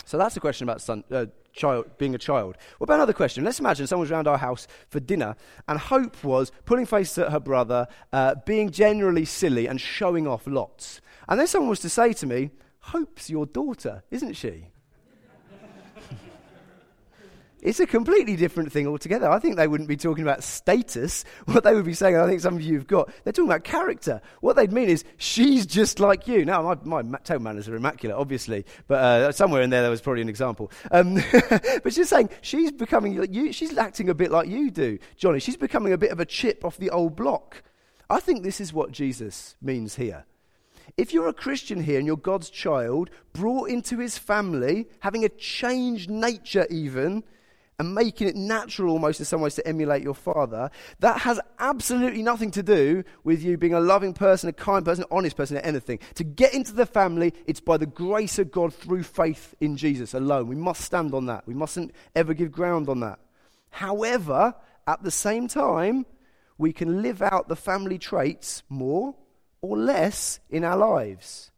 So 0.07 0.19
that's 0.19 0.37
a 0.37 0.41
question 0.41 0.69
about 0.69 0.81
son, 0.81 1.05
uh, 1.11 1.27
child, 1.57 1.99
being 1.99 2.15
a 2.15 2.19
child. 2.19 2.57
What 2.79 2.85
about 2.85 2.97
another 2.97 3.13
question? 3.13 3.45
Let's 3.45 3.59
imagine 3.59 3.87
someone's 3.87 4.11
around 4.11 4.29
our 4.29 4.39
house 4.39 4.69
for 4.89 5.01
dinner, 5.01 5.35
and 5.67 5.79
Hope 5.79 6.23
was 6.23 6.53
pulling 6.65 6.87
faces 6.87 7.19
at 7.19 7.33
her 7.33 7.41
brother, 7.41 7.89
uh, 8.13 8.37
being 8.45 8.71
generally 8.71 9.25
silly, 9.25 9.67
and 9.67 9.81
showing 9.81 10.27
off 10.27 10.47
lots. 10.47 11.01
And 11.29 11.41
then 11.41 11.47
someone 11.47 11.71
was 11.71 11.81
to 11.81 11.89
say 11.89 12.13
to 12.13 12.27
me, 12.27 12.51
Hope's 12.81 13.29
your 13.29 13.47
daughter, 13.47 14.05
isn't 14.11 14.35
she? 14.35 14.69
It's 17.63 17.81
a 17.81 17.87
completely 17.87 18.37
different 18.37 18.71
thing 18.71 18.87
altogether. 18.87 19.31
I 19.31 19.39
think 19.39 19.57
they 19.57 19.67
wouldn't 19.67 19.89
be 19.89 19.97
talking 19.97 20.23
about 20.23 20.45
status. 20.45 21.25
What 21.47 21.65
they 21.65 21.75
would 21.75 21.85
be 21.85 21.95
saying, 21.95 22.17
I 22.17 22.27
think 22.27 22.41
some 22.41 22.57
of 22.57 22.63
you 22.63 22.75
have 22.75 22.87
got, 22.87 23.11
they're 23.25 23.33
talking 23.33 23.49
about 23.49 23.65
character. 23.65 24.21
What 24.41 24.57
they'd 24.57 24.73
mean 24.73 24.89
is, 24.89 25.05
she's 25.17 25.65
just 25.65 26.01
like 26.01 26.29
you. 26.29 26.45
Now, 26.45 26.75
my, 26.85 27.03
my 27.03 27.19
tone 27.19 27.43
manners 27.43 27.69
are 27.69 27.77
immaculate, 27.77 28.17
obviously, 28.17 28.67
but 28.89 28.99
uh, 28.99 29.33
somewhere 29.33 29.63
in 29.63 29.71
there, 29.71 29.83
there 29.83 29.91
was 29.91 30.01
probably 30.01 30.23
an 30.23 30.29
example. 30.29 30.71
Um, 30.91 31.15
but 31.83 31.93
she's 31.93 32.09
saying, 32.09 32.31
she's 32.43 32.73
becoming 32.73 33.17
like 33.17 33.33
you, 33.33 33.53
she's 33.53 33.77
acting 33.79 34.09
a 34.09 34.15
bit 34.15 34.31
like 34.31 34.49
you 34.49 34.71
do, 34.71 34.99
Johnny. 35.17 35.39
She's 35.39 35.57
becoming 35.57 35.93
a 35.93 35.99
bit 35.99 36.11
of 36.11 36.21
a 36.21 36.27
chip 36.27 36.65
off 36.65 36.77
the 36.77 36.91
old 36.91 37.17
block. 37.17 37.63
I 38.11 38.21
think 38.21 38.43
this 38.43 38.61
is 38.61 38.73
what 38.73 38.93
Jesus 38.93 39.57
means 39.63 39.97
here. 39.97 40.27
If 40.97 41.13
you're 41.13 41.29
a 41.29 41.35
Christian 41.35 41.83
here 41.83 41.99
and 41.99 42.07
you're 42.07 42.17
God's 42.17 42.51
child, 42.51 43.11
brought 43.33 43.69
into 43.69 43.99
his 43.99 44.19
family, 44.19 44.89
having 45.01 45.25
a 45.25 45.29
changed 45.29 46.11
nature 46.11 46.67
even, 46.71 47.25
and 47.79 47.95
making 47.95 48.29
it 48.29 48.37
natural 48.37 48.93
almost 48.93 49.21
in 49.21 49.27
some 49.27 49.41
ways 49.41 49.55
to 49.57 49.67
emulate 49.67 50.03
your 50.03 50.15
father, 50.15 50.71
that 51.01 51.21
has 51.21 51.39
absolutely 51.59 52.23
nothing 52.23 52.51
to 52.53 52.63
do 52.63 53.05
with 53.23 53.43
you 53.43 53.59
being 53.59 53.75
a 53.75 53.81
loving 53.81 54.15
person, 54.15 54.49
a 54.49 54.53
kind 54.53 54.85
person, 54.85 55.05
an 55.05 55.09
honest 55.11 55.37
person, 55.37 55.59
or 55.59 55.61
anything. 55.61 55.99
To 56.15 56.25
get 56.25 56.55
into 56.55 56.73
the 56.73 56.87
family, 56.87 57.35
it's 57.47 57.61
by 57.61 57.77
the 57.77 57.87
grace 57.87 58.39
of 58.39 58.51
God 58.51 58.73
through 58.73 59.03
faith 59.03 59.55
in 59.61 59.77
Jesus 59.77 60.15
alone. 60.15 60.49
We 60.49 60.57
must 60.57 60.81
stand 60.81 61.13
on 61.13 61.27
that. 61.27 61.47
We 61.47 61.55
mustn't 61.55 61.93
ever 62.15 62.33
give 62.33 62.51
ground 62.51 62.89
on 62.89 63.01
that. 63.01 63.19
However, 63.71 64.55
at 64.87 65.03
the 65.03 65.11
same 65.11 65.49
time, 65.49 66.07
we 66.57 66.73
can 66.73 67.03
live 67.03 67.21
out 67.21 67.49
the 67.49 67.57
family 67.57 67.99
traits 67.99 68.63
more 68.71 69.15
or 69.61 69.77
less 69.77 70.41
in 70.49 70.65
our 70.65 70.77
lives. 70.79 71.51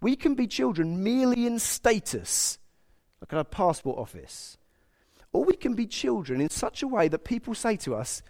We 0.00 0.16
can 0.16 0.34
be 0.34 0.48
children 0.48 1.04
merely 1.04 1.46
in 1.46 1.60
status, 1.60 2.58
like 3.20 3.32
at 3.32 3.38
a 3.38 3.44
passport 3.44 3.98
office 3.98 4.58
or 5.32 5.44
we 5.44 5.56
can 5.56 5.74
be 5.74 5.86
children 5.86 6.40
in 6.40 6.50
such 6.50 6.82
a 6.82 6.88
way 6.88 7.08
that 7.08 7.24
people 7.24 7.54
say 7.54 7.76
to 7.76 7.94
us, 7.94 8.22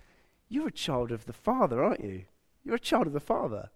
You're 0.49 0.69
a 0.69 0.73
child 0.73 1.11
of 1.11 1.27
the 1.27 1.33
Father, 1.33 1.83
aren't 1.83 2.05
you? 2.05 2.25
You're 2.65 2.77
a 2.77 2.81
child 2.81 3.07
of 3.07 3.13
the 3.13 3.21
Father. 3.21 3.71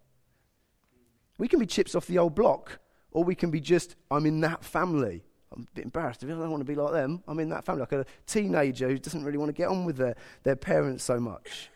We 1.38 1.48
can 1.48 1.58
be 1.58 1.66
chips 1.66 1.94
off 1.94 2.06
the 2.06 2.18
old 2.18 2.34
block, 2.34 2.78
or 3.10 3.24
we 3.24 3.34
can 3.34 3.50
be 3.50 3.60
just, 3.60 3.96
I'm 4.10 4.26
in 4.26 4.40
that 4.40 4.64
family. 4.64 5.24
I'm 5.52 5.62
a 5.62 5.74
bit 5.74 5.84
embarrassed. 5.84 6.24
I 6.24 6.28
don't 6.28 6.50
want 6.50 6.60
to 6.60 6.64
be 6.64 6.74
like 6.74 6.92
them. 6.92 7.22
I'm 7.28 7.38
in 7.40 7.48
that 7.50 7.64
family, 7.64 7.80
like 7.80 7.92
a 7.92 8.06
teenager 8.26 8.88
who 8.88 8.98
doesn't 8.98 9.24
really 9.24 9.38
want 9.38 9.48
to 9.48 9.52
get 9.52 9.68
on 9.68 9.84
with 9.84 9.96
their, 9.96 10.16
their 10.42 10.56
parents 10.56 11.04
so 11.04 11.20
much. 11.20 11.70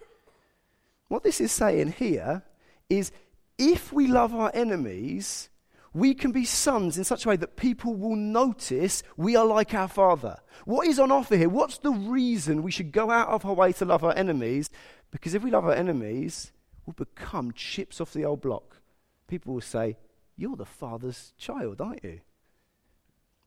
What 1.09 1.23
this 1.23 1.41
is 1.41 1.53
saying 1.53 1.93
here 1.93 2.43
is 2.89 3.13
if 3.59 3.93
we 3.93 4.07
love 4.07 4.35
our 4.35 4.51
enemies, 4.55 5.50
we 5.93 6.15
can 6.15 6.31
be 6.31 6.45
sons 6.45 6.97
in 6.97 7.05
such 7.05 7.25
a 7.25 7.29
way 7.29 7.37
that 7.37 7.57
people 7.57 7.95
will 7.95 8.17
notice 8.17 9.03
we 9.17 9.35
are 9.35 9.45
like 9.45 9.75
our 9.75 9.89
Father. 9.89 10.39
What 10.65 10.87
is 10.87 10.99
on 10.99 11.11
offer 11.11 11.37
here? 11.37 11.49
What's 11.49 11.79
the 11.79 11.91
reason 11.91 12.63
we 12.63 12.71
should 12.71 12.93
go 12.93 13.11
out 13.11 13.29
of 13.29 13.45
our 13.45 13.55
way 13.55 13.73
to 13.75 13.85
love 13.85 14.05
our 14.05 14.17
enemies? 14.17 14.71
Because 15.11 15.35
if 15.35 15.43
we 15.43 15.51
love 15.51 15.65
our 15.65 15.75
enemies, 15.75 16.53
we'll 16.87 16.95
become 16.95 17.53
chips 17.53 18.01
off 18.01 18.13
the 18.13 18.25
old 18.25 18.41
block. 18.41 18.81
People 19.27 19.55
will 19.55 19.61
say, 19.61 19.97
You're 20.37 20.57
the 20.57 20.65
Father's 20.65 21.33
child, 21.37 21.81
aren't 21.81 22.05
you? 22.05 22.21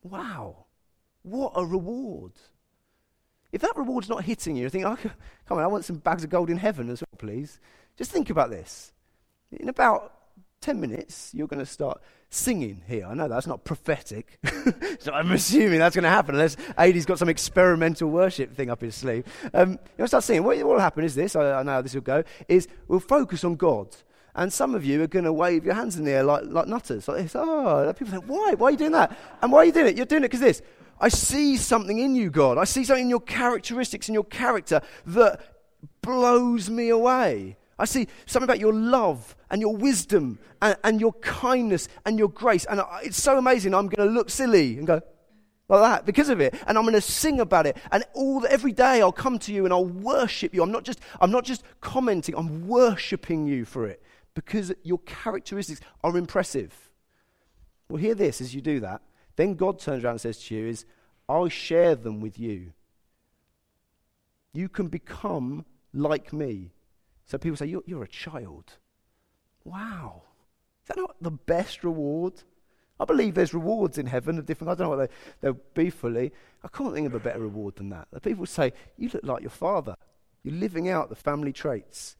Wow. 0.03 0.65
What 1.21 1.53
a 1.55 1.65
reward. 1.65 2.33
If 3.53 3.61
that 3.61 3.77
reward's 3.77 4.09
not 4.09 4.25
hitting 4.25 4.57
you, 4.57 4.63
you 4.63 4.69
think, 4.69 4.85
oh, 4.85 4.97
come 5.45 5.57
on, 5.57 5.63
I 5.63 5.67
want 5.67 5.85
some 5.85 5.97
bags 5.97 6.23
of 6.23 6.29
gold 6.29 6.49
in 6.49 6.57
heaven 6.57 6.89
as 6.89 7.01
well, 7.01 7.17
please. 7.17 7.59
Just 7.97 8.11
think 8.11 8.29
about 8.29 8.49
this. 8.49 8.91
In 9.51 9.69
about 9.69 10.13
10 10.63 10.79
minutes, 10.79 11.31
you're 11.33 11.47
going 11.47 11.59
to 11.59 11.65
start 11.65 12.01
singing 12.29 12.81
here. 12.87 13.05
I 13.05 13.13
know 13.13 13.27
that's 13.27 13.47
not 13.47 13.65
prophetic. 13.65 14.39
so 14.99 15.11
I'm 15.11 15.29
assuming 15.33 15.79
that's 15.79 15.93
going 15.93 16.03
to 16.03 16.09
happen 16.09 16.35
unless 16.35 16.55
Adie's 16.77 17.05
got 17.05 17.19
some 17.19 17.27
experimental 17.27 18.09
worship 18.09 18.55
thing 18.55 18.69
up 18.69 18.81
his 18.81 18.95
sleeve. 18.95 19.25
Um, 19.53 19.77
you'll 19.97 20.07
start 20.07 20.23
singing. 20.23 20.45
What 20.45 20.57
will 20.63 20.79
happen 20.79 21.03
is 21.03 21.15
this, 21.15 21.35
I, 21.35 21.59
I 21.59 21.63
know 21.63 21.73
how 21.73 21.81
this 21.81 21.93
will 21.93 22.01
go, 22.01 22.23
is 22.47 22.69
we'll 22.87 23.01
focus 23.01 23.43
on 23.43 23.55
God. 23.55 23.93
And 24.35 24.51
some 24.51 24.73
of 24.73 24.85
you 24.85 25.03
are 25.03 25.07
going 25.07 25.25
to 25.25 25.33
wave 25.33 25.65
your 25.65 25.75
hands 25.75 25.97
in 25.97 26.05
the 26.05 26.11
air 26.11 26.23
like, 26.23 26.43
like 26.45 26.67
nutters, 26.67 27.09
like 27.09 27.23
this. 27.23 27.35
Oh, 27.35 27.93
people 27.97 28.13
think, 28.13 28.25
why? 28.25 28.53
Why 28.57 28.67
are 28.67 28.71
you 28.71 28.77
doing 28.77 28.93
that? 28.93 29.17
And 29.41 29.51
why 29.51 29.59
are 29.59 29.65
you 29.65 29.73
doing 29.73 29.87
it? 29.87 29.97
You're 29.97 30.05
doing 30.05 30.23
it 30.23 30.31
because 30.31 30.39
this. 30.39 30.61
I 31.01 31.09
see 31.09 31.57
something 31.57 31.99
in 31.99 32.15
you, 32.15 32.29
God. 32.29 32.57
I 32.57 32.63
see 32.63 32.85
something 32.85 33.03
in 33.03 33.09
your 33.09 33.19
characteristics 33.19 34.07
and 34.07 34.13
your 34.13 34.23
character 34.23 34.79
that 35.07 35.41
blows 36.01 36.69
me 36.69 36.87
away. 36.87 37.57
I 37.79 37.85
see 37.85 38.07
something 38.25 38.45
about 38.45 38.59
your 38.59 38.73
love 38.73 39.35
and 39.49 39.61
your 39.61 39.75
wisdom 39.75 40.39
and, 40.61 40.75
and 40.83 41.01
your 41.01 41.13
kindness 41.13 41.89
and 42.05 42.19
your 42.19 42.29
grace. 42.29 42.65
And 42.65 42.81
it's 43.03 43.21
so 43.21 43.37
amazing. 43.37 43.73
I'm 43.73 43.87
going 43.87 44.07
to 44.07 44.13
look 44.13 44.29
silly 44.29 44.77
and 44.77 44.85
go, 44.85 45.01
like 45.69 45.81
that 45.81 46.05
because 46.05 46.29
of 46.29 46.39
it. 46.39 46.53
And 46.67 46.77
i'm 46.77 46.83
going 46.83 46.93
to 46.93 47.01
sing 47.01 47.39
about 47.39 47.65
it. 47.65 47.77
And 47.91 48.03
all 48.13 48.45
every 48.47 48.71
day 48.71 49.01
i'll 49.01 49.11
come 49.11 49.39
to 49.39 49.53
you 49.53 49.65
and 49.65 49.73
i'll 49.73 49.85
worship 49.85 50.53
you. 50.53 50.61
I'm 50.61 50.71
not 50.71 50.83
just 50.83 50.99
i'm 51.19 51.31
not 51.31 51.45
just 51.45 51.63
commenting. 51.81 52.35
I'm 52.35 52.67
worshiping 52.67 53.47
you 53.47 53.65
for 53.65 53.87
it 53.87 54.01
because 54.35 54.73
your 54.83 54.99
characteristics 54.99 55.81
are 56.03 56.17
impressive. 56.17 56.91
Well 57.89 57.97
hear 57.97 58.15
this 58.15 58.41
as 58.41 58.53
you 58.53 58.61
do 58.61 58.79
that. 58.81 59.01
Then 59.35 59.55
god 59.55 59.79
turns 59.79 60.03
around 60.03 60.13
and 60.13 60.21
says 60.21 60.39
to 60.45 60.55
you 60.55 60.67
is 60.67 60.85
i'll 61.27 61.49
share 61.49 61.95
them 61.95 62.19
with 62.21 62.37
you. 62.39 62.73
You 64.53 64.69
can 64.69 64.87
become 64.87 65.65
like 65.93 66.31
me 66.31 66.72
so 67.25 67.37
people 67.37 67.57
say, 67.57 67.67
You're, 67.67 67.83
you're 67.85 68.03
a 68.03 68.07
child. 68.07 68.73
Wow. 69.63 70.23
Is 70.83 70.89
that 70.89 70.97
not 70.97 71.15
the 71.21 71.31
best 71.31 71.83
reward? 71.83 72.33
I 72.99 73.05
believe 73.05 73.33
there's 73.33 73.53
rewards 73.53 73.97
in 73.97 74.05
heaven 74.05 74.37
of 74.37 74.45
different. 74.45 74.71
I 74.71 74.75
don't 74.75 74.89
know 74.89 74.97
what 74.97 75.09
they, 75.09 75.15
they'll 75.41 75.59
be 75.73 75.89
fully. 75.89 76.31
I 76.63 76.67
can't 76.67 76.93
think 76.93 77.07
of 77.07 77.13
a 77.13 77.19
better 77.19 77.39
reward 77.39 77.75
than 77.77 77.89
that. 77.89 78.07
The 78.11 78.19
people 78.19 78.45
say, 78.45 78.73
You 78.97 79.09
look 79.13 79.23
like 79.23 79.41
your 79.41 79.49
father. 79.49 79.95
You're 80.43 80.55
living 80.55 80.89
out 80.89 81.09
the 81.09 81.15
family 81.15 81.53
traits. 81.53 82.17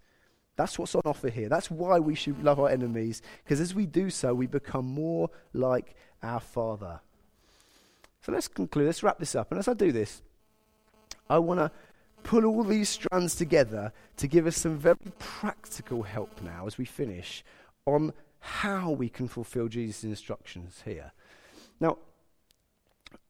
That's 0.56 0.78
what's 0.78 0.96
on 0.96 1.02
offer 1.06 1.30
here. 1.30 1.50
That's 1.50 1.72
why 1.72 2.00
we 2.00 2.16
should 2.16 2.44
love 2.44 2.60
our 2.60 2.70
enemies, 2.70 3.22
because 3.44 3.60
as 3.60 3.74
we 3.74 3.86
do 3.86 4.10
so, 4.10 4.34
we 4.34 4.48
become 4.48 4.86
more 4.86 5.30
like 5.52 5.96
our 6.22 6.40
Father. 6.40 7.00
So 8.22 8.32
let's 8.32 8.48
conclude. 8.48 8.86
Let's 8.86 9.04
wrap 9.04 9.20
this 9.20 9.36
up. 9.36 9.52
And 9.52 9.60
as 9.60 9.68
I 9.68 9.74
do 9.74 9.92
this, 9.92 10.22
I 11.30 11.40
want 11.40 11.60
to 11.60 11.72
pull 12.24 12.46
all 12.46 12.64
these 12.64 12.90
strands 12.90 13.36
together 13.36 13.92
to 14.18 14.28
give 14.28 14.48
us 14.48 14.58
some 14.58 14.78
very 14.78 14.98
practical 15.20 16.04
help 16.04 16.42
now 16.42 16.66
as 16.66 16.78
we 16.78 16.86
finish 16.86 17.44
on 17.86 18.14
how 18.40 18.92
we 18.92 19.10
can 19.10 19.28
fulfill 19.28 19.68
Jesus' 19.68 20.04
instructions 20.04 20.82
here. 20.86 21.12
Now, 21.80 21.98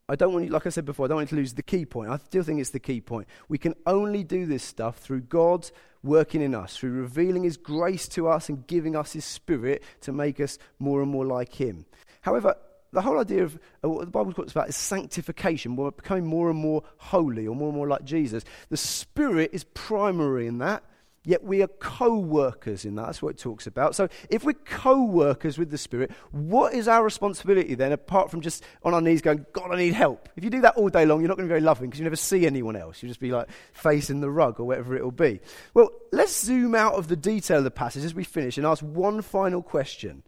I 0.10 0.16
don't 0.16 0.34
want 0.34 0.46
you, 0.46 0.52
like 0.52 0.68
I 0.68 0.70
said 0.70 0.86
before, 0.86 1.06
I 1.06 1.10
don't 1.10 1.18
want 1.18 1.32
you 1.32 1.38
to 1.38 1.42
lose 1.42 1.54
the 1.54 1.64
key 1.64 1.86
point. 1.86 2.10
I 2.10 2.18
still 2.18 2.44
think 2.44 2.60
it's 2.60 2.72
the 2.72 2.80
key 2.80 3.00
point. 3.00 3.28
We 3.48 3.58
can 3.58 3.74
only 3.86 4.24
do 4.24 4.46
this 4.46 4.64
stuff 4.64 4.98
through 4.98 5.22
God 5.22 5.70
working 6.04 6.42
in 6.42 6.54
us, 6.54 6.76
through 6.76 6.92
revealing 6.92 7.44
His 7.44 7.58
grace 7.58 8.08
to 8.10 8.28
us 8.28 8.50
and 8.50 8.68
giving 8.68 8.96
us 8.96 9.14
His 9.14 9.24
Spirit 9.24 9.82
to 10.02 10.12
make 10.12 10.40
us 10.40 10.58
more 10.78 11.02
and 11.02 11.10
more 11.10 11.26
like 11.26 11.54
Him. 11.54 11.86
However, 12.22 12.56
the 12.94 13.02
whole 13.02 13.20
idea 13.20 13.44
of 13.44 13.60
uh, 13.84 13.90
what 13.90 14.06
the 14.06 14.12
Bible 14.12 14.32
talks 14.32 14.52
about 14.52 14.70
is 14.70 14.76
sanctification. 14.76 15.76
We're 15.76 15.92
becoming 15.92 16.26
more 16.26 16.50
and 16.50 16.60
more 16.60 16.84
holy 16.98 17.48
or 17.48 17.56
more 17.56 17.70
and 17.70 17.78
more 17.78 17.88
like 17.88 18.04
Jesus. 18.06 18.44
The 18.70 18.78
Spirit 18.78 19.50
is 19.52 19.64
primary 19.64 20.48
in 20.48 20.60
that, 20.60 20.84
yet 21.26 21.44
we 21.44 21.64
are 21.64 21.68
co 21.68 22.18
workers 22.18 22.86
in 22.86 22.96
that. 22.96 23.08
That's 23.08 23.22
what 23.22 23.30
it 23.30 23.38
talks 23.40 23.66
about. 23.66 23.96
So 23.96 24.08
if 24.30 24.44
we're 24.44 24.54
co 24.54 25.04
workers 25.04 25.58
with 25.58 25.72
the 25.72 25.78
Spirit, 25.78 26.12
what 26.32 26.74
is 26.74 26.88
our 26.88 27.04
responsibility 27.04 27.74
then, 27.76 27.92
apart 27.92 28.30
from 28.30 28.42
just 28.42 28.64
on 28.84 28.94
our 28.94 29.02
knees 29.02 29.22
going, 29.22 29.46
God, 29.54 29.72
I 29.72 29.78
need 29.78 29.94
help? 29.94 30.30
If 30.36 30.44
you 30.44 30.50
do 30.50 30.62
that 30.62 30.76
all 30.76 30.90
day 30.90 31.06
long, 31.06 31.20
you're 31.20 31.30
not 31.30 31.38
going 31.38 31.48
to 31.48 31.52
be 31.52 31.56
very 31.56 31.62
loving 31.62 31.90
because 31.90 32.00
you 32.00 32.06
never 32.06 32.16
see 32.16 32.46
anyone 32.46 32.76
else. 32.76 33.02
You'll 33.02 33.10
just 33.10 33.20
be 33.20 33.32
like 33.32 33.50
facing 33.74 34.22
the 34.22 34.30
rug 34.30 34.60
or 34.60 34.66
whatever 34.66 34.96
it 34.96 35.04
will 35.04 35.12
be. 35.12 35.40
Well, 35.74 35.90
let's 36.12 36.44
zoom 36.44 36.76
out 36.76 36.94
of 36.94 37.08
the 37.08 37.18
detail 37.18 37.58
of 37.58 37.64
the 37.64 37.72
passage 37.72 38.04
as 38.04 38.14
we 38.14 38.24
finish 38.24 38.58
and 38.58 38.68
ask 38.68 38.84
one 38.84 39.22
final 39.22 39.64
question. 39.64 40.24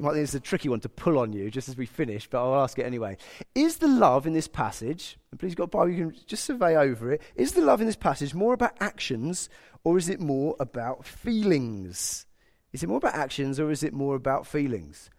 You 0.00 0.06
might 0.06 0.12
think 0.14 0.24
it's 0.24 0.34
a 0.34 0.40
tricky 0.40 0.70
one 0.70 0.80
to 0.80 0.88
pull 0.88 1.18
on 1.18 1.34
you 1.34 1.50
just 1.50 1.68
as 1.68 1.76
we 1.76 1.84
finish, 1.84 2.26
but 2.26 2.42
I'll 2.42 2.62
ask 2.62 2.78
it 2.78 2.86
anyway. 2.86 3.18
Is 3.54 3.76
the 3.76 3.86
love 3.86 4.26
in 4.26 4.32
this 4.32 4.48
passage, 4.48 5.18
and 5.30 5.38
please, 5.38 5.54
got 5.54 5.70
Bible, 5.70 5.90
you 5.90 6.06
can 6.06 6.16
just 6.26 6.44
survey 6.44 6.74
over 6.74 7.12
it, 7.12 7.20
is 7.34 7.52
the 7.52 7.60
love 7.60 7.82
in 7.82 7.86
this 7.86 7.96
passage 7.96 8.32
more 8.32 8.54
about 8.54 8.74
actions 8.80 9.50
or 9.84 9.98
is 9.98 10.08
it 10.08 10.18
more 10.18 10.56
about 10.58 11.04
feelings? 11.04 12.24
Is 12.72 12.82
it 12.82 12.88
more 12.88 12.96
about 12.96 13.14
actions 13.14 13.60
or 13.60 13.70
is 13.70 13.82
it 13.82 13.92
more 13.92 14.16
about 14.16 14.46
feelings? 14.46 15.10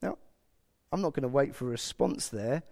Now, 0.00 0.16
I'm 0.90 1.02
not 1.02 1.12
going 1.12 1.20
to 1.20 1.28
wait 1.28 1.54
for 1.54 1.66
a 1.66 1.70
response 1.70 2.28
there, 2.28 2.62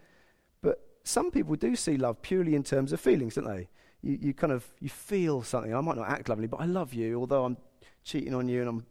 but 0.63 0.81
some 1.05 1.31
people 1.31 1.55
do 1.55 1.77
see 1.77 1.99
love 1.99 2.23
purely 2.23 2.55
in 2.55 2.63
terms 2.63 2.95
of 2.95 3.01
feelings, 3.01 3.35
don't 3.35 3.45
they? 3.45 3.69
You, 4.01 4.19
you 4.19 4.33
kind 4.33 4.55
of 4.55 4.67
you 4.81 4.89
feel 4.89 5.43
something. 5.43 5.75
I 5.75 5.83
might 5.83 5.99
not 5.99 6.09
act 6.09 6.31
lovely, 6.31 6.47
but 6.47 6.61
I 6.61 6.65
love 6.65 6.95
you, 6.95 7.21
although 7.21 7.45
I'm 7.45 7.59
cheating 8.05 8.33
on 8.33 8.49
you 8.49 8.61
and 8.61 8.69
I'm 8.71 8.87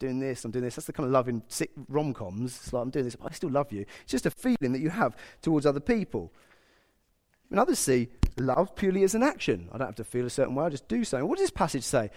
doing 0.00 0.18
this, 0.18 0.44
I'm 0.44 0.50
doing 0.50 0.64
this. 0.64 0.74
That's 0.74 0.86
the 0.86 0.92
kind 0.92 1.06
of 1.06 1.12
love 1.12 1.28
in 1.28 1.42
rom 1.88 2.12
coms. 2.12 2.56
It's 2.56 2.72
like, 2.72 2.82
I'm 2.82 2.90
doing 2.90 3.04
this, 3.04 3.14
but 3.14 3.30
I 3.30 3.34
still 3.34 3.50
love 3.50 3.70
you. 3.70 3.86
It's 4.02 4.10
just 4.10 4.26
a 4.26 4.30
feeling 4.30 4.72
that 4.72 4.80
you 4.80 4.90
have 4.90 5.16
towards 5.42 5.64
other 5.64 5.78
people. 5.78 6.32
And 7.50 7.60
others 7.60 7.78
see 7.78 8.08
love 8.36 8.74
purely 8.74 9.04
as 9.04 9.14
an 9.14 9.22
action. 9.22 9.68
I 9.72 9.78
don't 9.78 9.88
have 9.88 9.96
to 9.96 10.04
feel 10.04 10.26
a 10.26 10.30
certain 10.30 10.54
way, 10.54 10.64
I 10.64 10.70
just 10.70 10.88
do 10.88 11.04
something. 11.04 11.28
What 11.28 11.38
does 11.38 11.44
this 11.44 11.50
passage 11.50 11.84
say? 11.84 12.10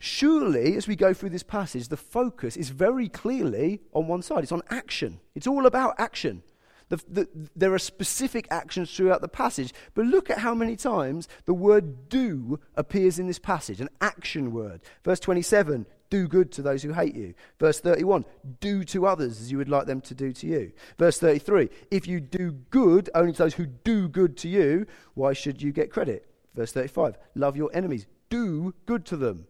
Surely, 0.00 0.76
as 0.76 0.86
we 0.86 0.94
go 0.94 1.12
through 1.12 1.30
this 1.30 1.42
passage, 1.42 1.88
the 1.88 1.96
focus 1.96 2.56
is 2.56 2.68
very 2.68 3.08
clearly 3.08 3.80
on 3.92 4.06
one 4.06 4.22
side. 4.22 4.42
It's 4.42 4.52
on 4.52 4.62
action. 4.70 5.20
It's 5.34 5.46
all 5.46 5.66
about 5.66 5.94
action. 5.98 6.42
The, 6.88 6.96
the, 7.08 7.28
there 7.54 7.74
are 7.74 7.78
specific 7.78 8.46
actions 8.50 8.94
throughout 8.94 9.20
the 9.20 9.28
passage, 9.28 9.74
but 9.94 10.06
look 10.06 10.30
at 10.30 10.38
how 10.38 10.54
many 10.54 10.74
times 10.74 11.28
the 11.44 11.52
word 11.52 12.08
do 12.08 12.60
appears 12.76 13.18
in 13.18 13.26
this 13.26 13.38
passage, 13.38 13.80
an 13.80 13.90
action 14.00 14.52
word. 14.52 14.80
Verse 15.04 15.20
27 15.20 15.84
do 16.10 16.28
good 16.28 16.50
to 16.52 16.62
those 16.62 16.82
who 16.82 16.92
hate 16.92 17.14
you. 17.14 17.34
Verse 17.58 17.80
31, 17.80 18.24
do 18.60 18.84
to 18.84 19.06
others 19.06 19.40
as 19.40 19.50
you 19.50 19.58
would 19.58 19.68
like 19.68 19.86
them 19.86 20.00
to 20.02 20.14
do 20.14 20.32
to 20.32 20.46
you. 20.46 20.72
Verse 20.98 21.18
33, 21.18 21.68
if 21.90 22.06
you 22.06 22.20
do 22.20 22.52
good 22.70 23.10
only 23.14 23.32
to 23.32 23.38
those 23.38 23.54
who 23.54 23.66
do 23.66 24.08
good 24.08 24.36
to 24.38 24.48
you, 24.48 24.86
why 25.14 25.32
should 25.32 25.60
you 25.60 25.72
get 25.72 25.90
credit? 25.90 26.26
Verse 26.54 26.72
35, 26.72 27.16
love 27.34 27.56
your 27.56 27.70
enemies, 27.74 28.06
do 28.30 28.74
good 28.86 29.04
to 29.06 29.16
them. 29.16 29.46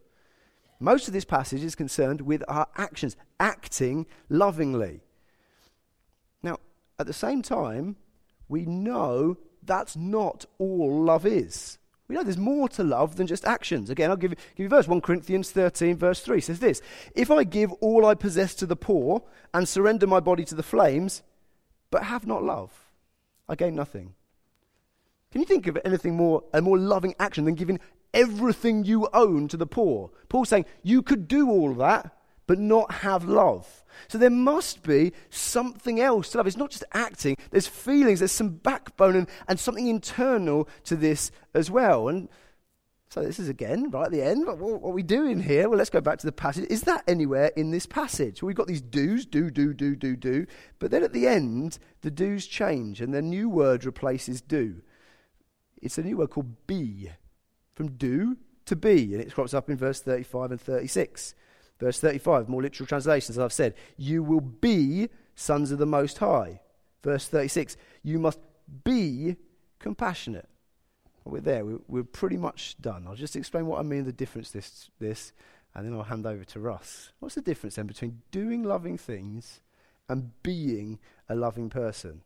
Most 0.79 1.07
of 1.07 1.13
this 1.13 1.25
passage 1.25 1.63
is 1.63 1.75
concerned 1.75 2.21
with 2.21 2.43
our 2.47 2.67
actions, 2.77 3.17
acting 3.39 4.05
lovingly. 4.29 5.01
Now, 6.41 6.57
at 6.97 7.07
the 7.07 7.13
same 7.13 7.41
time, 7.41 7.97
we 8.47 8.65
know 8.65 9.37
that's 9.61 9.95
not 9.95 10.45
all 10.57 11.03
love 11.03 11.25
is. 11.25 11.77
We 12.09 12.15
know 12.15 12.23
there's 12.23 12.37
more 12.37 12.67
to 12.69 12.83
love 12.83 13.17
than 13.17 13.27
just 13.27 13.45
actions. 13.45 13.91
Again, 13.91 14.09
I'll 14.09 14.17
give 14.17 14.31
you, 14.31 14.37
give 14.55 14.63
you 14.63 14.65
a 14.65 14.69
verse. 14.69 14.87
1 14.87 14.99
Corinthians 15.01 15.51
13, 15.51 15.95
verse 15.95 16.21
3 16.21 16.41
says 16.41 16.59
this 16.59 16.81
If 17.15 17.29
I 17.29 17.43
give 17.43 17.71
all 17.73 18.05
I 18.05 18.15
possess 18.15 18.55
to 18.55 18.65
the 18.65 18.75
poor 18.75 19.21
and 19.53 19.69
surrender 19.69 20.07
my 20.07 20.19
body 20.19 20.43
to 20.45 20.55
the 20.55 20.63
flames, 20.63 21.21
but 21.91 22.03
have 22.03 22.25
not 22.25 22.43
love, 22.43 22.71
I 23.47 23.53
gain 23.55 23.75
nothing. 23.75 24.15
Can 25.31 25.41
you 25.41 25.47
think 25.47 25.67
of 25.67 25.77
anything 25.85 26.15
more, 26.17 26.43
a 26.51 26.61
more 26.61 26.79
loving 26.79 27.13
action 27.19 27.45
than 27.45 27.53
giving 27.53 27.79
everything 28.11 28.83
you 28.83 29.07
own 29.13 29.47
to 29.47 29.57
the 29.57 29.67
poor? 29.67 30.09
Paul's 30.29 30.49
saying 30.49 30.65
you 30.81 31.03
could 31.03 31.27
do 31.27 31.47
all 31.47 31.75
that, 31.75 32.11
but 32.49 32.57
not 32.57 32.91
have 32.91 33.25
love. 33.25 33.83
So 34.07 34.17
there 34.17 34.31
must 34.31 34.81
be 34.81 35.13
something 35.29 35.99
else 35.99 36.31
to 36.31 36.37
love. 36.37 36.47
It's 36.47 36.57
not 36.57 36.71
just 36.71 36.83
acting, 36.93 37.37
there's 37.51 37.67
feelings, 37.67 38.21
there's 38.21 38.31
some 38.31 38.49
backbone 38.49 39.15
and, 39.15 39.29
and 39.47 39.59
something 39.59 39.85
internal 39.85 40.67
to 40.85 40.95
this 40.95 41.29
as 41.53 41.69
well. 41.69 42.07
And 42.07 42.27
so 43.11 43.21
this 43.21 43.37
is 43.37 43.49
again, 43.49 43.91
right 43.91 44.07
at 44.07 44.11
the 44.11 44.23
end, 44.23 44.47
what, 44.47 44.57
what 44.57 44.89
are 44.89 44.93
we 44.93 45.03
doing 45.03 45.39
here? 45.39 45.69
Well, 45.69 45.77
let's 45.77 45.91
go 45.91 46.01
back 46.01 46.17
to 46.17 46.25
the 46.25 46.31
passage. 46.31 46.65
Is 46.71 46.81
that 46.83 47.03
anywhere 47.07 47.51
in 47.55 47.69
this 47.69 47.85
passage? 47.85 48.41
Well, 48.41 48.47
we've 48.47 48.55
got 48.55 48.65
these 48.65 48.81
do's, 48.81 49.27
do, 49.27 49.51
do, 49.51 49.71
do, 49.71 49.95
do, 49.95 50.15
do. 50.15 50.47
But 50.79 50.89
then 50.89 51.03
at 51.03 51.13
the 51.13 51.27
end, 51.27 51.77
the 52.01 52.09
do's 52.09 52.47
change 52.47 52.99
and 52.99 53.13
the 53.13 53.21
new 53.21 53.47
word 53.47 53.85
replaces 53.85 54.41
do. 54.41 54.81
It's 55.83 55.99
a 55.99 56.03
new 56.03 56.17
word 56.17 56.31
called 56.31 56.65
be. 56.65 57.11
From 57.75 57.91
do 57.91 58.37
to 58.65 58.75
be. 58.75 59.13
And 59.13 59.21
it 59.21 59.35
crops 59.35 59.53
up 59.53 59.69
in 59.69 59.77
verse 59.77 60.01
35 60.01 60.49
and 60.49 60.59
36. 60.59 61.35
Verse 61.79 61.99
35, 61.99 62.49
more 62.49 62.61
literal 62.61 62.87
translations, 62.87 63.37
as 63.37 63.43
I've 63.43 63.53
said, 63.53 63.73
you 63.97 64.21
will 64.21 64.41
be 64.41 65.09
sons 65.35 65.71
of 65.71 65.77
the 65.77 65.85
Most 65.85 66.17
High. 66.17 66.59
Verse 67.03 67.27
36, 67.27 67.77
you 68.03 68.19
must 68.19 68.39
be 68.83 69.37
compassionate. 69.79 70.49
We're 71.23 71.41
there, 71.41 71.63
we're, 71.65 72.03
pretty 72.03 72.37
much 72.37 72.75
done. 72.81 73.05
I'll 73.07 73.15
just 73.15 73.35
explain 73.35 73.67
what 73.67 73.79
I 73.79 73.83
mean 73.83 74.03
the 74.03 74.11
difference 74.11 74.51
this, 74.51 74.89
this, 74.99 75.31
and 75.75 75.85
then 75.85 75.93
I'll 75.93 76.03
hand 76.03 76.25
over 76.25 76.43
to 76.43 76.59
Russ. 76.59 77.11
What's 77.19 77.35
the 77.35 77.41
difference 77.41 77.75
then 77.75 77.87
between 77.87 78.21
doing 78.31 78.63
loving 78.63 78.97
things 78.97 79.61
and 80.09 80.31
being 80.43 80.99
a 81.29 81.35
loving 81.35 81.69
person? 81.69 82.21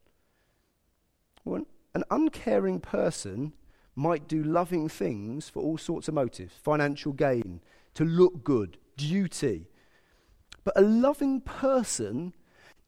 an 1.94 2.04
uncaring 2.10 2.80
person 2.80 3.54
might 3.96 4.28
do 4.28 4.44
loving 4.44 4.90
things 4.90 5.50
for 5.50 5.62
all 5.62 5.78
sorts 5.78 6.08
of 6.08 6.14
motives 6.14 6.54
financial 6.64 7.14
gain, 7.14 7.62
to 7.96 8.06
look 8.06 8.44
good, 8.44 8.78
duty. 8.98 9.68
But 10.64 10.78
a 10.78 10.82
loving 10.82 11.42
person 11.42 12.34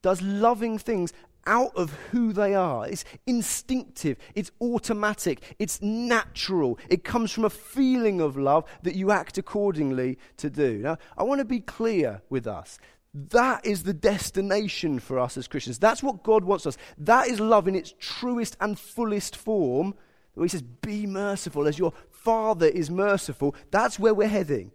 does 0.02 0.22
loving 0.22 0.78
things 0.78 1.14
out 1.48 1.76
of 1.76 1.92
who 2.12 2.34
they 2.34 2.56
are. 2.56 2.88
It's 2.88 3.06
instinctive, 3.28 4.18
it's 4.34 4.52
automatic, 4.62 5.56
it's 5.60 5.82
natural. 5.82 6.80
It 6.90 7.04
comes 7.04 7.32
from 7.32 7.46
a 7.46 7.50
feeling 7.50 8.22
of 8.22 8.38
love 8.38 8.66
that 8.84 8.96
you 8.96 9.12
act 9.12 9.38
accordingly 9.38 10.18
to 10.38 10.50
do. 10.50 10.80
Now, 10.80 10.98
I 11.18 11.24
want 11.24 11.40
to 11.40 11.46
be 11.46 11.60
clear 11.60 12.22
with 12.30 12.48
us. 12.48 12.80
That 13.14 13.66
is 13.66 13.84
the 13.84 13.94
destination 13.94 15.00
for 15.00 15.20
us 15.20 15.38
as 15.38 15.48
Christians. 15.48 15.80
That's 15.80 16.04
what 16.04 16.24
God 16.24 16.44
wants 16.44 16.66
us. 16.66 16.78
That 16.98 17.28
is 17.28 17.40
love 17.40 17.68
in 17.68 17.76
its 17.76 17.94
truest 17.98 18.58
and 18.60 18.78
fullest 18.78 19.38
form. 19.38 19.96
Where 20.34 20.44
He 20.46 20.50
says, 20.50 20.62
Be 20.62 21.06
merciful 21.06 21.66
as 21.66 21.80
your 21.80 21.94
Father 22.12 22.68
is 22.68 22.90
merciful. 22.90 23.56
That's 23.72 23.98
where 23.98 24.14
we're 24.14 24.28
heading. 24.28 24.72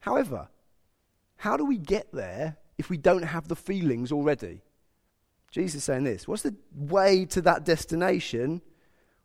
However, 0.00 0.48
how 1.36 1.56
do 1.56 1.64
we 1.64 1.78
get 1.78 2.12
there 2.12 2.56
if 2.78 2.90
we 2.90 2.96
don't 2.96 3.22
have 3.22 3.48
the 3.48 3.56
feelings 3.56 4.12
already? 4.12 4.62
Jesus 5.50 5.76
is 5.76 5.84
saying 5.84 6.04
this. 6.04 6.28
What's 6.28 6.42
the 6.42 6.54
way 6.74 7.24
to 7.26 7.42
that 7.42 7.64
destination? 7.64 8.62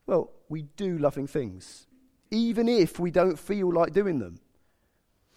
Well, 0.07 0.31
we 0.49 0.63
do 0.63 0.97
loving 0.97 1.27
things, 1.27 1.87
even 2.31 2.67
if 2.67 2.99
we 2.99 3.11
don't 3.11 3.37
feel 3.37 3.71
like 3.71 3.93
doing 3.93 4.19
them. 4.19 4.39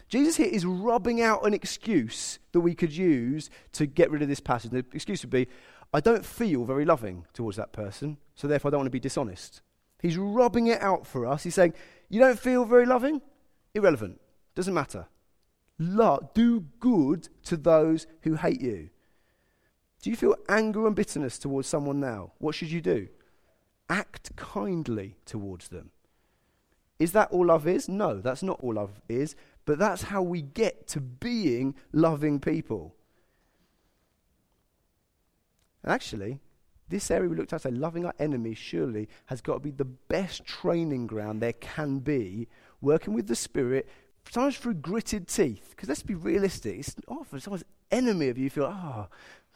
Jesus 0.08 0.36
here 0.36 0.46
is 0.46 0.64
rubbing 0.64 1.20
out 1.20 1.46
an 1.46 1.52
excuse 1.52 2.38
that 2.52 2.60
we 2.60 2.74
could 2.74 2.92
use 2.92 3.50
to 3.72 3.86
get 3.86 4.10
rid 4.10 4.22
of 4.22 4.28
this 4.28 4.40
passage. 4.40 4.70
The 4.70 4.84
excuse 4.92 5.22
would 5.22 5.30
be, 5.30 5.48
I 5.92 6.00
don't 6.00 6.24
feel 6.24 6.64
very 6.64 6.84
loving 6.84 7.26
towards 7.34 7.58
that 7.58 7.72
person, 7.72 8.16
so 8.34 8.46
therefore 8.46 8.68
I 8.68 8.72
don't 8.72 8.80
want 8.80 8.86
to 8.86 8.90
be 8.90 9.00
dishonest. 9.00 9.60
He's 10.00 10.16
rubbing 10.16 10.68
it 10.68 10.80
out 10.80 11.06
for 11.06 11.26
us. 11.26 11.42
He's 11.42 11.54
saying, 11.54 11.74
You 12.08 12.20
don't 12.20 12.38
feel 12.38 12.64
very 12.64 12.86
loving? 12.86 13.20
Irrelevant. 13.74 14.20
Doesn't 14.54 14.74
matter. 14.74 15.06
Love, 15.78 16.32
do 16.34 16.66
good 16.80 17.28
to 17.44 17.56
those 17.56 18.06
who 18.22 18.34
hate 18.34 18.60
you. 18.60 18.90
Do 20.02 20.10
you 20.10 20.16
feel 20.16 20.36
anger 20.48 20.86
and 20.86 20.96
bitterness 20.96 21.38
towards 21.38 21.68
someone 21.68 22.00
now? 22.00 22.32
What 22.38 22.54
should 22.54 22.70
you 22.70 22.80
do? 22.80 23.08
Act 23.88 24.34
kindly 24.36 25.16
towards 25.24 25.68
them. 25.68 25.90
Is 26.98 27.12
that 27.12 27.30
all 27.30 27.46
love 27.46 27.66
is? 27.66 27.88
No, 27.88 28.20
that's 28.20 28.42
not 28.42 28.60
all 28.60 28.74
love 28.74 29.00
is, 29.08 29.36
but 29.64 29.78
that's 29.78 30.02
how 30.02 30.22
we 30.22 30.42
get 30.42 30.88
to 30.88 31.00
being 31.00 31.74
loving 31.92 32.40
people. 32.40 32.94
And 35.84 35.92
actually, 35.92 36.40
this 36.88 37.10
area 37.10 37.28
we 37.28 37.36
looked 37.36 37.52
at, 37.52 37.62
say, 37.62 37.70
loving 37.70 38.04
our 38.04 38.14
enemies, 38.18 38.58
surely 38.58 39.08
has 39.26 39.40
got 39.40 39.54
to 39.54 39.60
be 39.60 39.70
the 39.70 39.84
best 39.84 40.44
training 40.44 41.06
ground 41.06 41.40
there 41.40 41.52
can 41.52 42.00
be, 42.00 42.48
working 42.80 43.14
with 43.14 43.28
the 43.28 43.36
Spirit, 43.36 43.88
sometimes 44.30 44.56
through 44.56 44.74
gritted 44.74 45.28
teeth. 45.28 45.70
Because 45.70 45.88
let's 45.88 46.02
be 46.02 46.14
realistic, 46.14 46.78
it's 46.78 46.96
often 47.06 47.40
someone's 47.40 47.64
enemy 47.90 48.28
of 48.28 48.38
you, 48.38 48.50
feel, 48.50 48.64
oh, 48.64 49.08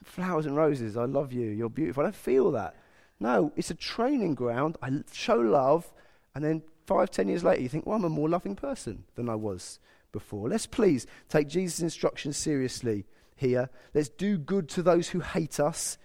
flowers 0.02 0.46
and 0.46 0.56
roses, 0.56 0.96
I 0.96 1.04
love 1.04 1.32
you, 1.32 1.48
you're 1.48 1.68
beautiful. 1.68 2.02
I 2.02 2.06
don't 2.06 2.16
feel 2.16 2.50
that. 2.52 2.76
No, 3.20 3.52
it's 3.56 3.70
a 3.70 3.74
training 3.74 4.34
ground. 4.34 4.76
I 4.82 4.90
show 5.12 5.36
love, 5.36 5.92
and 6.34 6.44
then 6.44 6.62
five, 6.86 7.10
ten 7.10 7.28
years 7.28 7.44
later, 7.44 7.62
you 7.62 7.68
think, 7.68 7.86
well, 7.86 7.96
I'm 7.96 8.04
a 8.04 8.08
more 8.08 8.28
loving 8.28 8.56
person 8.56 9.04
than 9.14 9.28
I 9.28 9.34
was 9.34 9.78
before. 10.10 10.48
Let's 10.48 10.66
please 10.66 11.06
take 11.28 11.48
Jesus' 11.48 11.80
instructions 11.80 12.36
seriously 12.36 13.06
here. 13.36 13.70
Let's 13.94 14.08
do 14.08 14.38
good 14.38 14.68
to 14.70 14.82
those 14.82 15.10
who 15.10 15.20
hate 15.20 15.60
us, 15.60 15.98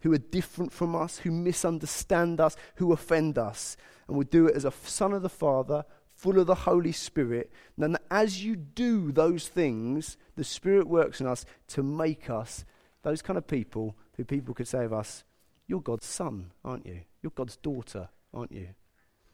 who 0.00 0.12
are 0.12 0.18
different 0.18 0.72
from 0.72 0.94
us, 0.94 1.18
who 1.18 1.30
misunderstand 1.30 2.40
us, 2.40 2.56
who 2.76 2.92
offend 2.92 3.38
us. 3.38 3.76
And 4.06 4.16
we'll 4.16 4.26
do 4.28 4.46
it 4.46 4.54
as 4.54 4.64
a 4.64 4.72
son 4.84 5.12
of 5.12 5.22
the 5.22 5.28
Father, 5.28 5.84
full 6.18 6.38
of 6.38 6.48
the 6.48 6.54
Holy 6.54 6.90
Spirit. 6.90 7.50
Then 7.78 7.96
as 8.10 8.44
you 8.44 8.56
do 8.56 9.12
those 9.12 9.46
things, 9.46 10.16
the 10.34 10.44
Spirit 10.44 10.88
works 10.88 11.20
in 11.20 11.28
us 11.28 11.46
to 11.68 11.82
make 11.82 12.28
us 12.28 12.64
those 13.02 13.22
kind 13.22 13.38
of 13.38 13.46
people 13.46 13.96
who 14.16 14.24
people 14.24 14.52
could 14.52 14.66
say 14.66 14.84
of 14.84 14.92
us, 14.92 15.22
You're 15.68 15.80
God's 15.80 16.06
son, 16.06 16.50
aren't 16.64 16.86
you? 16.86 17.02
You're 17.22 17.30
God's 17.30 17.56
daughter, 17.56 18.08
aren't 18.34 18.50
you? 18.50 18.68